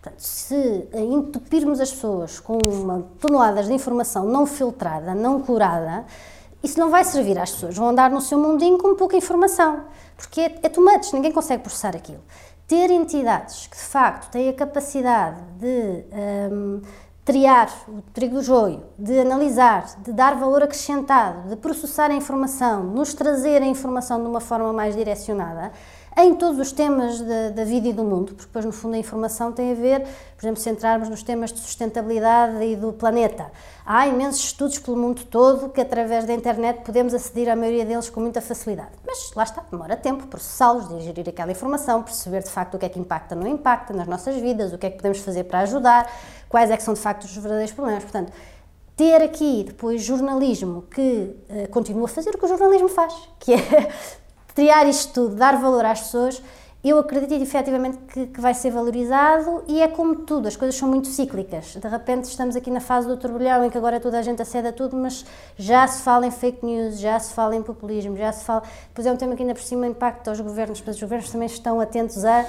Portanto, 0.00 0.20
se 0.20 0.88
entupirmos 0.94 1.78
as 1.78 1.90
pessoas 1.90 2.40
com 2.40 2.56
uma 2.56 3.06
toneladas 3.20 3.66
de 3.66 3.74
informação 3.74 4.24
não 4.24 4.46
filtrada, 4.46 5.14
não 5.14 5.42
curada, 5.42 6.06
isso 6.66 6.80
não 6.80 6.90
vai 6.90 7.04
servir 7.04 7.38
às 7.38 7.52
pessoas. 7.52 7.76
Vão 7.76 7.88
andar 7.88 8.10
no 8.10 8.20
seu 8.20 8.38
mundinho 8.38 8.76
com 8.76 8.94
pouca 8.96 9.16
informação, 9.16 9.84
porque 10.16 10.40
é, 10.40 10.58
é 10.64 10.68
too 10.68 10.84
much, 10.84 11.12
ninguém 11.12 11.30
consegue 11.30 11.62
processar 11.62 11.94
aquilo. 11.96 12.22
Ter 12.66 12.90
entidades 12.90 13.68
que 13.68 13.76
de 13.76 13.82
facto 13.84 14.30
têm 14.30 14.48
a 14.48 14.52
capacidade 14.52 15.40
de 15.60 16.04
um, 16.52 16.82
triar 17.24 17.72
o 17.88 18.02
trigo 18.12 18.34
do 18.34 18.42
joio, 18.42 18.82
de 18.98 19.18
analisar, 19.20 19.86
de 20.02 20.12
dar 20.12 20.34
valor 20.34 20.64
acrescentado, 20.64 21.48
de 21.48 21.56
processar 21.56 22.10
a 22.10 22.14
informação, 22.14 22.82
nos 22.82 23.14
trazer 23.14 23.62
a 23.62 23.66
informação 23.66 24.20
de 24.20 24.26
uma 24.26 24.40
forma 24.40 24.72
mais 24.72 24.96
direcionada, 24.96 25.70
em 26.18 26.34
todos 26.34 26.58
os 26.58 26.72
temas 26.72 27.20
da, 27.20 27.50
da, 27.50 27.64
vida 27.64 27.88
e 27.88 27.92
do 27.92 28.02
mundo, 28.02 28.34
porque 28.34 28.46
depois, 28.46 28.64
no 28.64 28.72
fundo, 28.72 28.94
a 28.94 28.98
informação 28.98 29.52
tem 29.52 29.72
a 29.72 29.74
ver, 29.74 30.00
por 30.00 30.44
exemplo, 30.44 30.60
se 30.60 30.70
entrarmos 30.70 31.08
nos 31.08 31.22
temas 31.22 31.52
de 31.52 31.60
sustentabilidade 31.60 32.64
e 32.64 32.74
do 32.74 32.92
planeta. 32.92 33.52
Há 33.88 34.08
imensos 34.08 34.46
estudos 34.46 34.80
pelo 34.80 34.96
mundo 34.96 35.22
todo 35.30 35.68
que, 35.68 35.80
através 35.80 36.24
da 36.24 36.34
internet, 36.34 36.80
podemos 36.84 37.14
aceder 37.14 37.48
à 37.48 37.54
maioria 37.54 37.84
deles 37.84 38.10
com 38.10 38.20
muita 38.20 38.40
facilidade. 38.40 38.90
Mas 39.06 39.32
lá 39.32 39.44
está, 39.44 39.62
demora 39.70 39.96
tempo 39.96 40.26
processá-los, 40.26 40.88
digerir 40.88 41.28
aquela 41.28 41.52
informação, 41.52 42.02
perceber 42.02 42.42
de 42.42 42.50
facto 42.50 42.74
o 42.74 42.78
que 42.80 42.86
é 42.86 42.88
que 42.88 42.98
impacta 42.98 43.36
ou 43.36 43.40
não 43.40 43.46
impacta 43.46 43.94
nas 43.94 44.08
nossas 44.08 44.34
vidas, 44.34 44.72
o 44.72 44.78
que 44.78 44.86
é 44.86 44.90
que 44.90 44.96
podemos 44.96 45.20
fazer 45.20 45.44
para 45.44 45.60
ajudar, 45.60 46.10
quais 46.48 46.68
é 46.68 46.76
que 46.76 46.82
são 46.82 46.94
de 46.94 47.00
facto 47.00 47.22
os 47.22 47.36
verdadeiros 47.36 47.72
problemas. 47.72 48.02
Portanto, 48.02 48.32
ter 48.96 49.22
aqui 49.22 49.62
depois 49.64 50.02
jornalismo 50.02 50.82
que 50.82 51.36
uh, 51.48 51.68
continua 51.70 52.06
a 52.06 52.08
fazer 52.08 52.30
o 52.30 52.38
que 52.38 52.44
o 52.44 52.48
jornalismo 52.48 52.88
faz, 52.88 53.14
que 53.38 53.54
é 53.54 53.92
triar 54.52 54.88
isto 54.88 55.12
tudo, 55.12 55.36
dar 55.36 55.60
valor 55.60 55.84
às 55.84 56.00
pessoas, 56.00 56.42
eu 56.84 56.98
acredito 56.98 57.42
efetivamente 57.42 57.98
que, 58.12 58.26
que, 58.26 58.40
vai 58.40 58.54
ser 58.54 58.70
valorizado 58.70 59.64
e 59.66 59.82
é 59.82 59.88
como 59.88 60.16
tudo, 60.16 60.46
as 60.46 60.56
coisas 60.56 60.76
são 60.76 60.88
muito 60.88 61.08
cíclicas. 61.08 61.76
De 61.76 61.88
repente 61.88 62.24
estamos 62.24 62.54
aqui 62.54 62.70
na 62.70 62.80
fase 62.80 63.08
do 63.08 63.16
turbilhão 63.16 63.64
em 63.64 63.70
que 63.70 63.76
agora 63.76 63.98
toda 63.98 64.18
a 64.18 64.22
gente 64.22 64.40
acede 64.40 64.68
a 64.68 64.72
tudo, 64.72 64.96
mas 64.96 65.24
já 65.56 65.86
se 65.86 66.02
fala 66.02 66.26
em 66.26 66.30
fake 66.30 66.64
news, 66.64 66.98
já 66.98 67.18
se 67.18 67.32
fala 67.32 67.56
em 67.56 67.62
populismo, 67.62 68.16
já 68.16 68.30
se 68.32 68.44
fala. 68.44 68.62
Depois 68.88 69.06
é 69.06 69.12
um 69.12 69.16
tema 69.16 69.34
que 69.34 69.42
ainda 69.42 69.54
por 69.54 69.62
cima 69.62 69.86
impacta 69.86 70.30
aos 70.30 70.40
governos, 70.40 70.82
mas 70.86 70.94
os 70.94 71.02
governos 71.02 71.30
também 71.30 71.46
estão 71.46 71.80
atentos 71.80 72.24
a. 72.24 72.46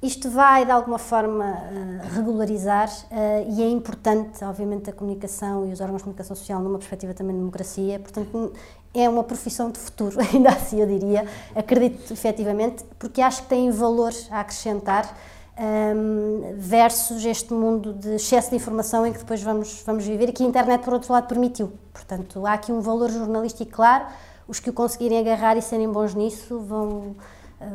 Isto 0.00 0.28
vai 0.28 0.64
de 0.64 0.72
alguma 0.72 0.98
forma 0.98 1.44
uh, 1.44 2.14
regularizar 2.14 2.88
uh, 2.88 3.52
e 3.52 3.62
é 3.62 3.68
importante, 3.68 4.44
obviamente, 4.44 4.90
a 4.90 4.92
comunicação 4.92 5.68
e 5.68 5.72
os 5.72 5.80
órgãos 5.80 5.98
de 5.98 6.04
comunicação 6.04 6.34
social 6.34 6.60
numa 6.60 6.78
perspectiva 6.78 7.14
também 7.14 7.34
de 7.34 7.38
democracia. 7.38 8.00
Portanto, 8.00 8.52
é 8.94 9.08
uma 9.08 9.24
profissão 9.24 9.70
de 9.70 9.78
futuro, 9.78 10.18
ainda 10.32 10.50
assim 10.50 10.80
eu 10.80 10.86
diria, 10.86 11.26
acredito 11.54 12.12
efetivamente, 12.12 12.84
porque 12.98 13.20
acho 13.20 13.42
que 13.42 13.48
tem 13.48 13.70
valor 13.70 14.12
a 14.30 14.40
acrescentar 14.40 15.16
um, 15.58 16.54
versus 16.56 17.24
este 17.24 17.52
mundo 17.52 17.92
de 17.92 18.16
excesso 18.16 18.50
de 18.50 18.56
informação 18.56 19.06
em 19.06 19.12
que 19.12 19.18
depois 19.18 19.42
vamos, 19.42 19.82
vamos 19.84 20.04
viver 20.04 20.28
e 20.28 20.32
que 20.32 20.42
a 20.42 20.46
internet, 20.46 20.82
por 20.82 20.94
outro 20.94 21.12
lado, 21.12 21.26
permitiu. 21.26 21.72
Portanto, 21.92 22.46
há 22.46 22.54
aqui 22.54 22.72
um 22.72 22.80
valor 22.80 23.10
jornalístico 23.10 23.70
claro, 23.70 24.06
os 24.48 24.58
que 24.58 24.70
o 24.70 24.72
conseguirem 24.72 25.18
agarrar 25.18 25.56
e 25.56 25.62
serem 25.62 25.90
bons 25.90 26.14
nisso 26.14 26.58
vão, 26.60 27.16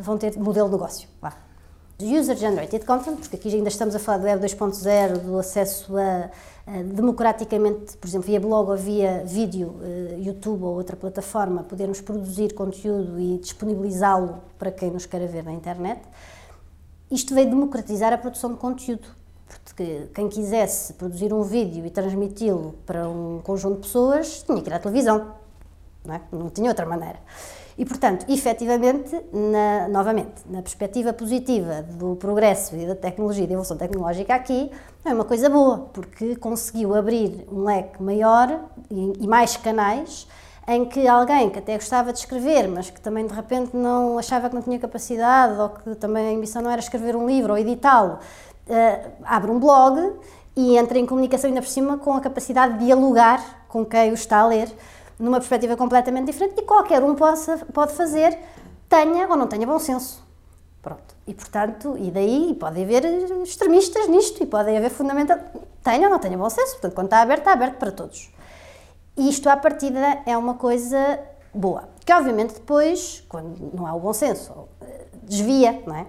vão 0.01 0.17
ter 0.17 0.38
modelo 0.38 0.67
de 0.67 0.73
negócio. 0.73 1.08
Vá. 1.21 1.46
User-generated 1.99 2.86
content, 2.86 3.17
porque 3.17 3.38
aqui 3.38 3.55
ainda 3.55 3.69
estamos 3.69 3.95
a 3.95 3.99
falar 3.99 4.19
do 4.19 4.25
Web 4.25 4.45
2.0, 4.45 5.17
do 5.17 5.39
acesso 5.39 5.97
a 5.97 6.29
eh, 6.67 6.83
democraticamente, 6.83 7.97
por 7.97 8.07
exemplo, 8.07 8.27
via 8.27 8.39
blog 8.39 8.69
ou 8.69 8.77
via 8.77 9.23
vídeo, 9.25 9.75
eh, 9.81 10.19
YouTube 10.19 10.63
ou 10.63 10.75
outra 10.75 10.95
plataforma, 10.95 11.63
podermos 11.63 11.99
produzir 11.99 12.53
conteúdo 12.53 13.19
e 13.19 13.39
disponibilizá-lo 13.39 14.43
para 14.60 14.69
quem 14.71 14.91
nos 14.91 15.07
queira 15.07 15.25
ver 15.25 15.43
na 15.43 15.51
internet. 15.51 16.01
Isto 17.10 17.33
veio 17.33 17.49
democratizar 17.49 18.13
a 18.13 18.17
produção 18.17 18.51
de 18.51 18.57
conteúdo, 18.57 19.07
porque 19.47 20.10
quem 20.13 20.29
quisesse 20.29 20.93
produzir 20.93 21.33
um 21.33 21.41
vídeo 21.41 21.83
e 21.83 21.89
transmiti-lo 21.89 22.75
para 22.86 23.10
um 23.10 23.39
conjunto 23.43 23.77
de 23.77 23.81
pessoas 23.88 24.43
tinha 24.43 24.62
que 24.62 24.69
ir 24.69 24.73
à 24.73 24.77
televisão, 24.77 25.33
não, 26.05 26.13
é? 26.13 26.21
não 26.31 26.49
tinha 26.51 26.69
outra 26.69 26.86
maneira. 26.86 27.17
E, 27.77 27.85
portanto, 27.85 28.25
efetivamente, 28.27 29.15
na, 29.31 29.87
novamente, 29.87 30.41
na 30.49 30.63
perspectiva 30.63 31.13
positiva 31.13 31.83
do 31.83 32.15
progresso 32.15 32.75
e 32.75 32.87
da 32.87 32.95
tecnologia, 32.95 33.45
da 33.45 33.53
evolução 33.53 33.77
tecnológica 33.77 34.33
aqui, 34.33 34.71
é 35.05 35.13
uma 35.13 35.23
coisa 35.23 35.47
boa, 35.47 35.89
porque 35.93 36.35
conseguiu 36.37 36.95
abrir 36.95 37.47
um 37.51 37.63
leque 37.63 38.01
maior 38.01 38.61
e, 38.89 39.13
e 39.19 39.27
mais 39.27 39.55
canais 39.57 40.27
em 40.67 40.85
que 40.85 41.07
alguém 41.07 41.49
que 41.49 41.59
até 41.59 41.75
gostava 41.75 42.11
de 42.11 42.19
escrever, 42.19 42.67
mas 42.67 42.89
que 42.89 42.99
também 42.99 43.25
de 43.25 43.33
repente 43.33 43.77
não 43.77 44.17
achava 44.17 44.49
que 44.49 44.55
não 44.55 44.61
tinha 44.61 44.79
capacidade 44.79 45.57
ou 45.59 45.69
que 45.69 45.95
também 45.95 46.29
a 46.29 46.35
ambição 46.35 46.61
não 46.61 46.71
era 46.71 46.81
escrever 46.81 47.15
um 47.15 47.25
livro 47.25 47.53
ou 47.53 47.59
editá-lo, 47.59 48.19
uh, 48.67 49.11
abre 49.23 49.49
um 49.49 49.59
blog 49.59 50.13
e 50.57 50.75
entra 50.77 50.97
em 50.97 51.05
comunicação 51.05 51.47
ainda 51.47 51.61
por 51.61 51.69
cima 51.69 51.97
com 51.97 52.13
a 52.13 52.19
capacidade 52.19 52.79
de 52.79 52.85
dialogar 52.85 53.65
com 53.69 53.85
quem 53.85 54.11
o 54.11 54.13
está 54.13 54.39
a 54.39 54.47
ler 54.47 54.67
numa 55.19 55.38
perspectiva 55.38 55.75
completamente 55.75 56.27
diferente 56.27 56.60
e 56.60 56.63
qualquer 56.63 57.03
um 57.03 57.15
possa, 57.15 57.58
pode 57.73 57.93
fazer, 57.93 58.38
tenha 58.88 59.27
ou 59.27 59.36
não 59.36 59.47
tenha 59.47 59.65
bom 59.65 59.80
senso. 59.80 60.25
Pronto. 60.82 61.15
E 61.25 61.34
portanto, 61.34 61.95
e 61.97 62.10
daí 62.10 62.56
pode 62.58 62.82
haver 62.82 63.03
extremistas 63.41 64.08
nisto 64.08 64.41
e 64.41 64.45
pode 64.45 64.75
haver 64.75 64.89
fundamental. 64.89 65.38
Tenha 65.84 66.08
ou 66.08 66.10
não 66.10 66.19
tenha 66.19 66.38
bom 66.38 66.49
senso. 66.49 66.73
Portanto, 66.73 66.93
quando 66.93 67.08
está 67.08 67.21
aberto, 67.21 67.39
está 67.39 67.53
aberto 67.53 67.75
para 67.77 67.91
todos. 67.91 68.32
E 69.17 69.30
isto, 69.30 69.49
à 69.49 69.58
partida, 69.58 70.21
é 70.25 70.38
uma 70.38 70.53
coisa 70.53 71.19
boa. 71.53 71.89
Que, 72.06 72.13
obviamente, 72.13 72.53
depois, 72.53 73.23
quando 73.27 73.71
não 73.73 73.86
há 73.86 73.93
o 73.93 73.99
bom 73.99 74.13
senso, 74.13 74.69
desvia, 75.23 75.84
não 75.86 75.95
é? 75.95 76.06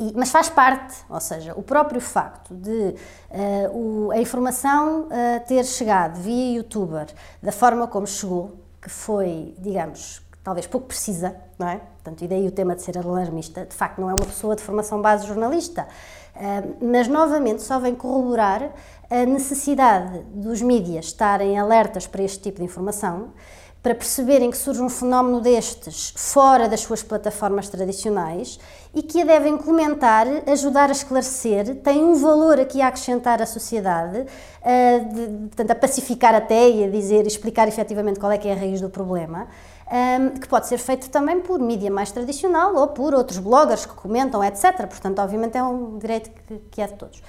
E, 0.00 0.14
mas 0.16 0.30
faz 0.30 0.48
parte, 0.48 0.96
ou 1.10 1.20
seja, 1.20 1.52
o 1.54 1.62
próprio 1.62 2.00
facto 2.00 2.54
de 2.54 2.94
uh, 3.30 4.06
o, 4.06 4.10
a 4.10 4.18
informação 4.18 5.02
uh, 5.02 5.08
ter 5.46 5.62
chegado 5.66 6.18
via 6.18 6.56
youtuber 6.56 7.06
da 7.42 7.52
forma 7.52 7.86
como 7.86 8.06
chegou, 8.06 8.56
que 8.80 8.88
foi, 8.88 9.54
digamos, 9.58 10.22
talvez 10.42 10.66
pouco 10.66 10.86
precisa, 10.86 11.36
não 11.58 11.68
é? 11.68 11.82
Portanto, 12.02 12.24
e 12.24 12.28
daí 12.28 12.48
o 12.48 12.50
tema 12.50 12.74
de 12.74 12.80
ser 12.80 12.96
alarmista, 12.96 13.66
de 13.66 13.74
facto 13.74 14.00
não 14.00 14.08
é 14.08 14.14
uma 14.14 14.26
pessoa 14.26 14.56
de 14.56 14.62
formação 14.62 15.02
base 15.02 15.26
jornalista, 15.26 15.86
uh, 16.34 16.76
mas 16.80 17.06
novamente 17.06 17.60
só 17.60 17.78
vem 17.78 17.94
corroborar 17.94 18.72
a 19.10 19.26
necessidade 19.26 20.20
dos 20.32 20.62
mídias 20.62 21.06
estarem 21.06 21.58
alertas 21.58 22.06
para 22.06 22.22
este 22.22 22.40
tipo 22.40 22.56
de 22.56 22.64
informação 22.64 23.34
para 23.82 23.94
perceberem 23.94 24.50
que 24.50 24.58
surge 24.58 24.82
um 24.82 24.90
fenómeno 24.90 25.40
destes 25.40 26.12
fora 26.14 26.68
das 26.68 26.80
suas 26.80 27.02
plataformas 27.02 27.68
tradicionais 27.68 28.58
e 28.94 29.02
que 29.02 29.22
a 29.22 29.24
devem 29.24 29.56
comentar, 29.56 30.26
ajudar 30.46 30.90
a 30.90 30.92
esclarecer, 30.92 31.76
tem 31.76 32.04
um 32.04 32.14
valor 32.14 32.60
aqui 32.60 32.82
a 32.82 32.88
acrescentar 32.88 33.40
à 33.40 33.46
sociedade, 33.46 34.26
a, 34.62 34.98
de, 34.98 35.46
portanto, 35.46 35.70
a 35.70 35.74
pacificar 35.74 36.34
até 36.34 36.68
e 36.68 36.84
a 36.84 36.90
dizer, 36.90 37.26
explicar 37.26 37.68
efetivamente 37.68 38.20
qual 38.20 38.32
é 38.32 38.36
que 38.36 38.48
é 38.48 38.52
a 38.52 38.56
raiz 38.56 38.80
do 38.80 38.90
problema. 38.90 39.48
Um, 39.90 40.38
que 40.38 40.46
pode 40.46 40.68
ser 40.68 40.78
feito 40.78 41.10
também 41.10 41.40
por 41.40 41.58
mídia 41.58 41.90
mais 41.90 42.12
tradicional 42.12 42.76
ou 42.76 42.86
por 42.88 43.12
outros 43.12 43.38
bloggers 43.38 43.86
que 43.86 43.94
comentam, 43.94 44.44
etc. 44.44 44.86
Portanto, 44.86 45.18
obviamente 45.18 45.56
é 45.56 45.64
um 45.64 45.98
direito 45.98 46.30
que, 46.30 46.58
que 46.70 46.80
é 46.80 46.86
de 46.86 46.94
todos. 46.94 47.20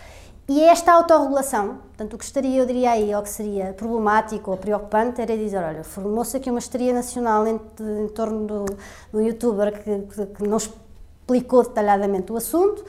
E 0.47 0.61
esta 0.63 0.91
autorregulação, 0.93 1.79
portanto, 1.87 2.13
o 2.13 2.17
que 2.17 2.25
estaria, 2.25 2.57
eu 2.57 2.65
diria 2.65 2.91
aí, 2.91 3.13
ou 3.15 3.21
que 3.21 3.29
seria 3.29 3.73
problemático 3.73 4.51
ou 4.51 4.57
preocupante, 4.57 5.21
era 5.21 5.37
dizer, 5.37 5.63
olha, 5.63 5.83
formou-se 5.83 6.35
aqui 6.35 6.49
uma 6.49 6.59
histeria 6.59 6.93
nacional 6.93 7.47
em, 7.47 7.59
em 7.79 8.07
torno 8.09 8.45
do, 8.45 8.65
do 9.13 9.21
youtuber 9.21 9.71
que, 9.81 10.25
que 10.25 10.47
não 10.47 10.57
explicou 10.57 11.63
detalhadamente 11.63 12.31
o 12.31 12.35
assunto 12.35 12.83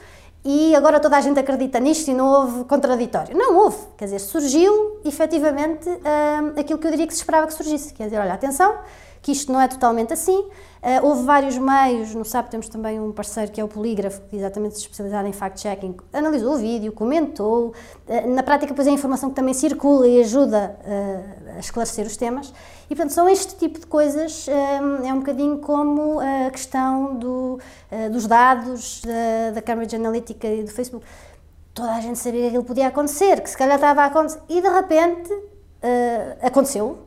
e 0.44 0.74
agora 0.74 0.98
toda 0.98 1.16
a 1.16 1.20
gente 1.20 1.38
acredita 1.38 1.78
nisto 1.78 2.10
e 2.10 2.14
não 2.14 2.26
houve 2.26 2.64
contraditório. 2.64 3.36
Não 3.36 3.56
houve, 3.58 3.78
quer 3.96 4.06
dizer, 4.06 4.18
surgiu 4.18 5.00
efetivamente 5.04 5.88
hum, 5.88 6.60
aquilo 6.60 6.80
que 6.80 6.86
eu 6.86 6.90
diria 6.90 7.06
que 7.06 7.14
se 7.14 7.20
esperava 7.20 7.46
que 7.46 7.54
surgisse, 7.54 7.94
quer 7.94 8.04
dizer, 8.04 8.18
olha, 8.18 8.34
atenção, 8.34 8.76
que 9.22 9.30
isto 9.30 9.52
não 9.52 9.60
é 9.60 9.68
totalmente 9.68 10.12
assim. 10.12 10.36
Uh, 10.36 11.06
houve 11.06 11.22
vários 11.22 11.56
meios, 11.56 12.12
no 12.12 12.24
SAP 12.24 12.48
temos 12.48 12.68
também 12.68 12.98
um 12.98 13.12
parceiro 13.12 13.52
que 13.52 13.60
é 13.60 13.64
o 13.64 13.68
Polígrafo, 13.68 14.20
que 14.28 14.36
exatamente 14.36 14.74
especializado 14.74 15.28
em 15.28 15.32
fact-checking, 15.32 15.94
analisou 16.12 16.54
o 16.54 16.58
vídeo, 16.58 16.90
comentou, 16.90 17.68
uh, 18.08 18.28
na 18.28 18.42
prática 18.42 18.72
depois 18.72 18.88
é 18.88 18.90
a 18.90 18.92
informação 18.92 19.30
que 19.30 19.36
também 19.36 19.54
circula 19.54 20.08
e 20.08 20.20
ajuda 20.20 20.76
uh, 20.84 21.56
a 21.56 21.60
esclarecer 21.60 22.04
os 22.04 22.16
temas, 22.16 22.52
e 22.90 22.96
portanto 22.96 23.12
são 23.12 23.28
este 23.28 23.54
tipo 23.54 23.78
de 23.78 23.86
coisas, 23.86 24.48
é 24.48 25.12
um 25.14 25.20
bocadinho 25.20 25.58
como 25.58 26.18
a 26.20 26.50
questão 26.50 27.14
do, 27.14 27.58
dos 28.10 28.26
dados 28.26 29.00
da, 29.00 29.52
da 29.54 29.62
Cambridge 29.62 29.96
Analytica 29.96 30.46
e 30.46 30.62
do 30.62 30.70
Facebook. 30.70 31.06
Toda 31.72 31.90
a 31.90 32.00
gente 32.02 32.18
sabia 32.18 32.42
que 32.42 32.46
aquilo 32.48 32.64
podia 32.64 32.88
acontecer, 32.88 33.40
que 33.40 33.48
se 33.48 33.56
calhar 33.56 33.76
estava 33.76 34.02
a 34.02 34.06
acontecer, 34.06 34.40
e 34.46 34.60
de 34.60 34.68
repente 34.68 35.32
aconteceu. 36.42 36.98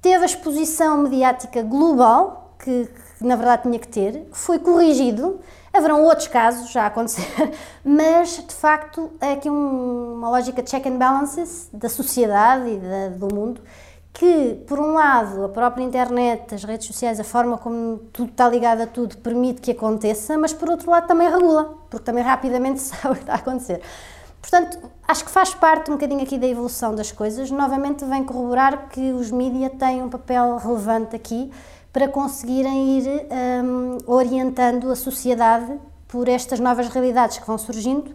Teve 0.00 0.22
a 0.22 0.26
exposição 0.26 0.98
mediática 0.98 1.62
global, 1.62 2.54
que, 2.58 2.88
que 3.18 3.24
na 3.24 3.36
verdade 3.36 3.62
tinha 3.62 3.78
que 3.78 3.88
ter, 3.88 4.28
foi 4.32 4.58
corrigido. 4.58 5.40
Haverão 5.72 6.02
outros 6.04 6.28
casos 6.28 6.70
já 6.70 6.84
a 6.84 6.86
acontecer, 6.86 7.26
mas 7.84 8.42
de 8.46 8.54
facto 8.54 9.10
é 9.20 9.32
aqui 9.32 9.50
um, 9.50 10.14
uma 10.14 10.30
lógica 10.30 10.62
de 10.62 10.70
check 10.70 10.86
and 10.86 10.96
balances 10.96 11.68
da 11.72 11.88
sociedade 11.88 12.68
e 12.70 12.78
da, 12.78 13.08
do 13.10 13.34
mundo 13.34 13.60
que, 14.18 14.64
por 14.66 14.80
um 14.80 14.94
lado, 14.94 15.44
a 15.44 15.48
própria 15.48 15.84
internet, 15.84 16.52
as 16.52 16.64
redes 16.64 16.88
sociais, 16.88 17.20
a 17.20 17.24
forma 17.24 17.56
como 17.56 17.98
tudo 18.12 18.30
está 18.32 18.48
ligado 18.48 18.80
a 18.80 18.86
tudo, 18.86 19.16
permite 19.18 19.60
que 19.60 19.70
aconteça, 19.70 20.36
mas 20.36 20.52
por 20.52 20.68
outro 20.68 20.90
lado 20.90 21.06
também 21.06 21.30
regula, 21.30 21.76
porque 21.88 22.04
também 22.04 22.24
rapidamente 22.24 22.80
sabe 22.82 23.12
o 23.12 23.14
que 23.14 23.20
está 23.20 23.34
a 23.34 23.36
acontecer. 23.36 23.80
Portanto, 24.40 24.78
acho 25.06 25.24
que 25.24 25.30
faz 25.30 25.54
parte 25.54 25.90
um 25.90 25.94
bocadinho 25.94 26.22
aqui 26.22 26.38
da 26.38 26.46
evolução 26.46 26.94
das 26.94 27.12
coisas. 27.12 27.50
Novamente, 27.50 28.04
vem 28.04 28.24
corroborar 28.24 28.88
que 28.88 29.12
os 29.12 29.30
mídias 29.30 29.72
têm 29.78 30.02
um 30.02 30.08
papel 30.08 30.56
relevante 30.56 31.14
aqui 31.14 31.50
para 31.92 32.08
conseguirem 32.08 32.98
ir 32.98 33.26
um, 33.64 33.98
orientando 34.06 34.90
a 34.90 34.96
sociedade 34.96 35.78
por 36.06 36.28
estas 36.28 36.58
novas 36.58 36.88
realidades 36.88 37.38
que 37.38 37.46
vão 37.46 37.58
surgindo 37.58 38.10
uh, 38.10 38.14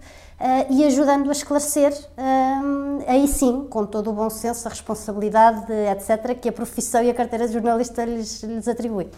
e 0.69 0.83
ajudando 0.83 1.29
a 1.29 1.31
esclarecer, 1.31 1.93
um, 2.17 2.99
aí 3.07 3.27
sim, 3.27 3.67
com 3.69 3.85
todo 3.85 4.09
o 4.09 4.13
bom 4.13 4.29
senso, 4.29 4.67
a 4.67 4.71
responsabilidade, 4.71 5.71
etc., 5.71 6.39
que 6.39 6.49
a 6.49 6.51
profissão 6.51 7.03
e 7.03 7.09
a 7.09 7.13
carteira 7.13 7.47
de 7.47 7.53
jornalista 7.53 8.03
lhes, 8.03 8.41
lhes 8.41 8.67
atribui. 8.67 9.09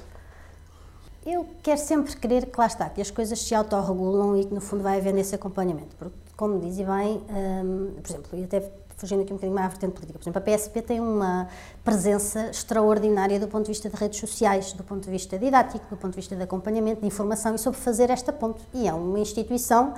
Eu 1.25 1.47
quero 1.63 1.79
sempre 1.79 2.15
crer 2.17 2.45
que 2.45 2.59
lá 2.59 2.67
está, 2.67 2.89
que 2.89 3.01
as 3.01 3.09
coisas 3.09 3.41
se 3.41 3.55
autorregulam 3.55 4.37
e 4.37 4.45
que 4.45 4.53
no 4.53 4.61
fundo 4.61 4.83
vai 4.83 4.97
havendo 4.99 5.17
esse 5.17 5.33
acompanhamento, 5.33 5.95
porque, 5.97 6.17
como 6.36 6.59
diz 6.59 6.77
bem, 6.77 7.21
um, 7.29 7.93
por 8.01 8.09
exemplo, 8.09 8.39
e 8.39 8.43
até 8.43 8.71
fugindo 8.97 9.21
aqui 9.21 9.31
um 9.33 9.36
bocadinho 9.36 9.55
mais 9.55 9.67
à 9.67 9.69
vertente 9.69 9.93
política. 9.93 10.19
Por 10.19 10.23
exemplo, 10.23 10.41
a 10.41 10.57
PSP 10.57 10.81
tem 10.81 10.99
uma 10.99 11.47
presença 11.83 12.49
extraordinária 12.49 13.39
do 13.39 13.47
ponto 13.47 13.65
de 13.65 13.71
vista 13.71 13.89
de 13.89 13.95
redes 13.95 14.19
sociais, 14.19 14.73
do 14.73 14.83
ponto 14.83 15.03
de 15.03 15.11
vista 15.11 15.38
didático, 15.38 15.86
do 15.89 15.97
ponto 15.97 16.11
de 16.11 16.17
vista 16.17 16.36
de 16.36 16.43
acompanhamento, 16.43 17.01
de 17.01 17.07
informação 17.07 17.55
e 17.55 17.59
sobre 17.59 17.79
fazer 17.79 18.09
esta 18.09 18.31
ponte. 18.31 18.63
E 18.73 18.88
é 18.88 18.93
uma 18.93 19.19
instituição 19.19 19.93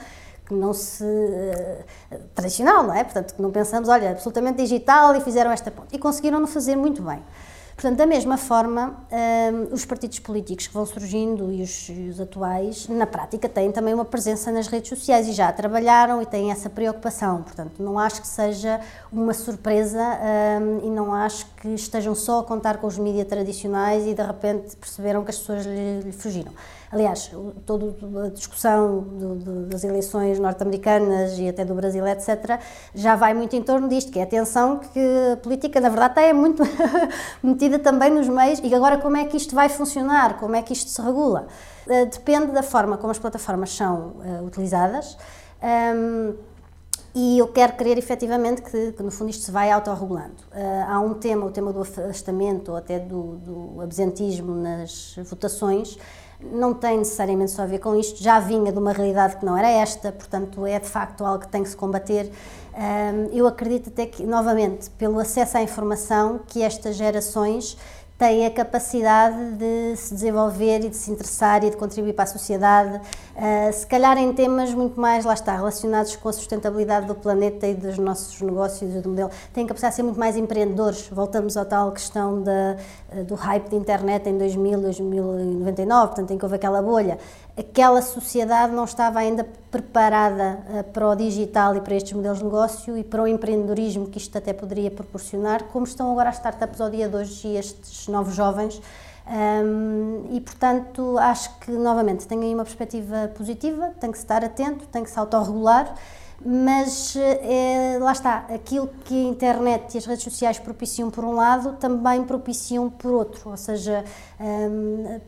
que 0.45 0.53
não 0.53 0.73
se. 0.73 1.03
Uh, 1.03 2.17
tradicional, 2.33 2.83
não 2.83 2.93
é? 2.93 3.03
Portanto, 3.03 3.35
que 3.35 3.41
não 3.41 3.51
pensamos, 3.51 3.89
olha, 3.89 4.11
absolutamente 4.11 4.57
digital 4.57 5.15
e 5.15 5.21
fizeram 5.21 5.51
esta 5.51 5.69
ponte. 5.69 5.95
E 5.95 5.99
conseguiram-no 5.99 6.47
fazer 6.47 6.75
muito 6.75 7.01
bem. 7.01 7.21
Portanto, 7.77 7.99
da 7.99 8.07
mesma 8.07 8.37
forma, 8.37 9.05
um, 9.11 9.71
os 9.71 9.85
partidos 9.85 10.17
políticos 10.17 10.65
que 10.65 10.73
vão 10.73 10.83
surgindo 10.83 11.51
e 11.51 11.61
os, 11.61 11.87
os, 12.09 12.19
atuais, 12.19 12.87
na 12.87 13.05
prática, 13.05 13.47
têm 13.47 13.71
também 13.71 13.93
uma 13.93 14.03
presença 14.03 14.51
nas 14.51 14.65
redes 14.65 14.89
sociais 14.89 15.27
e 15.27 15.31
já 15.31 15.53
trabalharam 15.53 16.19
e 16.19 16.25
têm 16.25 16.49
essa 16.49 16.71
preocupação. 16.71 17.43
Portanto, 17.43 17.83
não 17.83 17.99
acho 17.99 18.19
que 18.19 18.27
seja 18.27 18.81
uma 19.11 19.31
surpresa 19.31 20.01
um, 20.59 20.87
e 20.87 20.89
não 20.89 21.13
acho 21.13 21.45
que 21.61 21.67
estejam 21.67 22.15
só 22.15 22.39
a 22.39 22.43
contar 22.43 22.77
com 22.77 22.87
os 22.87 22.97
mídias 22.97 23.27
tradicionais 23.27 24.07
e 24.07 24.15
de 24.15 24.23
repente 24.23 24.75
perceberam 24.75 25.23
que 25.23 25.29
as 25.29 25.37
pessoas 25.37 25.63
lhe, 25.63 26.01
lhe 26.01 26.11
fugiram. 26.11 26.53
Aliás, 26.89 27.29
toda 27.65 28.25
a 28.25 28.29
discussão 28.29 29.01
do, 29.01 29.35
do, 29.35 29.65
das 29.65 29.83
eleições 29.83 30.39
norte-americanas 30.39 31.37
e 31.37 31.49
até 31.49 31.65
do 31.65 31.75
Brasil, 31.75 32.05
etc., 32.07 32.59
já 32.95 33.15
vai 33.15 33.33
muito 33.33 33.55
em 33.55 33.61
torno 33.61 33.89
disto, 33.89 34.11
que 34.11 34.19
é 34.19 34.21
a 34.21 34.25
atenção 34.25 34.79
que 34.79 34.99
a 35.33 35.37
política, 35.37 35.81
na 35.81 35.89
verdade, 35.89 36.19
está 36.19 36.33
muito 36.33 36.63
metida 37.43 37.77
também 37.77 38.09
nos 38.09 38.29
meios. 38.29 38.59
E 38.63 38.73
agora, 38.73 38.97
como 38.97 39.17
é 39.17 39.25
que 39.25 39.35
isto 39.35 39.53
vai 39.53 39.67
funcionar? 39.67 40.37
Como 40.39 40.55
é 40.55 40.61
que 40.61 40.71
isto 40.71 40.89
se 40.89 41.01
regula? 41.01 41.47
Uh, 41.85 42.05
depende 42.05 42.53
da 42.53 42.63
forma 42.63 42.97
como 42.97 43.11
as 43.11 43.19
plataformas 43.19 43.71
são 43.71 44.15
uh, 44.17 44.45
utilizadas. 44.45 45.17
Um, 45.61 46.35
e 47.13 47.39
eu 47.39 47.47
quero 47.47 47.73
crer 47.73 47.97
efetivamente 47.97 48.61
que, 48.61 48.91
que, 48.91 49.01
no 49.01 49.09
fundo 49.09 49.29
isto 49.29 49.43
se 49.43 49.51
vai 49.51 49.71
autorregulando. 49.71 50.35
Uh, 50.51 50.85
há 50.87 50.99
um 50.99 51.15
tema, 51.15 51.45
o 51.45 51.51
tema 51.51 51.73
do 51.73 51.81
afastamento 51.81 52.69
ou 52.69 52.77
até 52.77 52.99
do, 52.99 53.37
do 53.37 53.81
absentismo 53.81 54.55
nas 54.55 55.15
votações, 55.25 55.97
não 56.39 56.73
tem 56.73 56.97
necessariamente 56.99 57.51
só 57.51 57.63
a 57.63 57.65
ver 57.65 57.79
com 57.79 57.95
isto, 57.95 58.21
já 58.21 58.39
vinha 58.39 58.71
de 58.71 58.77
uma 58.77 58.91
realidade 58.91 59.37
que 59.37 59.45
não 59.45 59.57
era 59.57 59.69
esta, 59.69 60.11
portanto 60.11 60.65
é 60.65 60.79
de 60.79 60.87
facto 60.87 61.25
algo 61.25 61.39
que 61.39 61.47
tem 61.47 61.63
que 61.63 61.69
se 61.69 61.75
combater. 61.75 62.31
Eu 63.31 63.47
acredito 63.47 63.89
até 63.89 64.05
que, 64.05 64.23
novamente, 64.23 64.89
pelo 64.91 65.19
acesso 65.19 65.57
à 65.57 65.63
informação, 65.63 66.39
que 66.45 66.61
estas 66.61 66.95
gerações 66.95 67.75
têm 68.17 68.47
a 68.47 68.51
capacidade 68.51 69.53
de 69.53 69.95
se 69.95 70.13
desenvolver 70.13 70.79
e 70.79 70.89
de 70.89 70.95
se 70.95 71.11
interessar 71.11 71.63
e 71.63 71.69
de 71.69 71.77
contribuir 71.77 72.13
para 72.13 72.23
a 72.23 72.27
sociedade, 72.27 72.97
uh, 72.97 73.71
se 73.71 73.85
calhar 73.85 74.17
em 74.17 74.33
temas 74.33 74.73
muito 74.73 74.99
mais, 74.99 75.23
lá 75.23 75.35
está, 75.35 75.55
relacionados 75.55 76.15
com 76.15 76.27
a 76.27 76.33
sustentabilidade 76.33 77.05
do 77.05 77.13
planeta 77.13 77.67
e 77.67 77.75
dos 77.75 77.97
nossos 77.99 78.41
negócios 78.41 78.95
e 78.95 78.99
do 78.99 79.09
modelo, 79.09 79.29
têm 79.53 79.67
capacidade 79.67 79.93
de 79.93 79.95
ser 79.97 80.03
muito 80.03 80.19
mais 80.19 80.35
empreendedores. 80.35 81.07
Voltamos 81.09 81.55
à 81.55 81.63
tal 81.63 81.91
questão 81.91 82.41
da, 82.41 82.77
uh, 83.13 83.23
do 83.23 83.35
hype 83.35 83.69
da 83.69 83.77
internet 83.77 84.27
em 84.27 84.37
2000, 84.37 84.81
2099, 84.81 86.07
portanto, 86.07 86.31
em 86.31 86.37
que 86.37 86.43
houve 86.43 86.55
aquela 86.55 86.81
bolha 86.81 87.19
aquela 87.57 88.01
sociedade 88.01 88.71
não 88.73 88.83
estava 88.83 89.19
ainda 89.19 89.43
preparada 89.71 90.59
uh, 90.69 90.83
para 90.91 91.09
o 91.09 91.15
digital 91.15 91.75
e 91.75 91.81
para 91.81 91.95
estes 91.95 92.13
modelos 92.13 92.37
de 92.37 92.43
negócio 92.43 92.97
e 92.97 93.03
para 93.03 93.23
o 93.23 93.27
empreendedorismo 93.27 94.07
que 94.07 94.19
isto 94.19 94.37
até 94.37 94.53
poderia 94.53 94.91
proporcionar, 94.91 95.63
como 95.65 95.85
estão 95.85 96.11
agora 96.11 96.29
as 96.29 96.35
startups 96.35 96.79
ao 96.79 96.89
dia 96.89 97.09
de 97.09 97.15
hoje 97.15 97.47
e 97.47 97.57
estes 97.57 98.07
novos 98.07 98.35
jovens. 98.35 98.79
Um, 99.29 100.23
e 100.31 100.39
portanto 100.39 101.17
acho 101.17 101.59
que 101.59 101.69
novamente 101.71 102.25
tem 102.25 102.39
aí 102.43 102.53
uma 102.53 102.63
perspectiva 102.63 103.29
positiva, 103.35 103.91
tem 103.99 104.09
que 104.09 104.17
estar 104.17 104.41
atento, 104.45 104.87
tem 104.87 105.03
que 105.03 105.09
se 105.09 105.19
autorregular, 105.19 105.93
mas 106.45 107.13
é, 107.17 107.97
lá 107.99 108.13
está, 108.13 108.45
aquilo 108.53 108.87
que 109.03 109.25
a 109.25 109.29
internet 109.29 109.95
e 109.95 109.97
as 109.97 110.05
redes 110.05 110.23
sociais 110.23 110.59
propiciam 110.59 111.09
por 111.09 111.25
um 111.25 111.33
lado, 111.33 111.73
também 111.73 112.23
propiciam 112.23 112.89
por 112.89 113.11
outro, 113.11 113.49
ou 113.49 113.57
seja, 113.57 114.05
um, 114.39 115.19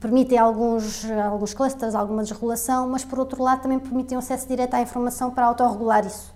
permitem 0.00 0.38
alguns, 0.38 1.04
alguns 1.10 1.54
clusters, 1.54 1.94
alguma 1.94 2.22
desregulação, 2.22 2.88
mas 2.88 3.04
por 3.04 3.18
outro 3.18 3.42
lado 3.42 3.62
também 3.62 3.78
permitem 3.78 4.18
acesso 4.18 4.46
direto 4.46 4.74
à 4.74 4.80
informação 4.80 5.30
para 5.30 5.46
autorregular 5.46 6.06
isso 6.06 6.31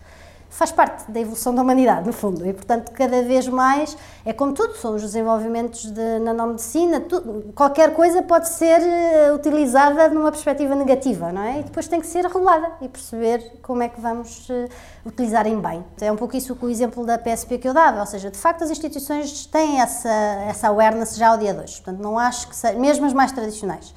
faz 0.48 0.72
parte 0.72 1.10
da 1.10 1.20
evolução 1.20 1.54
da 1.54 1.62
humanidade, 1.62 2.06
no 2.06 2.12
fundo, 2.12 2.46
e 2.46 2.52
portanto 2.52 2.90
cada 2.92 3.22
vez 3.22 3.46
mais 3.48 3.96
é 4.24 4.32
como 4.32 4.52
tudo, 4.52 4.74
são 4.76 4.94
os 4.94 5.02
desenvolvimentos 5.02 5.90
de 5.90 6.18
nanomedicina, 6.20 7.00
tudo, 7.00 7.52
qualquer 7.54 7.92
coisa 7.94 8.22
pode 8.22 8.48
ser 8.48 8.80
eh, 8.80 9.32
utilizada 9.34 10.08
numa 10.08 10.30
perspectiva 10.30 10.74
negativa, 10.74 11.30
não 11.30 11.42
é? 11.42 11.60
E 11.60 11.62
depois 11.64 11.86
tem 11.88 12.00
que 12.00 12.06
ser 12.06 12.24
regulada 12.24 12.70
e 12.80 12.88
perceber 12.88 13.58
como 13.62 13.82
é 13.82 13.88
que 13.88 14.00
vamos 14.00 14.48
uh, 14.48 14.68
utilizar 15.04 15.46
em 15.46 15.60
bem. 15.60 15.84
É 16.00 16.10
um 16.10 16.16
pouco 16.16 16.36
isso 16.36 16.56
o 16.60 16.68
exemplo 16.68 17.04
da 17.04 17.18
PSP 17.18 17.58
que 17.58 17.68
eu 17.68 17.74
dava, 17.74 18.00
ou 18.00 18.06
seja, 18.06 18.30
de 18.30 18.38
facto 18.38 18.64
as 18.64 18.70
instituições 18.70 19.46
têm 19.46 19.80
essa, 19.80 20.08
essa 20.08 20.68
awareness 20.68 21.16
já 21.16 21.28
ao 21.28 21.38
dia 21.38 21.52
de 21.52 21.60
hoje, 21.60 21.76
portanto 21.82 22.02
não 22.02 22.18
acho 22.18 22.48
que 22.48 22.56
seja, 22.56 22.78
mesmo 22.78 23.06
as 23.06 23.12
mais 23.12 23.30
tradicionais, 23.30 23.94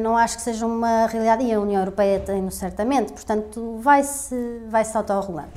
não 0.00 0.16
acho 0.16 0.36
que 0.36 0.42
seja 0.42 0.66
uma 0.66 1.06
realidade 1.06 1.44
e 1.44 1.52
a 1.52 1.58
União 1.58 1.80
Europeia 1.80 2.20
tem-no 2.20 2.50
certamente, 2.50 3.12
portanto 3.12 3.78
vai-se 3.78 4.62
vai 4.68 4.84
-se 4.84 4.96
autorregulando. 4.96 5.52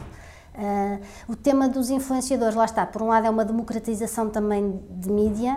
Uh, 0.57 0.99
o 1.27 1.35
tema 1.35 1.67
dos 1.67 1.91
influenciadores, 1.91 2.55
lá 2.55 2.65
está, 2.65 2.83
por 2.83 3.03
um 3.03 3.09
lado 3.09 3.27
é 3.27 3.29
uma 3.29 3.45
democratização 3.45 4.29
também 4.29 4.81
de 4.89 5.11
mídia, 5.11 5.55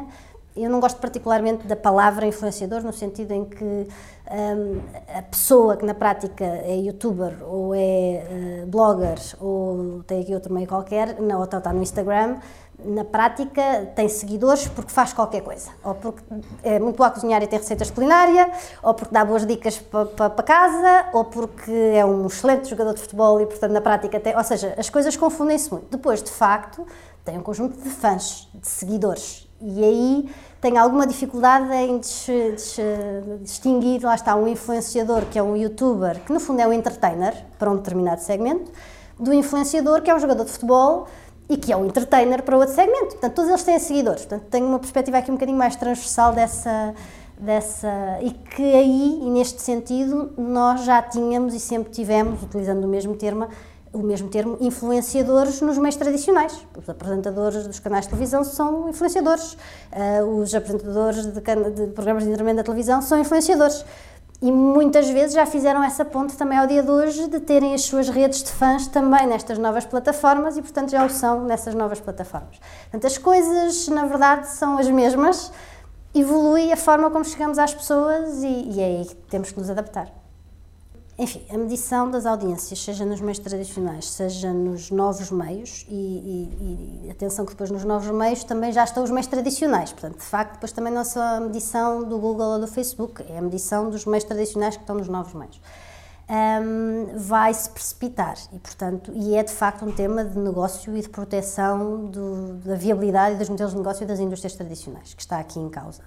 eu 0.56 0.68
não 0.68 0.80
gosto 0.80 0.98
particularmente 0.98 1.66
da 1.66 1.76
palavra 1.76 2.26
influenciador, 2.26 2.82
no 2.82 2.92
sentido 2.92 3.32
em 3.32 3.44
que 3.44 3.64
um, 3.64 4.80
a 5.16 5.22
pessoa 5.22 5.76
que 5.76 5.86
na 5.86 5.94
prática 5.94 6.44
é 6.44 6.76
youtuber 6.76 7.36
ou 7.42 7.74
é 7.74 8.62
uh, 8.64 8.66
blogger 8.66 9.18
ou 9.40 10.02
tem 10.06 10.20
aqui 10.20 10.34
outro 10.34 10.52
meio 10.52 10.66
qualquer, 10.66 11.20
na, 11.20 11.38
ou 11.38 11.44
está 11.44 11.72
no 11.72 11.82
Instagram, 11.82 12.38
na 12.84 13.04
prática 13.04 13.90
tem 13.94 14.08
seguidores 14.08 14.66
porque 14.68 14.90
faz 14.90 15.12
qualquer 15.12 15.42
coisa. 15.42 15.70
Ou 15.84 15.94
porque 15.94 16.22
é 16.62 16.78
muito 16.78 16.96
boa 16.96 17.08
a 17.08 17.10
cozinhar 17.10 17.42
e 17.42 17.46
tem 17.46 17.58
receitas 17.58 17.90
culinária, 17.90 18.50
ou 18.82 18.94
porque 18.94 19.12
dá 19.12 19.24
boas 19.24 19.46
dicas 19.46 19.78
para 19.78 20.06
pa, 20.06 20.30
pa 20.30 20.42
casa, 20.42 21.06
ou 21.12 21.24
porque 21.24 21.72
é 21.94 22.04
um 22.04 22.26
excelente 22.26 22.68
jogador 22.68 22.94
de 22.94 23.00
futebol 23.00 23.40
e, 23.40 23.46
portanto, 23.46 23.72
na 23.72 23.80
prática 23.80 24.18
tem. 24.18 24.36
Ou 24.36 24.44
seja, 24.44 24.74
as 24.78 24.88
coisas 24.90 25.16
confundem-se 25.16 25.70
muito. 25.70 25.86
Depois, 25.90 26.22
de 26.22 26.30
facto, 26.30 26.86
tem 27.24 27.38
um 27.38 27.42
conjunto 27.42 27.80
de 27.80 27.90
fãs, 27.90 28.48
de 28.54 28.68
seguidores. 28.68 29.48
E 29.60 29.84
aí 29.84 30.30
tem 30.60 30.78
alguma 30.78 31.06
dificuldade 31.06 31.70
em 31.72 31.98
des, 31.98 32.26
des, 32.26 32.76
distinguir, 33.42 34.02
lá 34.02 34.14
está, 34.14 34.34
um 34.34 34.48
influenciador 34.48 35.26
que 35.26 35.38
é 35.38 35.42
um 35.42 35.54
youtuber, 35.54 36.20
que 36.20 36.32
no 36.32 36.40
fundo 36.40 36.60
é 36.60 36.66
um 36.66 36.72
entertainer 36.72 37.34
para 37.58 37.70
um 37.70 37.76
determinado 37.76 38.22
segmento, 38.22 38.70
do 39.18 39.34
influenciador 39.34 40.00
que 40.00 40.10
é 40.10 40.14
um 40.14 40.18
jogador 40.18 40.44
de 40.44 40.50
futebol 40.50 41.06
e 41.50 41.56
que 41.56 41.72
é 41.72 41.76
um 41.76 41.84
entertainer 41.84 42.44
para 42.44 42.56
outro 42.56 42.72
segmento. 42.72 43.08
Portanto, 43.08 43.34
todos 43.34 43.50
eles 43.50 43.64
têm 43.64 43.78
seguidores. 43.80 44.24
Portanto, 44.24 44.48
tenho 44.48 44.66
uma 44.66 44.78
perspectiva 44.78 45.18
aqui 45.18 45.32
um 45.32 45.34
bocadinho 45.34 45.58
mais 45.58 45.74
transversal 45.74 46.32
dessa, 46.32 46.94
dessa 47.36 48.18
e 48.22 48.30
que 48.30 48.62
aí, 48.62 49.18
neste 49.30 49.60
sentido, 49.60 50.32
nós 50.38 50.84
já 50.84 51.02
tínhamos 51.02 51.52
e 51.52 51.58
sempre 51.58 51.90
tivemos, 51.90 52.40
utilizando 52.40 52.84
o 52.84 52.88
mesmo 52.88 53.16
termo, 53.16 53.48
o 53.92 53.98
mesmo 53.98 54.28
termo, 54.28 54.56
influenciadores 54.60 55.60
nos 55.60 55.76
meios 55.76 55.96
tradicionais. 55.96 56.64
Os 56.80 56.88
apresentadores 56.88 57.66
dos 57.66 57.80
canais 57.80 58.04
de 58.04 58.10
televisão 58.10 58.44
são 58.44 58.88
influenciadores, 58.88 59.54
uh, 59.54 60.24
os 60.38 60.54
apresentadores 60.54 61.26
de, 61.26 61.32
de, 61.32 61.86
programas 61.88 62.22
de 62.22 62.28
entretenimento 62.28 62.58
da 62.58 62.62
televisão 62.62 63.02
são 63.02 63.18
influenciadores. 63.18 63.84
E 64.42 64.50
muitas 64.50 65.10
vezes 65.10 65.34
já 65.34 65.44
fizeram 65.44 65.84
essa 65.84 66.02
ponte 66.02 66.34
também 66.34 66.58
ao 66.58 66.66
dia 66.66 66.82
de 66.82 66.90
hoje 66.90 67.28
de 67.28 67.40
terem 67.40 67.74
as 67.74 67.82
suas 67.82 68.08
redes 68.08 68.42
de 68.42 68.50
fãs 68.50 68.86
também 68.86 69.26
nestas 69.26 69.58
novas 69.58 69.84
plataformas 69.84 70.56
e, 70.56 70.62
portanto, 70.62 70.90
já 70.90 71.04
o 71.04 71.10
são 71.10 71.44
nessas 71.44 71.74
novas 71.74 72.00
plataformas. 72.00 72.58
Portanto, 72.84 73.06
as 73.06 73.18
coisas, 73.18 73.86
na 73.88 74.06
verdade, 74.06 74.48
são 74.48 74.78
as 74.78 74.88
mesmas, 74.88 75.52
evolui 76.14 76.72
a 76.72 76.76
forma 76.76 77.10
como 77.10 77.22
chegamos 77.22 77.58
às 77.58 77.74
pessoas 77.74 78.42
e, 78.42 78.70
e 78.70 78.80
é 78.80 78.84
aí 78.84 79.04
que 79.04 79.14
temos 79.14 79.52
que 79.52 79.58
nos 79.58 79.68
adaptar. 79.68 80.19
Enfim, 81.20 81.42
a 81.50 81.58
medição 81.58 82.10
das 82.10 82.24
audiências, 82.24 82.82
seja 82.82 83.04
nos 83.04 83.20
meios 83.20 83.38
tradicionais, 83.38 84.06
seja 84.06 84.54
nos 84.54 84.90
novos 84.90 85.30
meios, 85.30 85.84
e, 85.86 85.92
e, 85.92 87.04
e, 87.04 87.10
atenção 87.10 87.44
que 87.44 87.52
depois 87.52 87.70
nos 87.70 87.84
novos 87.84 88.10
meios 88.10 88.42
também 88.42 88.72
já 88.72 88.84
estão 88.84 89.04
os 89.04 89.10
meios 89.10 89.26
tradicionais, 89.26 89.92
portanto, 89.92 90.16
de 90.16 90.24
facto, 90.24 90.54
depois 90.54 90.72
também 90.72 90.90
não 90.90 91.02
é 91.02 91.04
só 91.04 91.20
a 91.20 91.40
medição 91.40 92.04
do 92.04 92.18
Google 92.18 92.52
ou 92.52 92.60
do 92.60 92.66
Facebook, 92.66 93.22
é 93.28 93.36
a 93.36 93.42
medição 93.42 93.90
dos 93.90 94.06
meios 94.06 94.24
tradicionais 94.24 94.76
que 94.76 94.82
estão 94.82 94.96
nos 94.96 95.08
novos 95.08 95.34
meios. 95.34 95.60
Um, 96.30 97.18
vai 97.18 97.52
se 97.52 97.68
precipitar 97.68 98.36
e, 98.54 98.58
portanto, 98.58 99.12
e 99.14 99.34
é 99.34 99.42
de 99.42 99.52
facto 99.52 99.84
um 99.84 99.92
tema 99.92 100.24
de 100.24 100.38
negócio 100.38 100.96
e 100.96 101.02
de 101.02 101.08
proteção 101.10 102.06
do, 102.06 102.54
da 102.64 102.76
viabilidade 102.76 103.36
dos 103.36 103.50
modelos 103.50 103.72
de 103.72 103.78
negócio 103.78 104.06
das 104.06 104.20
indústrias 104.20 104.54
tradicionais 104.54 105.12
que 105.12 105.20
está 105.20 105.38
aqui 105.38 105.60
em 105.60 105.68
causa. 105.68 106.02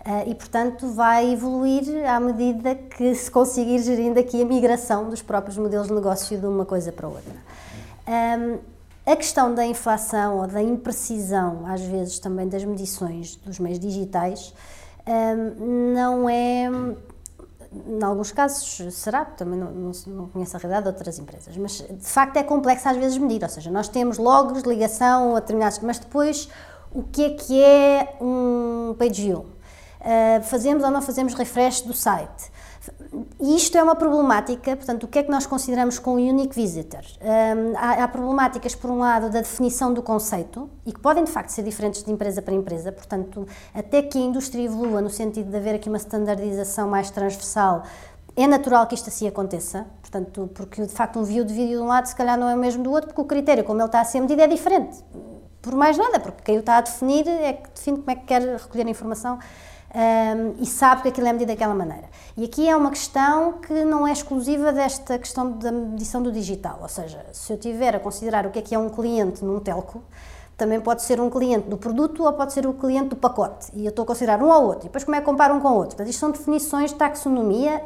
Uh, 0.00 0.30
e, 0.30 0.34
portanto, 0.34 0.88
vai 0.88 1.30
evoluir 1.30 1.84
à 2.08 2.18
medida 2.18 2.74
que 2.74 3.14
se 3.14 3.30
conseguir 3.30 3.80
gerir 3.82 4.16
aqui 4.16 4.40
a 4.40 4.46
migração 4.46 5.10
dos 5.10 5.20
próprios 5.20 5.58
modelos 5.58 5.88
de 5.88 5.92
negócio 5.92 6.38
de 6.38 6.46
uma 6.46 6.64
coisa 6.64 6.90
para 6.90 7.06
outra. 7.06 7.34
Um, 8.08 8.58
a 9.04 9.16
questão 9.16 9.54
da 9.54 9.66
inflação 9.66 10.38
ou 10.38 10.46
da 10.46 10.62
imprecisão, 10.62 11.66
às 11.66 11.82
vezes 11.82 12.18
também 12.18 12.48
das 12.48 12.64
medições 12.64 13.36
dos 13.36 13.58
meios 13.58 13.78
digitais, 13.78 14.54
um, 15.06 15.92
não 15.94 16.28
é. 16.28 16.70
Em 17.86 18.02
alguns 18.02 18.32
casos 18.32 18.94
será, 18.94 19.24
também 19.24 19.58
não, 19.58 19.70
não, 19.70 19.92
não, 20.06 20.28
conheço 20.28 20.56
a 20.56 20.58
realidade 20.58 20.84
de 20.84 20.88
outras 20.88 21.18
empresas, 21.20 21.56
mas 21.56 21.72
de 21.78 22.06
facto 22.06 22.36
é 22.36 22.42
complexo 22.42 22.88
às 22.88 22.96
vezes 22.96 23.16
medir, 23.16 23.42
ou 23.42 23.48
seja, 23.48 23.70
nós 23.70 23.86
temos 23.88 24.18
logos, 24.18 24.62
ligação 24.62 25.36
a 25.36 25.40
determinados, 25.40 25.78
mas 25.78 25.98
depois 25.98 26.48
o 26.92 27.04
que 27.04 27.24
é 27.24 27.30
que 27.30 27.62
é 27.62 28.16
um 28.20 28.96
page 28.98 29.22
view? 29.22 29.46
Uh, 30.00 30.42
fazemos 30.42 30.82
ou 30.82 30.90
não 30.90 31.02
fazemos 31.02 31.34
refresh 31.34 31.82
do 31.82 31.92
site. 31.92 32.50
E 33.38 33.56
isto 33.56 33.76
é 33.76 33.82
uma 33.82 33.94
problemática, 33.94 34.76
portanto, 34.76 35.04
o 35.04 35.08
que 35.08 35.18
é 35.18 35.22
que 35.22 35.30
nós 35.30 35.44
consideramos 35.44 35.98
com 35.98 36.14
unique 36.14 36.54
visitor? 36.54 37.02
Um, 37.20 37.76
há, 37.76 38.04
há, 38.04 38.08
problemáticas, 38.08 38.74
por 38.74 38.90
um 38.90 38.98
lado, 38.98 39.28
da 39.28 39.40
definição 39.40 39.92
do 39.92 40.02
conceito, 40.02 40.70
e 40.86 40.92
que 40.92 41.00
podem, 41.00 41.24
de 41.24 41.30
facto, 41.30 41.50
ser 41.50 41.62
diferentes 41.62 42.02
de 42.02 42.10
empresa 42.10 42.40
para 42.40 42.54
empresa, 42.54 42.92
portanto, 42.92 43.46
até 43.74 44.02
que 44.02 44.16
a 44.16 44.20
indústria 44.20 44.62
evolua 44.62 45.02
no 45.02 45.10
sentido 45.10 45.50
de 45.50 45.56
haver 45.56 45.74
aqui 45.74 45.88
uma 45.88 45.98
standardização 45.98 46.88
mais 46.88 47.10
transversal, 47.10 47.82
é 48.36 48.46
natural 48.46 48.86
que 48.86 48.94
isto 48.94 49.08
assim 49.08 49.26
aconteça, 49.26 49.86
portanto, 50.00 50.48
porque, 50.54 50.82
de 50.82 50.92
facto, 50.92 51.18
um 51.18 51.24
view 51.24 51.44
de 51.44 51.52
vídeo 51.52 51.78
de 51.78 51.82
um 51.82 51.88
lado, 51.88 52.06
se 52.06 52.14
calhar, 52.14 52.38
não 52.38 52.48
é 52.48 52.54
o 52.54 52.58
mesmo 52.58 52.82
do 52.82 52.90
outro, 52.90 53.08
porque 53.08 53.20
o 53.20 53.24
critério, 53.24 53.64
como 53.64 53.80
ele 53.80 53.86
está 53.86 54.00
a 54.00 54.04
ser 54.04 54.20
medido, 54.20 54.40
é 54.40 54.46
diferente. 54.46 55.04
Por 55.60 55.74
mais 55.74 55.98
nada, 55.98 56.18
porque 56.20 56.42
quem 56.42 56.56
o 56.56 56.60
está 56.60 56.78
a 56.78 56.80
definir 56.80 57.28
é 57.28 57.52
que 57.54 57.68
define 57.70 57.98
como 57.98 58.10
é 58.10 58.14
que 58.14 58.24
quer 58.24 58.40
recolher 58.40 58.86
a 58.86 58.90
informação 58.90 59.38
um, 59.94 60.62
e 60.62 60.66
sabe 60.66 61.02
que 61.02 61.08
aquilo 61.08 61.26
é 61.26 61.32
medido 61.32 61.48
daquela 61.48 61.74
maneira. 61.74 62.08
E 62.36 62.44
aqui 62.44 62.68
é 62.68 62.76
uma 62.76 62.90
questão 62.90 63.54
que 63.54 63.84
não 63.84 64.06
é 64.06 64.12
exclusiva 64.12 64.72
desta 64.72 65.18
questão 65.18 65.52
da 65.52 65.72
medição 65.72 66.22
do 66.22 66.30
digital, 66.30 66.78
ou 66.80 66.88
seja, 66.88 67.24
se 67.32 67.52
eu 67.52 67.58
tiver 67.58 67.96
a 67.96 68.00
considerar 68.00 68.46
o 68.46 68.50
que 68.50 68.58
é 68.58 68.62
que 68.62 68.74
é 68.74 68.78
um 68.78 68.88
cliente 68.88 69.44
num 69.44 69.58
telco, 69.58 70.02
também 70.56 70.78
pode 70.78 71.02
ser 71.02 71.20
um 71.20 71.30
cliente 71.30 71.68
do 71.68 71.78
produto 71.78 72.22
ou 72.22 72.32
pode 72.34 72.52
ser 72.52 72.66
o 72.66 72.74
cliente 72.74 73.08
do 73.08 73.16
pacote. 73.16 73.70
E 73.72 73.86
eu 73.86 73.88
estou 73.88 74.02
a 74.02 74.06
considerar 74.06 74.42
um 74.42 74.52
ao 74.52 74.62
outro. 74.62 74.82
E 74.82 74.88
depois 74.88 75.04
como 75.04 75.16
é 75.16 75.20
que 75.20 75.24
comparo 75.24 75.54
um 75.54 75.60
com 75.60 75.68
o 75.68 75.74
outro? 75.74 75.96
Portanto, 75.96 76.10
isto 76.10 76.20
são 76.20 76.30
definições 76.30 76.90
de 76.90 76.96
taxonomia 76.96 77.82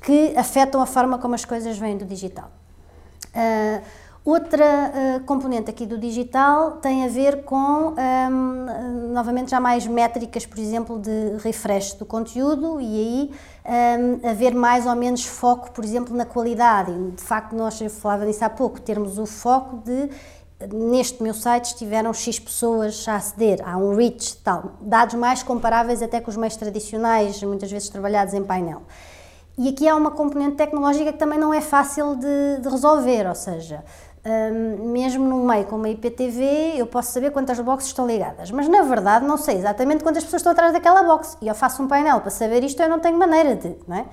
que 0.00 0.32
afetam 0.36 0.80
a 0.80 0.86
forma 0.86 1.18
como 1.18 1.34
as 1.34 1.44
coisas 1.44 1.76
vêm 1.76 1.96
do 1.96 2.04
digital. 2.04 2.48
Uh, 3.34 3.82
Outra 4.24 4.64
uh, 4.64 5.24
componente 5.24 5.68
aqui 5.68 5.84
do 5.84 5.98
digital 5.98 6.72
tem 6.72 7.04
a 7.04 7.08
ver 7.08 7.42
com, 7.42 7.56
um, 7.56 7.94
ehm, 7.98 9.12
novamente, 9.12 9.50
já 9.50 9.58
mais 9.58 9.84
métricas, 9.84 10.46
por 10.46 10.60
exemplo, 10.60 11.00
de 11.00 11.38
refresh 11.42 11.94
do 11.94 12.06
conteúdo 12.06 12.80
e 12.80 12.84
aí 12.84 13.30
um, 13.66 14.20
ehm, 14.22 14.30
haver 14.30 14.54
mais 14.54 14.86
ou 14.86 14.94
menos 14.94 15.24
foco, 15.24 15.72
por 15.72 15.84
exemplo, 15.84 16.16
na 16.16 16.24
qualidade. 16.24 16.92
De 17.16 17.22
facto, 17.22 17.56
nós, 17.56 17.76
falava 18.00 18.24
disso 18.24 18.44
há 18.44 18.50
pouco, 18.50 18.80
termos 18.80 19.18
o 19.18 19.26
foco 19.26 19.78
de 19.78 20.08
neste 20.72 21.20
meu 21.20 21.34
site 21.34 21.64
estiveram 21.66 22.14
X 22.14 22.38
pessoas 22.38 23.04
a 23.08 23.16
aceder, 23.16 23.60
há 23.64 23.76
um 23.76 23.96
reach 23.96 24.36
tal, 24.36 24.74
dados 24.80 25.16
mais 25.16 25.42
comparáveis 25.42 26.00
até 26.00 26.20
com 26.20 26.30
os 26.30 26.36
meios 26.36 26.54
tradicionais, 26.54 27.42
muitas 27.42 27.68
vezes 27.68 27.88
trabalhados 27.88 28.34
em 28.34 28.44
painel. 28.44 28.82
E 29.58 29.68
aqui 29.68 29.86
há 29.86 29.94
uma 29.94 30.10
componente 30.10 30.56
tecnológica 30.56 31.12
que 31.12 31.18
também 31.18 31.38
não 31.38 31.52
é 31.52 31.60
fácil 31.60 32.16
de, 32.16 32.62
de 32.62 32.68
resolver, 32.68 33.26
ou 33.28 33.34
seja, 33.34 33.84
mesmo 34.80 35.28
no 35.28 35.44
meio 35.44 35.66
como 35.66 35.84
a 35.84 35.88
IPTV, 35.90 36.74
eu 36.76 36.86
posso 36.86 37.12
saber 37.12 37.32
quantas 37.32 37.58
boxes 37.58 37.88
estão 37.88 38.06
ligadas, 38.06 38.50
mas 38.50 38.68
na 38.68 38.82
verdade 38.82 39.26
não 39.26 39.36
sei 39.36 39.56
exatamente 39.56 40.04
quantas 40.04 40.22
pessoas 40.22 40.40
estão 40.40 40.52
atrás 40.52 40.72
daquela 40.72 41.02
box. 41.02 41.36
E 41.40 41.48
eu 41.48 41.54
faço 41.54 41.82
um 41.82 41.88
painel 41.88 42.20
para 42.20 42.30
saber 42.30 42.62
isto, 42.62 42.80
eu 42.80 42.88
não 42.88 43.00
tenho 43.00 43.18
maneira 43.18 43.56
de, 43.56 43.76
não 43.86 43.96
é? 43.96 44.04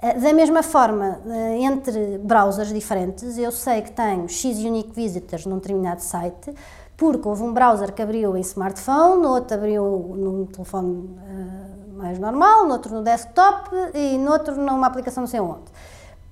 Ah, 0.00 0.12
da 0.12 0.32
mesma 0.32 0.62
forma, 0.62 1.20
ah, 1.26 1.56
entre 1.56 2.18
browsers 2.18 2.72
diferentes, 2.72 3.36
eu 3.36 3.50
sei 3.50 3.82
que 3.82 3.90
tenho 3.90 4.28
X 4.28 4.58
unique 4.58 4.92
visitors 4.94 5.44
num 5.44 5.56
determinado 5.56 6.02
site, 6.02 6.54
porque 6.96 7.26
houve 7.26 7.42
um 7.42 7.52
browser 7.52 7.92
que 7.92 8.00
abriu 8.00 8.36
em 8.36 8.40
smartphone, 8.40 9.26
outro 9.26 9.56
abriu 9.56 10.14
num 10.16 10.46
telefone 10.46 11.16
uh, 11.16 11.96
mais 11.96 12.18
normal, 12.18 12.64
no 12.66 12.72
outro 12.72 12.92
no 12.92 13.02
desktop 13.02 13.70
e 13.94 14.18
outro 14.28 14.56
numa 14.56 14.86
aplicação 14.86 15.22
não 15.22 15.28
sei 15.28 15.40
onde. 15.40 15.70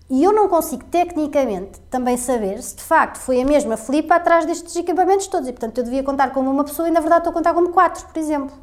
E 0.09 0.23
eu 0.23 0.33
não 0.33 0.49
consigo 0.49 0.85
tecnicamente 0.85 1.81
também 1.91 2.17
saber 2.17 2.63
se 2.63 2.77
de 2.77 2.83
facto 2.83 3.19
foi 3.19 3.43
a 3.43 3.45
mesma 3.45 3.77
flipa 3.77 4.15
atrás 4.15 4.47
destes 4.47 4.77
equipamentos 4.77 5.27
todos. 5.27 5.49
E 5.49 5.53
portanto 5.53 5.79
eu 5.79 5.85
devia 5.85 6.03
contar 6.03 6.31
como 6.33 6.51
uma 6.51 6.63
pessoa 6.63 6.89
e 6.89 6.93
na 6.93 7.01
verdade 7.01 7.23
estou 7.23 7.33
a 7.33 7.35
contar 7.35 7.53
como 7.55 7.71
quatro, 7.71 8.07
por 8.07 8.19
exemplo. 8.19 8.55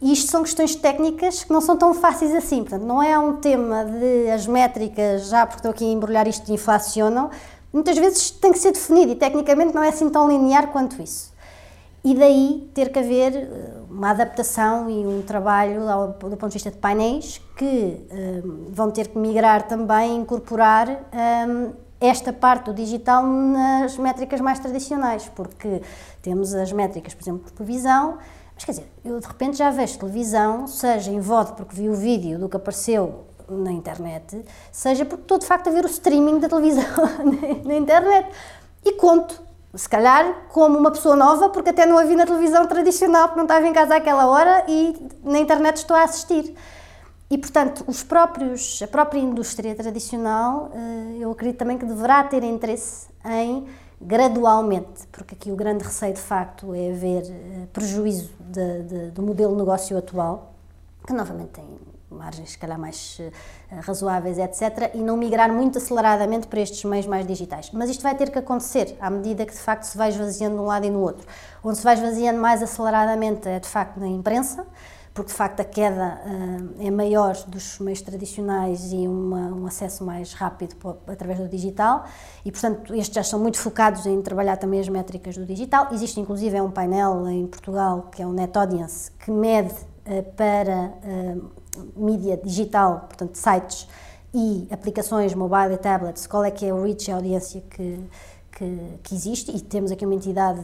E 0.00 0.12
isto 0.12 0.30
são 0.30 0.42
questões 0.42 0.74
técnicas 0.74 1.44
que 1.44 1.52
não 1.52 1.60
são 1.60 1.76
tão 1.76 1.92
fáceis 1.92 2.34
assim. 2.34 2.62
Portanto, 2.62 2.84
não 2.84 3.02
é 3.02 3.18
um 3.18 3.36
tema 3.36 3.84
de 3.84 4.30
as 4.30 4.46
métricas, 4.46 5.28
já 5.28 5.44
porque 5.44 5.58
estou 5.58 5.72
aqui 5.72 5.84
a 5.84 5.92
embrulhar 5.92 6.26
isto, 6.26 6.50
inflacionam. 6.50 7.30
Muitas 7.72 7.98
vezes 7.98 8.30
tem 8.30 8.52
que 8.52 8.58
ser 8.58 8.72
definido 8.72 9.12
e 9.12 9.16
tecnicamente 9.16 9.74
não 9.74 9.82
é 9.82 9.88
assim 9.88 10.08
tão 10.08 10.28
linear 10.28 10.68
quanto 10.68 11.02
isso. 11.02 11.32
E 12.02 12.14
daí 12.14 12.70
ter 12.72 12.90
que 12.90 12.98
haver 12.98 13.36
eh, 13.36 13.72
uma 13.90 14.10
adaptação 14.10 14.88
e 14.88 15.06
um 15.06 15.20
trabalho 15.20 15.82
do 16.18 16.36
ponto 16.36 16.48
de 16.48 16.54
vista 16.54 16.70
de 16.70 16.78
painéis 16.78 17.40
que 17.56 17.64
um, 17.64 18.06
eh, 18.10 18.42
vão 18.70 18.90
ter 18.90 19.08
que 19.08 19.18
migrar 19.18 19.68
também, 19.68 20.16
incorporar 20.16 20.88
um, 20.88 20.94
eh, 21.12 21.72
esta 22.00 22.32
parte 22.32 22.64
do 22.66 22.74
digital 22.74 23.22
nas 23.22 23.98
métricas 23.98 24.40
mais 24.40 24.58
tradicionais, 24.58 25.30
porque 25.34 25.82
temos 26.22 26.54
as 26.54 26.72
métricas, 26.72 27.12
por 27.12 27.22
exemplo, 27.22 27.44
de 27.44 27.52
televisão, 27.52 28.16
mas 28.54 28.64
quer 28.64 28.72
dizer, 28.72 28.90
eu 29.04 29.20
de 29.20 29.26
repente 29.26 29.58
já 29.58 29.70
vejo 29.70 29.98
televisão, 29.98 30.66
seja 30.66 31.10
em 31.10 31.20
voto 31.20 31.52
porque 31.52 31.76
vi 31.76 31.90
o 31.90 31.94
vídeo 31.94 32.38
do 32.38 32.48
que 32.48 32.56
apareceu 32.56 33.26
na 33.46 33.72
internet, 33.72 34.42
seja 34.72 35.04
porque 35.04 35.24
estou 35.24 35.38
de 35.38 35.44
facto 35.44 35.68
a 35.68 35.70
ver 35.70 35.84
o 35.84 35.88
streaming 35.88 36.38
da 36.38 36.48
televisão 36.48 36.82
na 37.66 37.74
internet. 37.74 38.30
E 38.82 38.92
conto 38.92 39.49
se 39.74 39.88
calhar 39.88 40.46
como 40.48 40.78
uma 40.78 40.90
pessoa 40.90 41.14
nova, 41.14 41.48
porque 41.48 41.70
até 41.70 41.86
não 41.86 41.96
a 41.96 42.04
vi 42.04 42.16
na 42.16 42.26
televisão 42.26 42.66
tradicional, 42.66 43.28
porque 43.28 43.38
não 43.38 43.44
estava 43.44 43.66
em 43.66 43.72
casa 43.72 43.96
àquela 43.96 44.26
hora 44.26 44.64
e 44.68 45.10
na 45.22 45.38
internet 45.38 45.76
estou 45.76 45.96
a 45.96 46.02
assistir. 46.02 46.54
E, 47.30 47.38
portanto, 47.38 47.84
os 47.86 48.02
próprios, 48.02 48.82
a 48.82 48.88
própria 48.88 49.20
indústria 49.20 49.72
tradicional, 49.76 50.72
eh, 50.74 51.18
eu 51.20 51.30
acredito 51.30 51.58
também 51.58 51.78
que 51.78 51.86
deverá 51.86 52.24
ter 52.24 52.42
interesse 52.42 53.06
em, 53.24 53.68
gradualmente, 54.00 55.06
porque 55.12 55.36
aqui 55.36 55.52
o 55.52 55.54
grande 55.54 55.84
receio 55.84 56.12
de 56.12 56.20
facto 56.20 56.74
é 56.74 56.90
haver 56.90 57.22
eh, 57.22 57.66
prejuízo 57.72 58.32
de, 58.40 58.82
de, 58.82 59.10
do 59.12 59.22
modelo 59.22 59.52
de 59.52 59.58
negócio 59.58 59.96
atual, 59.96 60.54
que 61.06 61.12
novamente 61.12 61.50
tem 61.50 61.64
margens, 62.10 62.50
se 62.50 62.58
calhar, 62.58 62.78
mais 62.78 63.18
uh, 63.20 63.80
razoáveis, 63.80 64.38
etc., 64.38 64.90
e 64.94 64.98
não 64.98 65.16
migrar 65.16 65.52
muito 65.52 65.78
aceleradamente 65.78 66.46
para 66.46 66.60
estes 66.60 66.84
meios 66.84 67.06
mais 67.06 67.26
digitais. 67.26 67.70
Mas 67.72 67.90
isto 67.90 68.02
vai 68.02 68.14
ter 68.14 68.30
que 68.30 68.38
acontecer 68.38 68.96
à 69.00 69.10
medida 69.10 69.46
que, 69.46 69.52
de 69.52 69.60
facto, 69.60 69.84
se 69.84 69.96
vai 69.96 70.10
esvaziando 70.10 70.56
de 70.56 70.62
um 70.62 70.66
lado 70.66 70.86
e 70.86 70.90
no 70.90 71.00
outro. 71.00 71.26
Onde 71.62 71.78
se 71.78 71.84
vai 71.84 71.94
esvaziando 71.94 72.40
mais 72.40 72.62
aceleradamente 72.62 73.48
é, 73.48 73.58
de 73.58 73.68
facto, 73.68 73.98
na 73.98 74.08
imprensa, 74.08 74.66
porque 75.12 75.30
de 75.30 75.36
facto 75.36 75.60
a 75.60 75.64
queda 75.64 76.20
uh, 76.24 76.86
é 76.86 76.90
maior 76.90 77.34
dos 77.46 77.78
meios 77.78 78.00
tradicionais 78.00 78.92
e 78.92 79.08
uma, 79.08 79.48
um 79.48 79.66
acesso 79.66 80.04
mais 80.04 80.32
rápido 80.32 80.76
através 81.06 81.38
do 81.38 81.48
digital 81.48 82.04
e 82.44 82.52
portanto 82.52 82.94
estes 82.94 83.14
já 83.14 83.24
são 83.24 83.40
muito 83.40 83.58
focados 83.58 84.06
em 84.06 84.22
trabalhar 84.22 84.56
também 84.56 84.78
as 84.80 84.88
métricas 84.88 85.36
do 85.36 85.44
digital. 85.44 85.88
Existe 85.92 86.20
inclusive 86.20 86.56
é 86.56 86.62
um 86.62 86.70
painel 86.70 87.28
em 87.28 87.46
Portugal 87.46 88.08
que 88.12 88.22
é 88.22 88.26
o 88.26 88.32
Net 88.32 88.56
Audience 88.56 89.10
que 89.18 89.30
mede 89.30 89.74
uh, 89.74 90.22
para 90.36 90.94
mídia 91.96 92.36
digital, 92.36 93.06
portanto 93.08 93.36
sites 93.36 93.88
e 94.32 94.68
aplicações 94.70 95.34
mobile 95.34 95.74
e 95.74 95.78
tablets, 95.78 96.26
qual 96.26 96.44
é 96.44 96.50
que 96.50 96.64
é 96.64 96.72
o 96.72 96.82
reach 96.82 97.10
a 97.10 97.16
audiência 97.16 97.62
que 97.70 97.98
que, 98.60 98.98
que, 99.02 99.14
existe 99.14 99.50
e 99.56 99.60
temos 99.60 99.90
aqui 99.90 100.04
uma 100.04 100.14
entidade 100.14 100.60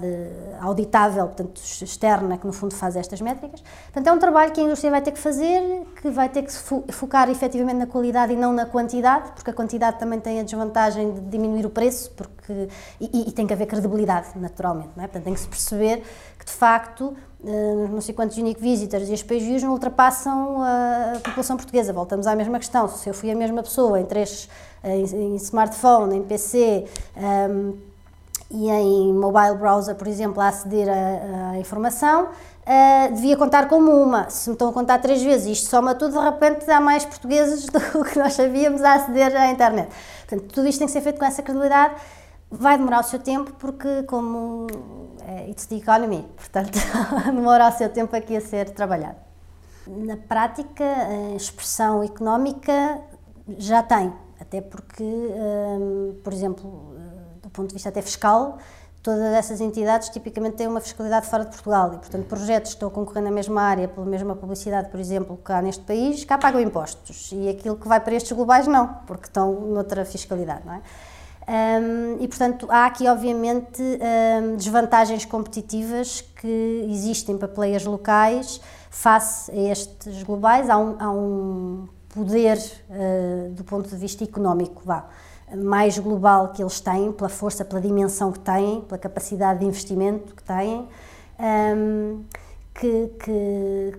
auditável, 0.60 1.26
portanto, 1.26 1.60
externa, 1.64 2.36
que 2.36 2.46
no 2.46 2.52
fundo 2.52 2.74
faz 2.74 2.96
estas 2.96 3.20
métricas. 3.20 3.62
Portanto, 3.84 4.06
é 4.06 4.12
um 4.12 4.18
trabalho 4.18 4.52
que 4.52 4.60
a 4.60 4.64
indústria 4.64 4.90
vai 4.90 5.00
ter 5.00 5.12
que 5.12 5.18
fazer, 5.18 5.86
que 6.00 6.10
vai 6.10 6.28
ter 6.28 6.42
que 6.42 6.52
focar 6.92 7.30
efetivamente 7.30 7.76
na 7.76 7.86
qualidade 7.86 8.32
e 8.32 8.36
não 8.36 8.52
na 8.52 8.66
quantidade, 8.66 9.32
porque 9.32 9.50
a 9.50 9.52
quantidade 9.52 9.98
também 9.98 10.20
tem 10.20 10.40
a 10.40 10.42
desvantagem 10.42 11.14
de 11.14 11.20
diminuir 11.22 11.64
o 11.64 11.70
preço, 11.70 12.10
porque, 12.10 12.68
e, 13.00 13.28
e 13.28 13.32
tem 13.32 13.46
que 13.46 13.52
haver 13.52 13.66
credibilidade, 13.66 14.28
naturalmente. 14.36 14.90
Não 14.96 15.04
é? 15.04 15.06
Portanto, 15.06 15.24
tem 15.24 15.34
que 15.34 15.40
se 15.40 15.48
perceber 15.48 16.02
que, 16.38 16.44
de 16.44 16.52
facto, 16.52 17.16
não 17.42 18.00
sei 18.00 18.14
quantos 18.14 18.36
unique 18.38 18.60
visitors 18.60 19.08
e 19.08 19.12
as 19.12 19.22
page 19.22 19.44
views 19.44 19.62
não 19.62 19.72
ultrapassam 19.72 20.62
a 20.62 21.20
população 21.22 21.56
portuguesa. 21.56 21.92
Voltamos 21.92 22.26
à 22.26 22.34
mesma 22.34 22.58
questão. 22.58 22.88
Se 22.88 23.08
eu 23.08 23.14
fui 23.14 23.30
a 23.30 23.34
mesma 23.34 23.62
pessoa 23.62 24.00
em 24.00 24.04
três 24.04 24.48
em, 24.86 25.34
em 25.34 25.36
smartphone, 25.36 26.16
em 26.16 26.22
PC 26.22 26.86
um, 27.16 27.74
e 28.50 28.70
em 28.70 29.12
mobile 29.12 29.56
browser, 29.56 29.96
por 29.96 30.06
exemplo, 30.06 30.40
a 30.40 30.48
aceder 30.48 30.88
à 30.88 31.58
informação, 31.58 32.26
uh, 32.26 33.14
devia 33.14 33.36
contar 33.36 33.68
como 33.68 33.90
uma. 33.90 34.30
Se 34.30 34.48
me 34.48 34.54
estão 34.54 34.68
a 34.68 34.72
contar 34.72 35.00
três 35.00 35.20
vezes, 35.20 35.58
isto 35.58 35.68
soma 35.68 35.96
tudo, 35.96 36.12
de 36.12 36.24
repente 36.24 36.70
há 36.70 36.80
mais 36.80 37.04
portugueses 37.04 37.66
do 37.66 38.04
que 38.04 38.18
nós 38.18 38.34
sabíamos 38.34 38.82
a 38.82 38.94
aceder 38.94 39.36
à 39.36 39.48
internet. 39.48 39.88
Portanto, 40.28 40.52
tudo 40.52 40.68
isto 40.68 40.78
tem 40.78 40.86
que 40.86 40.92
ser 40.92 41.00
feito 41.00 41.18
com 41.18 41.24
essa 41.24 41.42
credibilidade. 41.42 41.94
Vai 42.50 42.78
demorar 42.78 43.00
o 43.00 43.02
seu 43.02 43.18
tempo, 43.18 43.52
porque, 43.54 44.04
como 44.04 44.66
é, 45.26 45.50
it's 45.50 45.66
the 45.66 45.76
economy, 45.76 46.24
portanto, 46.36 46.78
demora 47.26 47.68
o 47.68 47.72
seu 47.72 47.88
tempo 47.88 48.14
aqui 48.14 48.36
a 48.36 48.40
ser 48.40 48.70
trabalhado. 48.70 49.16
Na 49.86 50.16
prática, 50.16 50.84
a 50.84 51.34
expressão 51.34 52.02
económica 52.02 53.00
já 53.58 53.82
tem, 53.82 54.12
até 54.40 54.60
porque, 54.60 55.02
um, 55.02 56.20
por 56.22 56.32
exemplo, 56.32 56.94
do 57.42 57.50
ponto 57.50 57.68
de 57.68 57.74
vista 57.74 57.88
até 57.88 58.00
fiscal, 58.02 58.58
todas 59.02 59.32
essas 59.34 59.60
entidades 59.60 60.08
tipicamente 60.08 60.56
têm 60.56 60.66
uma 60.66 60.80
fiscalidade 60.80 61.26
fora 61.26 61.44
de 61.44 61.50
Portugal 61.50 61.94
e, 61.94 61.98
portanto, 61.98 62.26
projetos 62.26 62.72
que 62.72 62.76
estão 62.76 62.88
a 62.88 62.90
concorrer 62.90 63.22
na 63.22 63.30
mesma 63.30 63.62
área, 63.62 63.86
pela 63.86 64.06
mesma 64.06 64.34
publicidade, 64.34 64.88
por 64.88 64.98
exemplo, 64.98 65.38
que 65.44 65.52
há 65.52 65.62
neste 65.62 65.84
país, 65.84 66.24
cá 66.24 66.36
pagam 66.36 66.60
impostos 66.60 67.30
e 67.32 67.48
aquilo 67.48 67.76
que 67.76 67.86
vai 67.86 68.00
para 68.00 68.14
estes 68.14 68.32
globais 68.32 68.66
não, 68.66 68.88
porque 69.06 69.26
estão 69.26 69.52
noutra 69.60 70.04
fiscalidade, 70.04 70.62
não 70.64 70.74
é? 70.74 70.82
Um, 71.48 72.16
e, 72.20 72.26
portanto, 72.26 72.66
há 72.68 72.86
aqui, 72.86 73.06
obviamente, 73.06 73.80
um, 73.80 74.56
desvantagens 74.56 75.24
competitivas 75.24 76.20
que 76.20 76.86
existem 76.90 77.38
para 77.38 77.46
players 77.46 77.84
locais 77.84 78.60
face 78.90 79.50
a 79.52 79.70
estes 79.70 80.22
globais. 80.24 80.68
Há 80.68 80.76
um, 80.76 80.96
há 80.98 81.10
um 81.10 81.88
poder 82.08 82.58
uh, 82.90 83.50
do 83.52 83.62
ponto 83.62 83.88
de 83.88 83.96
vista 83.96 84.24
económico, 84.24 84.82
vá, 84.84 85.06
mais 85.54 85.96
global 85.98 86.48
que 86.48 86.62
eles 86.62 86.80
têm, 86.80 87.12
pela 87.12 87.28
força, 87.28 87.64
pela 87.64 87.80
dimensão 87.80 88.32
que 88.32 88.40
têm, 88.40 88.80
pela 88.80 88.98
capacidade 88.98 89.60
de 89.60 89.66
investimento 89.66 90.34
que 90.34 90.42
têm, 90.42 90.88
que, 92.74 93.08
que, 93.22 93.92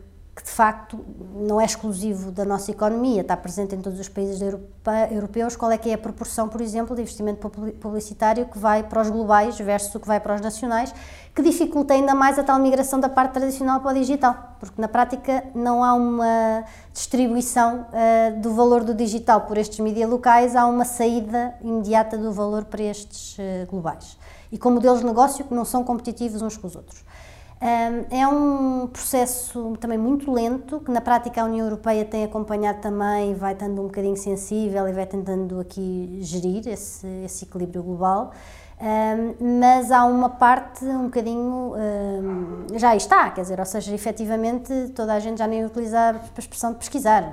de 0.48 0.54
facto 0.54 0.98
não 1.36 1.60
é 1.60 1.66
exclusivo 1.66 2.32
da 2.32 2.46
nossa 2.46 2.72
economia, 2.72 3.20
está 3.20 3.36
presente 3.36 3.76
em 3.76 3.82
todos 3.82 4.00
os 4.00 4.08
países 4.08 4.40
europeus. 5.12 5.58
Qual 5.58 5.70
é 5.70 5.78
que 5.78 5.90
é 5.90 5.94
a 5.94 5.98
proporção, 5.98 6.48
por 6.48 6.62
exemplo, 6.62 6.96
de 6.96 7.02
investimento 7.02 7.50
publicitário 7.50 8.46
que 8.46 8.58
vai 8.58 8.82
para 8.82 9.02
os 9.02 9.10
globais 9.10 9.60
versus 9.60 9.94
o 9.94 10.00
que 10.00 10.08
vai 10.08 10.22
para 10.22 10.36
os 10.36 10.42
nacionais? 10.42 10.94
que 11.38 11.44
dificulta 11.44 11.94
ainda 11.94 12.16
mais 12.16 12.40
a 12.40 12.44
tal 12.44 12.58
migração 12.58 13.00
da 13.00 13.08
parte 13.08 13.34
tradicional 13.34 13.80
para 13.80 13.92
o 13.92 13.94
digital, 13.94 14.56
porque 14.60 14.82
na 14.82 14.88
prática 14.88 15.44
não 15.54 15.84
há 15.84 15.94
uma 15.94 16.64
distribuição 16.92 17.86
uh, 17.92 18.42
do 18.42 18.56
valor 18.56 18.84
do 18.84 18.92
digital 18.92 19.42
por 19.42 19.56
estes 19.56 19.78
mídias 19.78 20.10
locais, 20.10 20.56
há 20.56 20.66
uma 20.66 20.84
saída 20.84 21.54
imediata 21.62 22.18
do 22.18 22.32
valor 22.32 22.66
para 22.66 22.82
estes 22.82 23.38
uh, 23.38 23.68
globais. 23.70 24.18
E 24.52 24.58
com 24.58 24.72
modelos 24.72 25.02
de 25.02 25.06
negócio 25.06 25.46
que 25.46 25.54
não 25.54 25.64
são 25.64 25.84
competitivos 25.84 26.42
uns 26.42 26.58
com 26.58 26.66
os 26.66 26.76
outros. 26.76 27.06
É 27.60 28.28
um 28.28 28.88
processo 28.88 29.76
também 29.80 29.98
muito 29.98 30.32
lento, 30.32 30.80
que 30.80 30.92
na 30.92 31.02
prática 31.02 31.42
a 31.42 31.46
União 31.46 31.66
Europeia 31.66 32.06
tem 32.06 32.24
acompanhado 32.24 32.82
também, 32.82 33.34
vai 33.34 33.54
estando 33.54 33.82
um 33.82 33.86
bocadinho 33.86 34.16
sensível 34.16 34.88
e 34.88 34.94
vai 34.94 35.08
tentando 35.08 35.60
aqui 35.60 36.20
gerir 36.22 36.68
esse, 36.68 37.08
esse 37.26 37.46
equilíbrio 37.46 37.82
global. 37.82 38.32
Um, 38.80 39.60
mas 39.60 39.92
há 39.92 40.06
uma 40.06 40.30
parte 40.30 40.86
um 40.86 41.06
bocadinho. 41.06 41.74
Um, 41.76 42.78
já 42.78 42.96
está, 42.96 43.32
quer 43.32 43.42
dizer, 43.42 43.60
ou 43.60 43.66
seja, 43.66 43.94
efetivamente 43.94 44.90
toda 44.90 45.14
a 45.14 45.20
gente 45.20 45.40
já 45.40 45.48
nem 45.48 45.66
utiliza 45.66 46.12
a 46.12 46.40
expressão 46.40 46.74
de 46.74 46.78
pesquisar. 46.78 47.24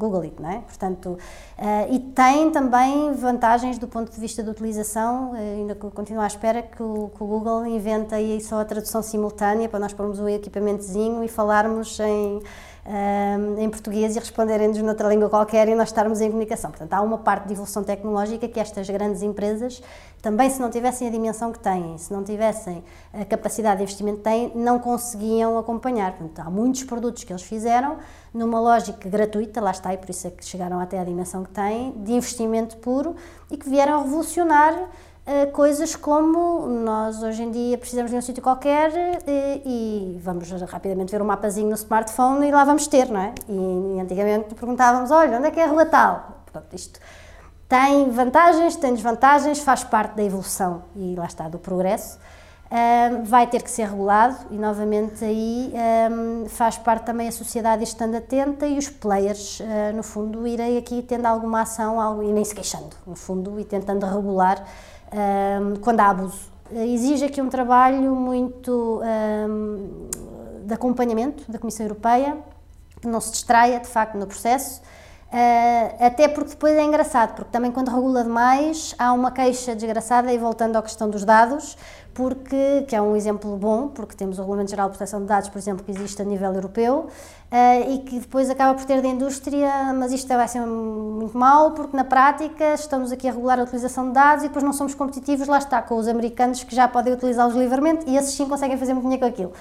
Google 0.00 0.22
It, 0.22 0.42
não 0.42 0.50
é? 0.50 0.58
Portanto, 0.58 1.10
uh, 1.58 1.94
e 1.94 2.00
tem 2.00 2.50
também 2.50 3.12
vantagens 3.12 3.78
do 3.78 3.86
ponto 3.86 4.10
de 4.10 4.18
vista 4.18 4.42
da 4.42 4.50
utilização, 4.50 5.32
uh, 5.32 5.34
ainda 5.34 5.74
continuo 5.74 6.22
à 6.22 6.26
espera 6.26 6.62
que 6.62 6.82
o, 6.82 7.10
que 7.14 7.22
o, 7.22 7.26
Google 7.26 7.66
invente 7.66 8.14
aí 8.14 8.40
só 8.40 8.60
a 8.60 8.64
tradução 8.64 9.02
simultânea 9.02 9.68
para 9.68 9.78
nós 9.78 9.92
pormos 9.92 10.18
o 10.18 10.28
equipamentozinho 10.28 11.22
e 11.22 11.28
falarmos 11.28 12.00
em 12.00 12.40
em 13.58 13.68
português 13.68 14.16
e 14.16 14.18
responderem-nos 14.18 14.78
noutra 14.78 15.06
língua 15.08 15.28
qualquer 15.28 15.68
e 15.68 15.74
nós 15.74 15.90
estarmos 15.90 16.20
em 16.20 16.28
comunicação. 16.28 16.70
Portanto, 16.70 16.92
há 16.92 17.02
uma 17.02 17.18
parte 17.18 17.46
de 17.46 17.52
evolução 17.52 17.84
tecnológica 17.84 18.48
que 18.48 18.58
estas 18.58 18.88
grandes 18.88 19.22
empresas, 19.22 19.82
também 20.20 20.50
se 20.50 20.60
não 20.60 20.70
tivessem 20.70 21.08
a 21.08 21.10
dimensão 21.10 21.50
que 21.50 21.58
têm, 21.58 21.96
se 21.96 22.12
não 22.12 22.22
tivessem 22.22 22.84
a 23.12 23.24
capacidade 23.24 23.78
de 23.78 23.84
investimento 23.84 24.18
que 24.18 24.24
têm, 24.24 24.52
não 24.54 24.78
conseguiam 24.78 25.58
acompanhar. 25.58 26.12
Portanto, 26.12 26.46
há 26.46 26.50
muitos 26.50 26.84
produtos 26.84 27.24
que 27.24 27.32
eles 27.32 27.42
fizeram 27.42 27.96
numa 28.32 28.60
lógica 28.60 29.08
gratuita, 29.08 29.60
lá 29.60 29.70
está, 29.70 29.92
e 29.94 29.98
por 29.98 30.10
isso 30.10 30.26
é 30.26 30.30
que 30.30 30.44
chegaram 30.44 30.78
até 30.78 30.98
à 30.98 31.04
dimensão 31.04 31.42
que 31.42 31.50
têm, 31.50 31.92
de 31.92 32.12
investimento 32.12 32.76
puro 32.76 33.16
e 33.50 33.56
que 33.56 33.68
vieram 33.68 34.02
revolucionar 34.02 34.74
uh, 34.74 35.50
coisas 35.52 35.96
como 35.96 36.66
nós 36.66 37.22
hoje 37.22 37.42
em 37.42 37.50
dia 37.50 37.78
precisamos 37.78 38.10
de 38.10 38.16
um 38.16 38.20
sítio 38.20 38.42
qualquer 38.42 38.90
uh, 38.90 39.62
e 39.64 40.20
vamos 40.22 40.50
rapidamente 40.62 41.10
ver 41.10 41.22
um 41.22 41.26
mapazinho 41.26 41.68
no 41.68 41.74
smartphone 41.74 42.46
e 42.46 42.50
lá 42.50 42.64
vamos 42.64 42.86
ter, 42.86 43.08
não 43.08 43.20
é? 43.20 43.34
E, 43.48 43.96
e 43.96 44.00
antigamente 44.00 44.54
perguntávamos, 44.54 45.10
olha, 45.10 45.38
onde 45.38 45.48
é 45.48 45.50
que 45.50 45.60
é 45.60 45.64
a 45.64 45.68
rua 45.68 45.86
tal? 45.86 46.44
Portanto, 46.44 46.74
isto 46.74 47.00
tem 47.70 48.10
vantagens, 48.10 48.74
tem 48.74 48.92
desvantagens, 48.92 49.60
faz 49.60 49.84
parte 49.84 50.16
da 50.16 50.24
evolução 50.24 50.82
e 50.96 51.14
lá 51.14 51.24
está, 51.24 51.48
do 51.48 51.56
progresso. 51.56 52.18
Um, 52.68 53.22
vai 53.24 53.46
ter 53.46 53.62
que 53.62 53.70
ser 53.70 53.84
regulado 53.84 54.36
e 54.50 54.56
novamente 54.56 55.24
aí 55.24 55.72
um, 56.10 56.48
faz 56.48 56.76
parte 56.76 57.04
também 57.04 57.28
a 57.28 57.32
sociedade 57.32 57.84
estando 57.84 58.16
atenta 58.16 58.66
e 58.66 58.76
os 58.76 58.88
players, 58.88 59.60
uh, 59.60 59.94
no 59.94 60.02
fundo, 60.02 60.46
irem 60.48 60.78
aqui 60.78 61.00
tendo 61.00 61.26
alguma 61.26 61.62
ação 61.62 62.00
algo, 62.00 62.24
e 62.24 62.32
nem 62.32 62.44
se 62.44 62.54
queixando, 62.54 62.90
no 63.06 63.14
fundo, 63.14 63.58
e 63.58 63.64
tentando 63.64 64.04
regular 64.04 64.64
quando 65.82 65.98
há 65.98 66.10
abuso. 66.10 66.50
Exige 66.70 67.24
aqui 67.24 67.42
um 67.42 67.48
trabalho 67.48 68.14
muito 68.14 69.02
um, 69.02 70.08
de 70.64 70.72
acompanhamento 70.72 71.50
da 71.50 71.58
Comissão 71.58 71.84
Europeia, 71.86 72.36
que 73.00 73.08
não 73.08 73.20
se 73.20 73.32
distraia 73.32 73.80
de 73.80 73.88
facto 73.88 74.16
no 74.16 74.26
processo, 74.26 74.80
uh, 75.32 76.04
até 76.04 76.28
porque 76.28 76.50
depois 76.50 76.74
é 76.76 76.82
engraçado, 76.82 77.34
porque 77.34 77.50
também 77.50 77.70
quando 77.70 77.88
regula 77.88 78.22
demais 78.22 78.94
há 78.98 79.12
uma 79.12 79.30
queixa 79.30 79.74
desgraçada, 79.74 80.32
e 80.32 80.38
voltando 80.38 80.76
à 80.76 80.82
questão 80.82 81.08
dos 81.08 81.24
dados, 81.24 81.76
porque, 82.12 82.84
que 82.86 82.94
é 82.94 83.00
um 83.00 83.16
exemplo 83.16 83.56
bom, 83.56 83.88
porque 83.88 84.14
temos 84.14 84.38
o 84.38 84.42
Regulamento 84.42 84.70
Geral 84.70 84.88
de 84.88 84.96
Proteção 84.96 85.20
de 85.20 85.26
Dados, 85.26 85.48
por 85.48 85.58
exemplo, 85.58 85.84
que 85.84 85.90
existe 85.90 86.20
a 86.20 86.24
nível 86.24 86.52
europeu, 86.52 87.08
uh, 87.50 87.90
e 87.90 87.98
que 87.98 88.18
depois 88.18 88.50
acaba 88.50 88.74
por 88.74 88.84
ter 88.84 89.00
da 89.00 89.08
indústria, 89.08 89.92
mas 89.94 90.12
isto 90.12 90.28
vai 90.28 90.48
ser 90.48 90.60
muito 90.60 91.36
mau, 91.36 91.72
porque 91.72 91.96
na 91.96 92.04
prática 92.04 92.74
estamos 92.74 93.12
aqui 93.12 93.28
a 93.28 93.32
regular 93.32 93.58
a 93.58 93.62
utilização 93.62 94.08
de 94.08 94.14
dados 94.14 94.44
e 94.44 94.48
depois 94.48 94.64
não 94.64 94.72
somos 94.72 94.94
competitivos, 94.94 95.46
lá 95.46 95.58
está, 95.58 95.80
com 95.80 95.96
os 95.96 96.08
americanos 96.08 96.62
que 96.64 96.74
já 96.74 96.88
podem 96.88 97.12
utilizá-los 97.12 97.54
livremente 97.54 98.04
e 98.08 98.16
esses 98.16 98.34
sim 98.34 98.46
conseguem 98.46 98.76
fazer 98.76 98.92
muito 98.92 99.04
dinheiro 99.04 99.22
com 99.22 99.28
aquilo. 99.28 99.52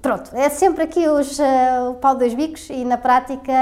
Pronto, 0.00 0.30
é 0.34 0.48
sempre 0.48 0.84
aqui 0.84 1.06
os, 1.08 1.38
uh, 1.38 1.90
o 1.90 1.94
pau 1.94 2.14
dos 2.14 2.32
bicos 2.32 2.70
e 2.70 2.84
na 2.84 2.96
prática, 2.96 3.52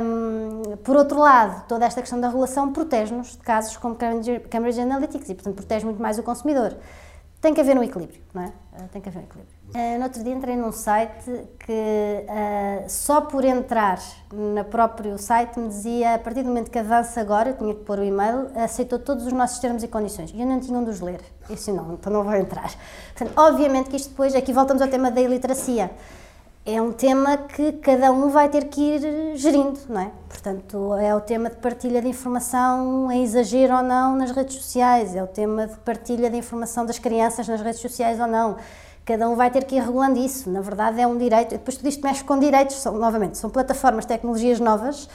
um, 0.00 0.76
por 0.78 0.96
outro 0.96 1.18
lado, 1.18 1.66
toda 1.68 1.84
esta 1.84 2.00
questão 2.00 2.18
da 2.18 2.28
regulação 2.28 2.72
protege-nos 2.72 3.32
de 3.32 3.38
casos 3.38 3.76
como 3.76 3.94
Cambridge 3.94 4.80
Analytics 4.80 5.28
e, 5.28 5.34
portanto, 5.34 5.56
protege 5.56 5.84
muito 5.84 6.00
mais 6.00 6.18
o 6.18 6.22
consumidor 6.22 6.74
tem 7.44 7.52
que 7.52 7.60
haver 7.60 7.76
um 7.76 7.82
equilíbrio, 7.82 8.22
não 8.32 8.42
é? 8.42 8.52
Eh, 8.72 8.84
tem 8.90 9.02
que 9.02 9.08
haver 9.10 9.18
um 9.18 9.24
equilíbrio. 9.24 9.54
Uh, 9.68 9.98
no 9.98 10.04
outro 10.04 10.24
dia 10.24 10.32
entrei 10.32 10.56
num 10.56 10.72
site 10.72 11.30
que 11.58 12.26
só 12.88 13.20
por 13.20 13.44
entrar 13.44 13.98
no 14.32 14.64
próprio 14.64 15.18
site 15.18 15.58
me 15.58 15.68
dizia, 15.68 16.14
a 16.14 16.18
partir 16.18 16.42
do 16.42 16.48
momento 16.48 16.70
que 16.70 16.78
avança 16.78 17.20
agora, 17.20 17.50
eu 17.50 17.56
tinha 17.58 17.74
que 17.74 17.84
pôr 17.84 17.98
o 17.98 18.04
e-mail, 18.04 18.50
aceitou 18.54 18.98
todos 18.98 19.26
os 19.26 19.32
nossos 19.32 19.58
termos 19.58 19.82
e 19.82 19.88
condições. 19.88 20.32
E 20.32 20.40
eu 20.40 20.46
não 20.46 20.58
tinha 20.58 20.78
onde 20.78 20.88
os 20.88 21.00
ler. 21.00 21.20
Disse, 21.48 21.72
não, 21.72 21.94
então 21.94 22.12
não 22.12 22.24
vou 22.24 22.34
entrar. 22.34 22.72
Portanto, 23.14 23.32
obviamente 23.36 23.90
que 23.90 23.96
isto 23.96 24.10
depois, 24.10 24.34
aqui 24.34 24.52
voltamos 24.52 24.82
ao 24.82 24.88
tema 24.88 25.10
da 25.10 25.20
iliteracia. 25.20 25.90
é 26.66 26.80
um 26.80 26.92
tema 26.92 27.36
que 27.36 27.72
cada 27.72 28.10
um 28.10 28.30
vai 28.30 28.48
ter 28.48 28.64
que 28.64 28.80
ir 28.80 29.36
gerindo, 29.36 29.78
não 29.86 30.00
é? 30.00 30.10
Portanto, 30.28 30.94
é 30.94 31.14
o 31.14 31.20
tema 31.20 31.50
de 31.50 31.56
partilha 31.56 32.00
de 32.00 32.08
informação 32.08 33.12
em 33.12 33.22
exagero 33.22 33.76
ou 33.76 33.82
não 33.82 34.16
nas 34.16 34.30
redes 34.30 34.56
sociais, 34.56 35.14
é 35.14 35.22
o 35.22 35.26
tema 35.26 35.66
de 35.66 35.76
partilha 35.78 36.30
de 36.30 36.38
informação 36.38 36.86
das 36.86 36.98
crianças 36.98 37.46
nas 37.46 37.60
redes 37.60 37.80
sociais 37.80 38.18
ou 38.18 38.26
não. 38.26 38.56
Cada 39.04 39.28
um 39.28 39.36
vai 39.36 39.50
ter 39.50 39.64
que 39.64 39.76
ir 39.76 39.80
regulando 39.80 40.18
isso. 40.18 40.48
Na 40.48 40.62
verdade, 40.62 40.98
é 40.98 41.06
um 41.06 41.18
direito. 41.18 41.50
Depois 41.50 41.76
tu 41.76 41.82
dizes 41.82 41.98
que 41.98 42.06
mexe 42.06 42.24
com 42.24 42.38
direitos, 42.38 42.76
são, 42.76 42.94
novamente, 42.94 43.36
são 43.36 43.50
plataformas, 43.50 44.06
tecnologias 44.06 44.58
novas, 44.58 45.06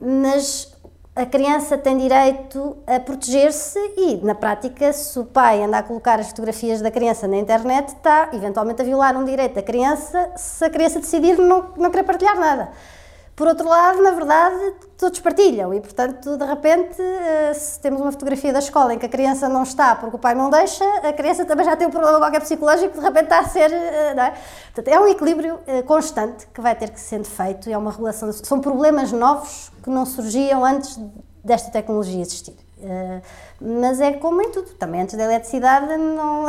mas 0.00 0.76
a 1.18 1.26
criança 1.26 1.76
tem 1.76 1.98
direito 1.98 2.76
a 2.86 3.00
proteger-se 3.00 3.76
e, 3.96 4.16
na 4.22 4.36
prática, 4.36 4.92
se 4.92 5.18
o 5.18 5.24
pai 5.24 5.64
anda 5.64 5.78
a 5.78 5.82
colocar 5.82 6.20
as 6.20 6.28
fotografias 6.28 6.80
da 6.80 6.92
criança 6.92 7.26
na 7.26 7.36
internet, 7.36 7.88
está 7.88 8.30
eventualmente 8.32 8.82
a 8.82 8.84
violar 8.84 9.16
um 9.16 9.24
direito 9.24 9.56
da 9.56 9.62
criança 9.62 10.30
se 10.36 10.64
a 10.64 10.70
criança 10.70 11.00
decidir 11.00 11.36
não, 11.36 11.72
não 11.76 11.90
querer 11.90 12.04
partilhar 12.04 12.38
nada. 12.38 12.68
Por 13.38 13.46
outro 13.46 13.68
lado, 13.68 14.02
na 14.02 14.10
verdade, 14.10 14.74
todos 14.98 15.20
partilham 15.20 15.72
e, 15.72 15.80
portanto, 15.80 16.36
de 16.36 16.44
repente, 16.44 17.00
eh, 17.00 17.54
se 17.54 17.78
temos 17.78 18.00
uma 18.00 18.10
fotografia 18.10 18.52
da 18.52 18.58
escola 18.58 18.92
em 18.92 18.98
que 18.98 19.06
a 19.06 19.08
criança 19.08 19.48
não 19.48 19.62
está 19.62 19.94
porque 19.94 20.16
o 20.16 20.18
pai 20.18 20.34
não 20.34 20.50
deixa, 20.50 20.84
a 21.08 21.12
criança 21.12 21.44
também 21.44 21.64
já 21.64 21.76
tem 21.76 21.86
um 21.86 21.90
problema 21.92 22.18
qualquer 22.18 22.40
psicológico 22.40 22.98
de 22.98 23.00
repente 23.00 23.26
está 23.26 23.38
a 23.38 23.44
ser. 23.44 23.70
Eh, 23.72 24.14
não 24.16 24.24
é? 24.24 24.34
Portanto, 24.74 24.88
é 24.88 24.98
um 24.98 25.06
equilíbrio 25.06 25.60
eh, 25.68 25.82
constante 25.82 26.48
que 26.52 26.60
vai 26.60 26.74
ter 26.74 26.90
que 26.90 26.98
ser 26.98 27.22
feito 27.22 27.70
e 27.70 27.72
é 27.72 27.78
uma 27.78 27.92
relação. 27.92 28.32
São 28.32 28.60
problemas 28.60 29.12
novos 29.12 29.70
que 29.84 29.88
não 29.88 30.04
surgiam 30.04 30.64
antes 30.64 30.98
desta 31.44 31.70
tecnologia 31.70 32.20
existir. 32.20 32.56
mas 33.60 34.00
é 34.00 34.14
como 34.14 34.42
em 34.42 34.50
tudo, 34.50 34.70
também 34.70 35.02
antes 35.02 35.16
da 35.16 35.22
eletricidade 35.22 35.96
não, 35.96 36.46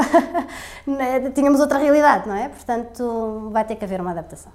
tínhamos 1.36 1.60
outra 1.60 1.78
realidade, 1.78 2.28
não 2.28 2.36
é? 2.36 2.50
Portanto, 2.50 3.50
vai 3.52 3.64
ter 3.64 3.76
que 3.76 3.86
haver 3.86 4.02
uma 4.02 4.10
adaptação 4.10 4.52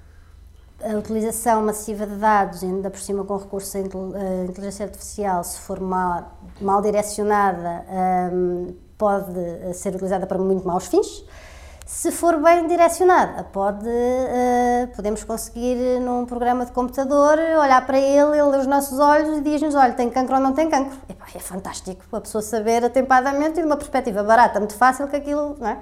a 0.83 0.97
utilização 0.97 1.63
massiva 1.63 2.05
de 2.05 2.15
dados, 2.15 2.63
ainda 2.63 2.89
por 2.89 2.99
cima 2.99 3.23
com 3.23 3.37
recurso 3.37 3.77
à 3.77 3.79
inteligência 3.79 4.85
artificial, 4.85 5.43
se 5.43 5.59
for 5.59 5.79
mal, 5.79 6.37
mal 6.59 6.81
direcionada, 6.81 7.85
um, 8.33 8.75
pode 8.97 9.73
ser 9.73 9.93
utilizada 9.93 10.27
para 10.27 10.37
muito 10.37 10.67
maus 10.67 10.87
fins. 10.87 11.25
Se 11.85 12.11
for 12.11 12.41
bem 12.41 12.67
direcionada, 12.67 13.43
pode, 13.43 13.87
uh, 13.87 14.87
podemos 14.95 15.23
conseguir 15.23 15.99
num 15.99 16.25
programa 16.25 16.65
de 16.65 16.71
computador 16.71 17.37
olhar 17.37 17.85
para 17.85 17.99
ele, 17.99 18.39
ele 18.39 18.49
lê 18.49 18.57
os 18.57 18.65
nossos 18.65 18.97
olhos 18.97 19.37
e 19.37 19.41
diz-nos: 19.41 19.75
olha, 19.75 19.93
tem 19.93 20.09
cancro 20.09 20.35
ou 20.35 20.41
não 20.41 20.51
tem 20.51 20.67
cancro. 20.67 20.97
É 21.33 21.39
fantástico 21.39 22.03
a 22.11 22.21
pessoa 22.21 22.41
saber 22.41 22.83
atempadamente 22.83 23.59
e 23.59 23.61
de 23.61 23.67
uma 23.67 23.77
perspectiva 23.77 24.23
barata, 24.23 24.59
muito 24.59 24.73
fácil 24.73 25.07
que 25.07 25.15
aquilo, 25.15 25.55
não 25.59 25.67
é? 25.67 25.77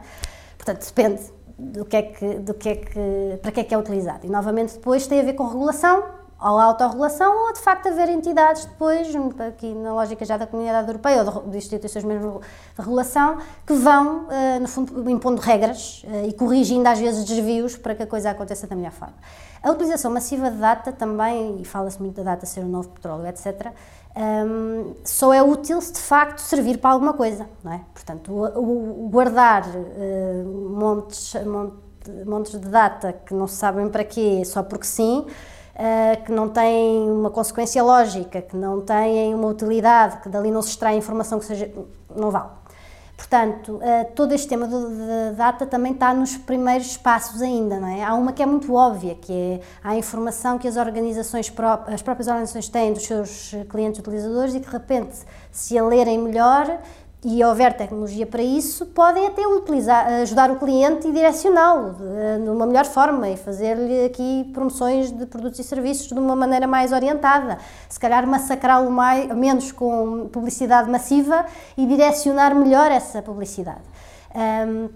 Portanto, 0.57 0.85
depende 0.85 1.32
do 1.57 1.85
que 1.85 1.97
é 1.97 2.01
que, 2.01 2.35
do 2.39 2.53
que 2.53 2.69
é 2.69 2.75
que, 2.75 3.39
para 3.41 3.51
que 3.51 3.59
é 3.59 3.63
que 3.63 3.73
é 3.73 3.77
utilizado. 3.77 4.25
E 4.25 4.29
novamente 4.29 4.73
depois 4.73 5.07
tem 5.07 5.19
a 5.19 5.23
ver 5.23 5.33
com 5.33 5.45
regulação, 5.45 6.03
ou 6.43 6.59
autorregulação, 6.59 7.45
ou 7.45 7.53
de 7.53 7.59
facto 7.59 7.87
haver 7.87 8.09
entidades 8.09 8.65
depois, 8.65 9.07
aqui 9.47 9.73
na 9.73 9.93
lógica 9.93 10.25
já 10.25 10.35
da 10.35 10.45
comunidade 10.45 10.87
europeia 10.87 11.23
ou 11.23 11.43
de 11.43 11.57
instituições 11.57 12.03
mesmo 12.03 12.41
de 12.75 12.81
regulação, 12.81 13.37
que 13.65 13.73
vão, 13.73 14.27
eh, 14.29 14.59
no 14.59 14.67
fundo, 14.67 15.09
impondo 15.09 15.39
regras 15.39 16.03
eh, 16.05 16.27
e 16.27 16.33
corrigindo 16.33 16.87
às 16.89 16.99
vezes 16.99 17.23
desvios 17.23 17.77
para 17.77 17.95
que 17.95 18.03
a 18.03 18.07
coisa 18.07 18.31
aconteça 18.31 18.67
da 18.67 18.75
melhor 18.75 18.91
forma. 18.91 19.15
A 19.61 19.71
utilização 19.71 20.11
massiva 20.11 20.51
de 20.51 20.57
data 20.57 20.91
também, 20.91 21.61
e 21.61 21.65
fala-se 21.65 22.01
muito 22.01 22.15
da 22.15 22.23
data 22.23 22.45
ser 22.45 22.59
o 22.59 22.67
novo 22.67 22.89
petróleo, 22.89 23.25
etc., 23.27 23.71
um, 24.15 24.93
só 25.03 25.33
é 25.33 25.41
útil 25.41 25.81
se 25.81 25.93
de 25.93 25.99
facto 25.99 26.39
servir 26.39 26.77
para 26.77 26.91
alguma 26.91 27.13
coisa, 27.13 27.49
não 27.63 27.73
é? 27.73 27.81
Portanto, 27.93 28.31
o, 28.31 29.05
o 29.05 29.09
guardar 29.09 29.63
uh, 29.67 30.69
montes, 30.77 31.33
montes 32.25 32.59
de 32.59 32.67
data 32.69 33.13
que 33.13 33.33
não 33.33 33.47
se 33.47 33.55
sabem 33.55 33.89
para 33.89 34.03
quê, 34.03 34.43
só 34.45 34.61
porque 34.61 34.85
sim, 34.85 35.25
uh, 35.25 36.23
que 36.25 36.31
não 36.31 36.47
têm 36.47 37.09
uma 37.09 37.31
consequência 37.31 37.81
lógica, 37.83 38.41
que 38.41 38.55
não 38.55 38.81
têm 38.81 39.33
uma 39.33 39.47
utilidade, 39.47 40.21
que 40.21 40.29
dali 40.29 40.51
não 40.51 40.61
se 40.61 40.69
extrai 40.69 40.95
informação 40.95 41.39
que 41.39 41.45
seja. 41.45 41.71
não 42.15 42.29
vale. 42.29 42.49
Portanto, 43.15 43.75
uh, 43.75 44.11
todo 44.15 44.33
este 44.33 44.47
tema 44.47 44.67
da 44.67 45.31
data 45.35 45.65
também 45.65 45.93
está 45.93 46.13
nos 46.13 46.35
primeiros 46.35 46.97
passos 46.97 47.41
ainda, 47.41 47.79
não 47.79 47.87
é? 47.87 48.03
Há 48.03 48.15
uma 48.15 48.33
que 48.33 48.41
é 48.41 48.45
muito 48.45 48.73
óbvia, 48.73 49.15
que 49.15 49.31
é 49.31 49.61
a 49.83 49.95
informação 49.95 50.57
que 50.57 50.67
as 50.67 50.77
organizações, 50.77 51.51
as 51.87 52.01
próprias 52.01 52.27
organizações 52.27 52.67
têm 52.69 52.91
dos 52.91 53.03
seus 53.03 53.51
clientes 53.69 53.99
utilizadores 53.99 54.55
e 54.55 54.59
que 54.59 54.65
de 54.65 54.71
repente, 54.71 55.15
se 55.51 55.77
a 55.77 55.85
lerem 55.85 56.17
melhor, 56.17 56.79
e 57.25 57.43
houver 57.43 57.73
tecnologia 57.73 58.25
para 58.25 58.43
isso, 58.43 58.85
podem 58.87 59.27
até 59.27 59.47
utilizar, 59.47 60.07
ajudar 60.21 60.51
o 60.51 60.57
cliente 60.57 61.07
e 61.07 61.11
direcioná-lo 61.11 61.95
de 62.43 62.49
uma 62.49 62.65
melhor 62.65 62.85
forma 62.85 63.29
e 63.29 63.37
fazer-lhe 63.37 64.05
aqui 64.05 64.49
promoções 64.53 65.09
de 65.11 65.25
produtos 65.25 65.57
e 65.59 65.63
serviços 65.63 66.07
de 66.07 66.19
uma 66.19 66.35
maneira 66.35 66.67
mais 66.67 66.91
orientada. 66.91 67.57
Se 67.87 67.99
calhar 67.99 68.27
massacrá-lo 68.27 68.91
menos 69.35 69.71
com 69.71 70.27
publicidade 70.31 70.89
massiva 70.91 71.45
e 71.77 71.85
direcionar 71.85 72.53
melhor 72.53 72.91
essa 72.91 73.21
publicidade. 73.21 73.81
Um, 74.35 74.89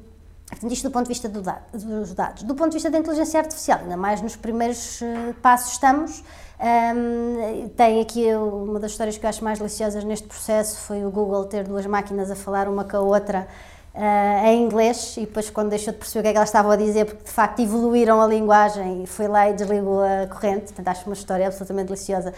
isto 0.70 0.88
do 0.88 0.92
ponto 0.92 1.04
de 1.04 1.10
vista 1.10 1.30
do 1.30 1.42
dado, 1.42 1.62
dos 1.74 2.14
dados. 2.14 2.44
Do 2.44 2.56
ponto 2.56 2.70
de 2.70 2.76
vista 2.76 2.90
da 2.90 2.98
inteligência 2.98 3.40
artificial, 3.40 3.80
ainda 3.80 3.98
mais 3.98 4.22
nos 4.22 4.36
primeiros 4.36 5.02
uh, 5.02 5.34
passos 5.42 5.74
estamos, 5.74 6.24
um, 6.60 7.70
tem 7.70 8.02
aqui 8.02 8.34
uma 8.34 8.80
das 8.80 8.92
histórias 8.92 9.16
que 9.16 9.24
eu 9.24 9.30
acho 9.30 9.44
mais 9.44 9.60
deliciosas 9.60 10.04
neste 10.04 10.28
processo 10.28 10.80
foi 10.80 11.06
o 11.06 11.12
Google 11.12 11.46
ter 11.46 11.64
duas 11.64 11.86
máquinas 11.86 12.32
a 12.32 12.36
falar 12.36 12.68
uma 12.68 12.84
com 12.84 12.98
a 12.98 13.00
outra 13.00 13.48
uh, 13.94 14.48
em 14.48 14.64
inglês 14.64 15.18
e 15.18 15.22
depois 15.22 15.52
quando 15.52 15.70
deixou 15.70 15.94
de 15.94 16.00
perceber 16.00 16.20
o 16.20 16.24
que 16.24 16.30
é 16.30 16.32
que 16.32 16.38
elas 16.38 16.50
estavam 16.50 16.72
a 16.72 16.76
dizer 16.76 17.06
porque 17.06 17.24
de 17.26 17.30
facto 17.30 17.60
evoluíram 17.60 18.20
a 18.20 18.26
linguagem 18.26 19.04
e 19.04 19.08
foi 19.08 19.28
lá 19.28 19.48
e 19.48 19.54
desligou 19.54 20.02
a 20.02 20.26
corrente, 20.26 20.74
portanto 20.74 20.88
acho 20.88 21.06
uma 21.06 21.14
história 21.14 21.46
absolutamente 21.46 21.88
deliciosa. 21.88 22.34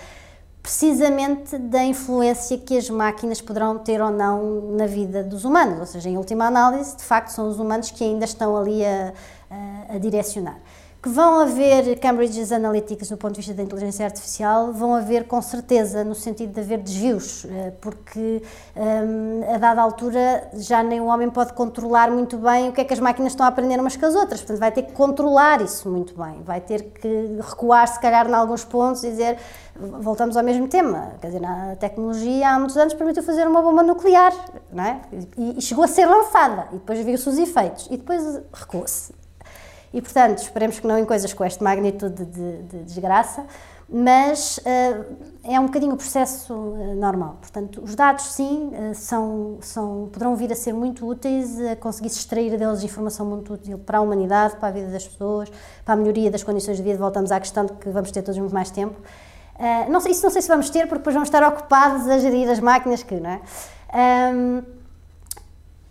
Precisamente 0.61 1.57
da 1.57 1.81
influência 1.85 2.57
que 2.57 2.77
as 2.77 2.89
máquinas 2.89 3.39
poderão 3.39 3.77
ter 3.79 4.01
ou 4.01 4.11
não 4.11 4.71
na 4.75 4.85
vida 4.85 5.23
dos 5.23 5.45
humanos, 5.45 5.79
ou 5.79 5.85
seja, 5.85 6.09
em 6.09 6.17
última 6.17 6.45
análise, 6.45 6.97
de 6.97 7.03
facto 7.03 7.29
são 7.29 7.47
os 7.47 7.57
humanos 7.57 7.89
que 7.89 8.03
ainda 8.03 8.25
estão 8.25 8.57
ali 8.57 8.85
a, 8.85 9.13
a, 9.49 9.95
a 9.95 9.97
direcionar 9.97 10.59
que 11.01 11.07
vão 11.07 11.39
haver 11.39 11.97
Cambridge 11.99 12.53
Analytics 12.53 13.09
do 13.09 13.15
ponto 13.15 13.31
de 13.31 13.37
vista 13.37 13.53
da 13.53 13.63
inteligência 13.63 14.05
artificial, 14.05 14.73
vão 14.73 14.93
haver 14.93 15.25
com 15.25 15.41
certeza, 15.41 16.03
no 16.03 16.13
sentido 16.13 16.53
de 16.53 16.59
haver 16.59 16.79
desvios, 16.79 17.45
eh, 17.45 17.71
porque 17.79 18.43
um, 18.75 19.53
a 19.53 19.57
dada 19.57 19.81
altura 19.81 20.49
já 20.55 20.83
nem 20.83 20.99
o 20.99 21.05
homem 21.05 21.29
pode 21.29 21.53
controlar 21.53 22.11
muito 22.11 22.37
bem 22.37 22.67
o 22.67 22.73
que 22.73 22.81
é 22.81 22.83
que 22.83 22.93
as 22.93 22.99
máquinas 22.99 23.31
estão 23.31 23.45
a 23.45 23.49
aprender 23.49 23.79
umas 23.79 23.95
com 23.95 24.05
as 24.05 24.13
outras, 24.13 24.41
portanto 24.41 24.59
vai 24.59 24.71
ter 24.73 24.83
que 24.83 24.91
controlar 24.91 25.61
isso 25.61 25.89
muito 25.89 26.13
bem, 26.21 26.41
vai 26.43 26.59
ter 26.59 26.83
que 26.83 27.39
recuar 27.39 27.87
se 27.87 27.99
calhar 28.01 28.29
em 28.29 28.33
alguns 28.33 28.65
pontos 28.65 29.01
e 29.05 29.09
dizer, 29.09 29.37
voltamos 29.77 30.35
ao 30.35 30.43
mesmo 30.43 30.67
tema, 30.67 31.13
quer 31.21 31.27
dizer, 31.27 31.45
a 31.45 31.77
tecnologia 31.77 32.49
há 32.49 32.59
muitos 32.59 32.75
anos 32.75 32.93
permitiu 32.93 33.23
fazer 33.23 33.47
uma 33.47 33.61
bomba 33.61 33.83
nuclear, 33.83 34.33
não 34.69 34.83
é? 34.83 34.99
E, 35.37 35.59
e 35.59 35.61
chegou 35.61 35.85
a 35.85 35.87
ser 35.87 36.05
lançada, 36.05 36.67
e 36.71 36.75
depois 36.75 36.99
viu-se 36.99 37.29
os 37.29 37.37
efeitos, 37.37 37.87
e 37.89 37.95
depois 37.95 38.41
recuou-se. 38.51 39.18
E, 39.93 40.01
portanto, 40.01 40.39
esperemos 40.39 40.79
que 40.79 40.85
não 40.85 40.97
em 40.97 41.05
coisas 41.05 41.33
com 41.33 41.43
esta 41.43 41.63
magnitude 41.63 42.25
de, 42.25 42.63
de 42.63 42.83
desgraça, 42.83 43.45
mas 43.91 44.59
uh, 44.59 45.15
é 45.43 45.59
um 45.59 45.65
bocadinho 45.65 45.93
o 45.93 45.97
processo 45.97 46.53
uh, 46.53 46.95
normal. 46.95 47.37
Portanto, 47.41 47.81
os 47.83 47.95
dados, 47.95 48.25
sim, 48.25 48.71
uh, 48.71 48.93
são, 48.93 49.57
são, 49.61 50.09
poderão 50.13 50.35
vir 50.35 50.51
a 50.51 50.55
ser 50.55 50.73
muito 50.73 51.07
úteis, 51.07 51.59
a 51.59 51.75
conseguir 51.75 52.09
se 52.09 52.19
extrair 52.19 52.55
deles 52.55 52.83
informação 52.83 53.25
muito 53.25 53.53
útil 53.53 53.79
para 53.79 53.97
a 53.97 54.01
humanidade, 54.01 54.57
para 54.57 54.69
a 54.69 54.71
vida 54.71 54.91
das 54.91 55.07
pessoas, 55.07 55.51
para 55.83 55.95
a 55.95 55.97
melhoria 55.97 56.29
das 56.29 56.43
condições 56.43 56.77
de 56.77 56.83
vida. 56.83 56.99
Voltamos 56.99 57.31
à 57.31 57.39
questão 57.39 57.65
de 57.65 57.73
que 57.73 57.89
vamos 57.89 58.11
ter 58.11 58.21
todos 58.21 58.37
muito 58.37 58.53
mais 58.53 58.69
tempo. 58.69 58.95
não 59.89 59.99
sei, 59.99 60.11
isso 60.11 60.23
não 60.23 60.29
sei 60.29 60.43
se 60.43 60.47
vamos 60.47 60.69
ter, 60.69 60.81
porque 60.81 60.99
depois 60.99 61.15
vamos 61.15 61.27
estar 61.27 61.41
ocupados 61.47 62.07
a 62.07 62.19
gerir 62.19 62.47
as 62.47 62.59
máquinas 62.59 63.01
que, 63.01 63.15
não 63.15 63.29
é? 63.31 63.41
Um, 63.91 64.78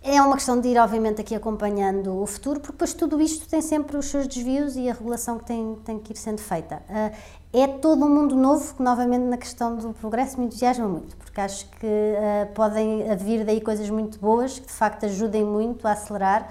é 0.01 0.21
uma 0.21 0.35
questão 0.35 0.59
de 0.59 0.69
ir, 0.69 0.77
obviamente, 0.77 1.19
aqui 1.19 1.35
acompanhando 1.35 2.21
o 2.21 2.25
futuro, 2.25 2.59
porque 2.59 2.71
depois 2.71 2.93
tudo 2.93 3.21
isto 3.21 3.47
tem 3.49 3.61
sempre 3.61 3.97
os 3.97 4.05
seus 4.05 4.27
desvios 4.27 4.77
e 4.77 4.89
a 4.89 4.93
regulação 4.93 5.37
que 5.37 5.45
tem, 5.45 5.75
tem 5.83 5.99
que 5.99 6.13
ir 6.13 6.15
sendo 6.15 6.39
feita. 6.39 6.81
Uh, 6.89 7.15
é 7.51 7.67
todo 7.67 8.05
um 8.05 8.09
mundo 8.09 8.35
novo 8.35 8.75
que, 8.75 8.81
novamente, 8.81 9.23
na 9.23 9.37
questão 9.37 9.75
do 9.75 9.93
progresso 9.93 10.39
me 10.39 10.45
entusiasma 10.45 10.87
muito, 10.87 11.17
porque 11.17 11.41
acho 11.41 11.69
que 11.71 11.85
uh, 11.85 12.53
podem 12.53 13.03
vir 13.17 13.43
daí 13.43 13.59
coisas 13.59 13.89
muito 13.89 14.19
boas 14.19 14.57
que, 14.57 14.67
de 14.67 14.73
facto, 14.73 15.05
ajudem 15.05 15.43
muito 15.43 15.85
a 15.85 15.91
acelerar. 15.91 16.49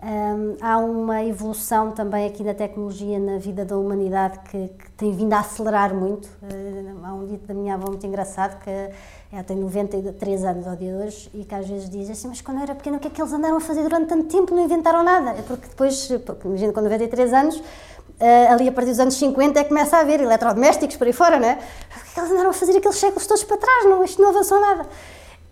Um, 0.00 0.56
há 0.60 0.78
uma 0.78 1.24
evolução 1.24 1.90
também 1.90 2.24
aqui 2.24 2.44
da 2.44 2.54
tecnologia 2.54 3.18
na 3.18 3.36
vida 3.36 3.64
da 3.64 3.76
humanidade 3.76 4.38
que, 4.48 4.68
que 4.68 4.90
tem 4.92 5.10
vindo 5.10 5.32
a 5.32 5.40
acelerar 5.40 5.92
muito. 5.92 6.28
Há 7.02 7.12
um 7.14 7.26
dito 7.26 7.44
da 7.48 7.52
minha 7.52 7.74
avó 7.74 7.88
muito 7.88 8.06
engraçado 8.06 8.60
que 8.62 8.70
ela 9.32 9.42
tem 9.42 9.56
93 9.56 10.44
anos 10.44 10.68
ao 10.68 10.76
dia 10.76 10.92
de 10.92 11.04
hoje 11.04 11.30
e 11.34 11.44
que 11.44 11.52
às 11.52 11.68
vezes 11.68 11.90
diz 11.90 12.08
assim, 12.10 12.28
mas 12.28 12.40
quando 12.40 12.58
eu 12.58 12.62
era 12.62 12.76
pequena 12.76 12.96
o 12.96 13.00
que 13.00 13.08
é 13.08 13.10
que 13.10 13.20
eles 13.20 13.32
andaram 13.32 13.56
a 13.56 13.60
fazer 13.60 13.82
durante 13.82 14.06
tanto 14.06 14.28
tempo 14.28 14.54
não 14.54 14.64
inventaram 14.64 15.02
nada? 15.02 15.30
É 15.30 15.42
porque 15.42 15.66
depois, 15.66 16.08
imagina 16.44 16.72
com 16.72 16.80
93 16.80 17.32
anos, 17.32 17.56
uh, 17.56 18.52
ali 18.52 18.68
a 18.68 18.72
partir 18.72 18.90
dos 18.90 19.00
anos 19.00 19.14
50 19.14 19.58
é 19.58 19.62
que 19.64 19.68
começa 19.68 19.96
a 19.96 20.00
haver 20.00 20.20
eletrodomésticos 20.20 20.96
por 20.96 21.08
aí 21.08 21.12
fora, 21.12 21.40
não 21.40 21.48
é? 21.48 21.58
É 21.58 22.14
que 22.14 22.20
eles 22.20 22.30
andaram 22.30 22.50
a 22.50 22.52
fazer 22.52 22.76
aqueles 22.76 22.96
séculos 22.96 23.26
todos 23.26 23.42
para 23.42 23.56
trás? 23.56 23.84
Não, 23.84 24.04
isto 24.04 24.22
não 24.22 24.30
avançou 24.30 24.60
nada. 24.60 24.86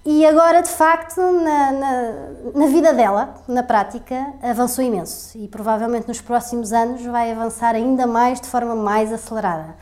E 0.09 0.25
agora, 0.25 0.63
de 0.63 0.69
facto, 0.69 1.21
na, 1.21 1.73
na, 1.73 2.13
na, 2.55 2.67
vida 2.69 2.95
dela, 2.95 3.35
na 3.49 3.65
prática, 3.65 4.35
avançou 4.41 4.85
imenso 4.85 5.37
e 5.37 5.49
provavelmente 5.49 6.07
nos 6.07 6.21
próximos 6.21 6.73
anos 6.73 7.05
vai 7.05 7.33
avançar 7.33 7.75
ainda 7.75 8.07
mais 8.07 8.41
de 8.41 8.47
forma 8.47 8.77
mais 8.77 9.13
acelerada. 9.13 9.75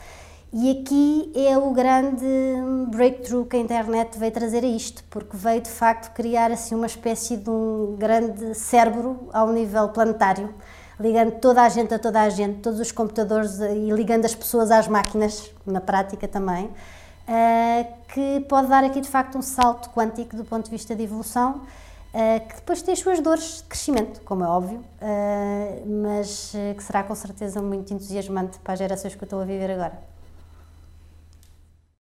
E 0.50 0.70
aqui 0.70 1.30
é 1.36 1.58
o 1.58 1.72
grande 1.72 2.24
breakthrough 2.88 3.44
que 3.44 3.56
a 3.56 3.58
internet 3.58 4.18
veio 4.18 4.32
trazer 4.32 4.64
a 4.64 4.66
isto, 4.66 5.04
porque 5.10 5.36
veio 5.36 5.60
de 5.60 5.68
facto 5.68 6.14
criar 6.14 6.50
assim 6.50 6.74
uma 6.74 6.86
espécie 6.86 7.36
de 7.36 7.50
um 7.50 7.94
grande 7.98 8.54
cérebro 8.54 9.28
ao 9.30 9.52
nível 9.52 9.90
planetário, 9.90 10.54
ligando 10.98 11.32
toda 11.32 11.60
a 11.60 11.68
gente 11.68 11.92
a 11.92 11.98
toda 11.98 12.22
a 12.22 12.30
gente, 12.30 12.60
todos 12.60 12.80
os 12.80 12.90
computadores 12.90 13.60
e 13.60 13.90
ligando 13.90 14.24
as 14.24 14.34
pessoas 14.34 14.70
às 14.70 14.88
máquinas, 14.88 15.50
na 15.66 15.82
prática 15.82 16.26
também 16.26 16.70
que 18.08 18.40
pode 18.48 18.68
dar 18.68 18.84
aqui 18.84 19.00
de 19.00 19.08
facto 19.08 19.38
um 19.38 19.42
salto 19.42 19.90
quântico 19.90 20.36
do 20.36 20.44
ponto 20.44 20.64
de 20.64 20.70
vista 20.70 20.94
de 20.94 21.02
evolução, 21.02 21.62
uh, 22.12 22.48
que 22.48 22.54
depois 22.56 22.82
tem 22.82 22.92
as 22.92 23.00
suas 23.00 23.20
dores 23.20 23.58
de 23.58 23.64
crescimento, 23.64 24.20
como 24.22 24.44
é 24.44 24.46
óbvio, 24.46 24.78
uh, 24.78 26.02
mas 26.02 26.52
que 26.76 26.82
será 26.82 27.02
com 27.02 27.14
certeza 27.14 27.60
muito 27.60 27.92
entusiasmante 27.92 28.58
para 28.60 28.74
as 28.74 28.78
gerações 28.78 29.14
que 29.14 29.22
eu 29.22 29.26
estou 29.26 29.40
a 29.40 29.44
viver 29.44 29.70
agora. 29.70 30.13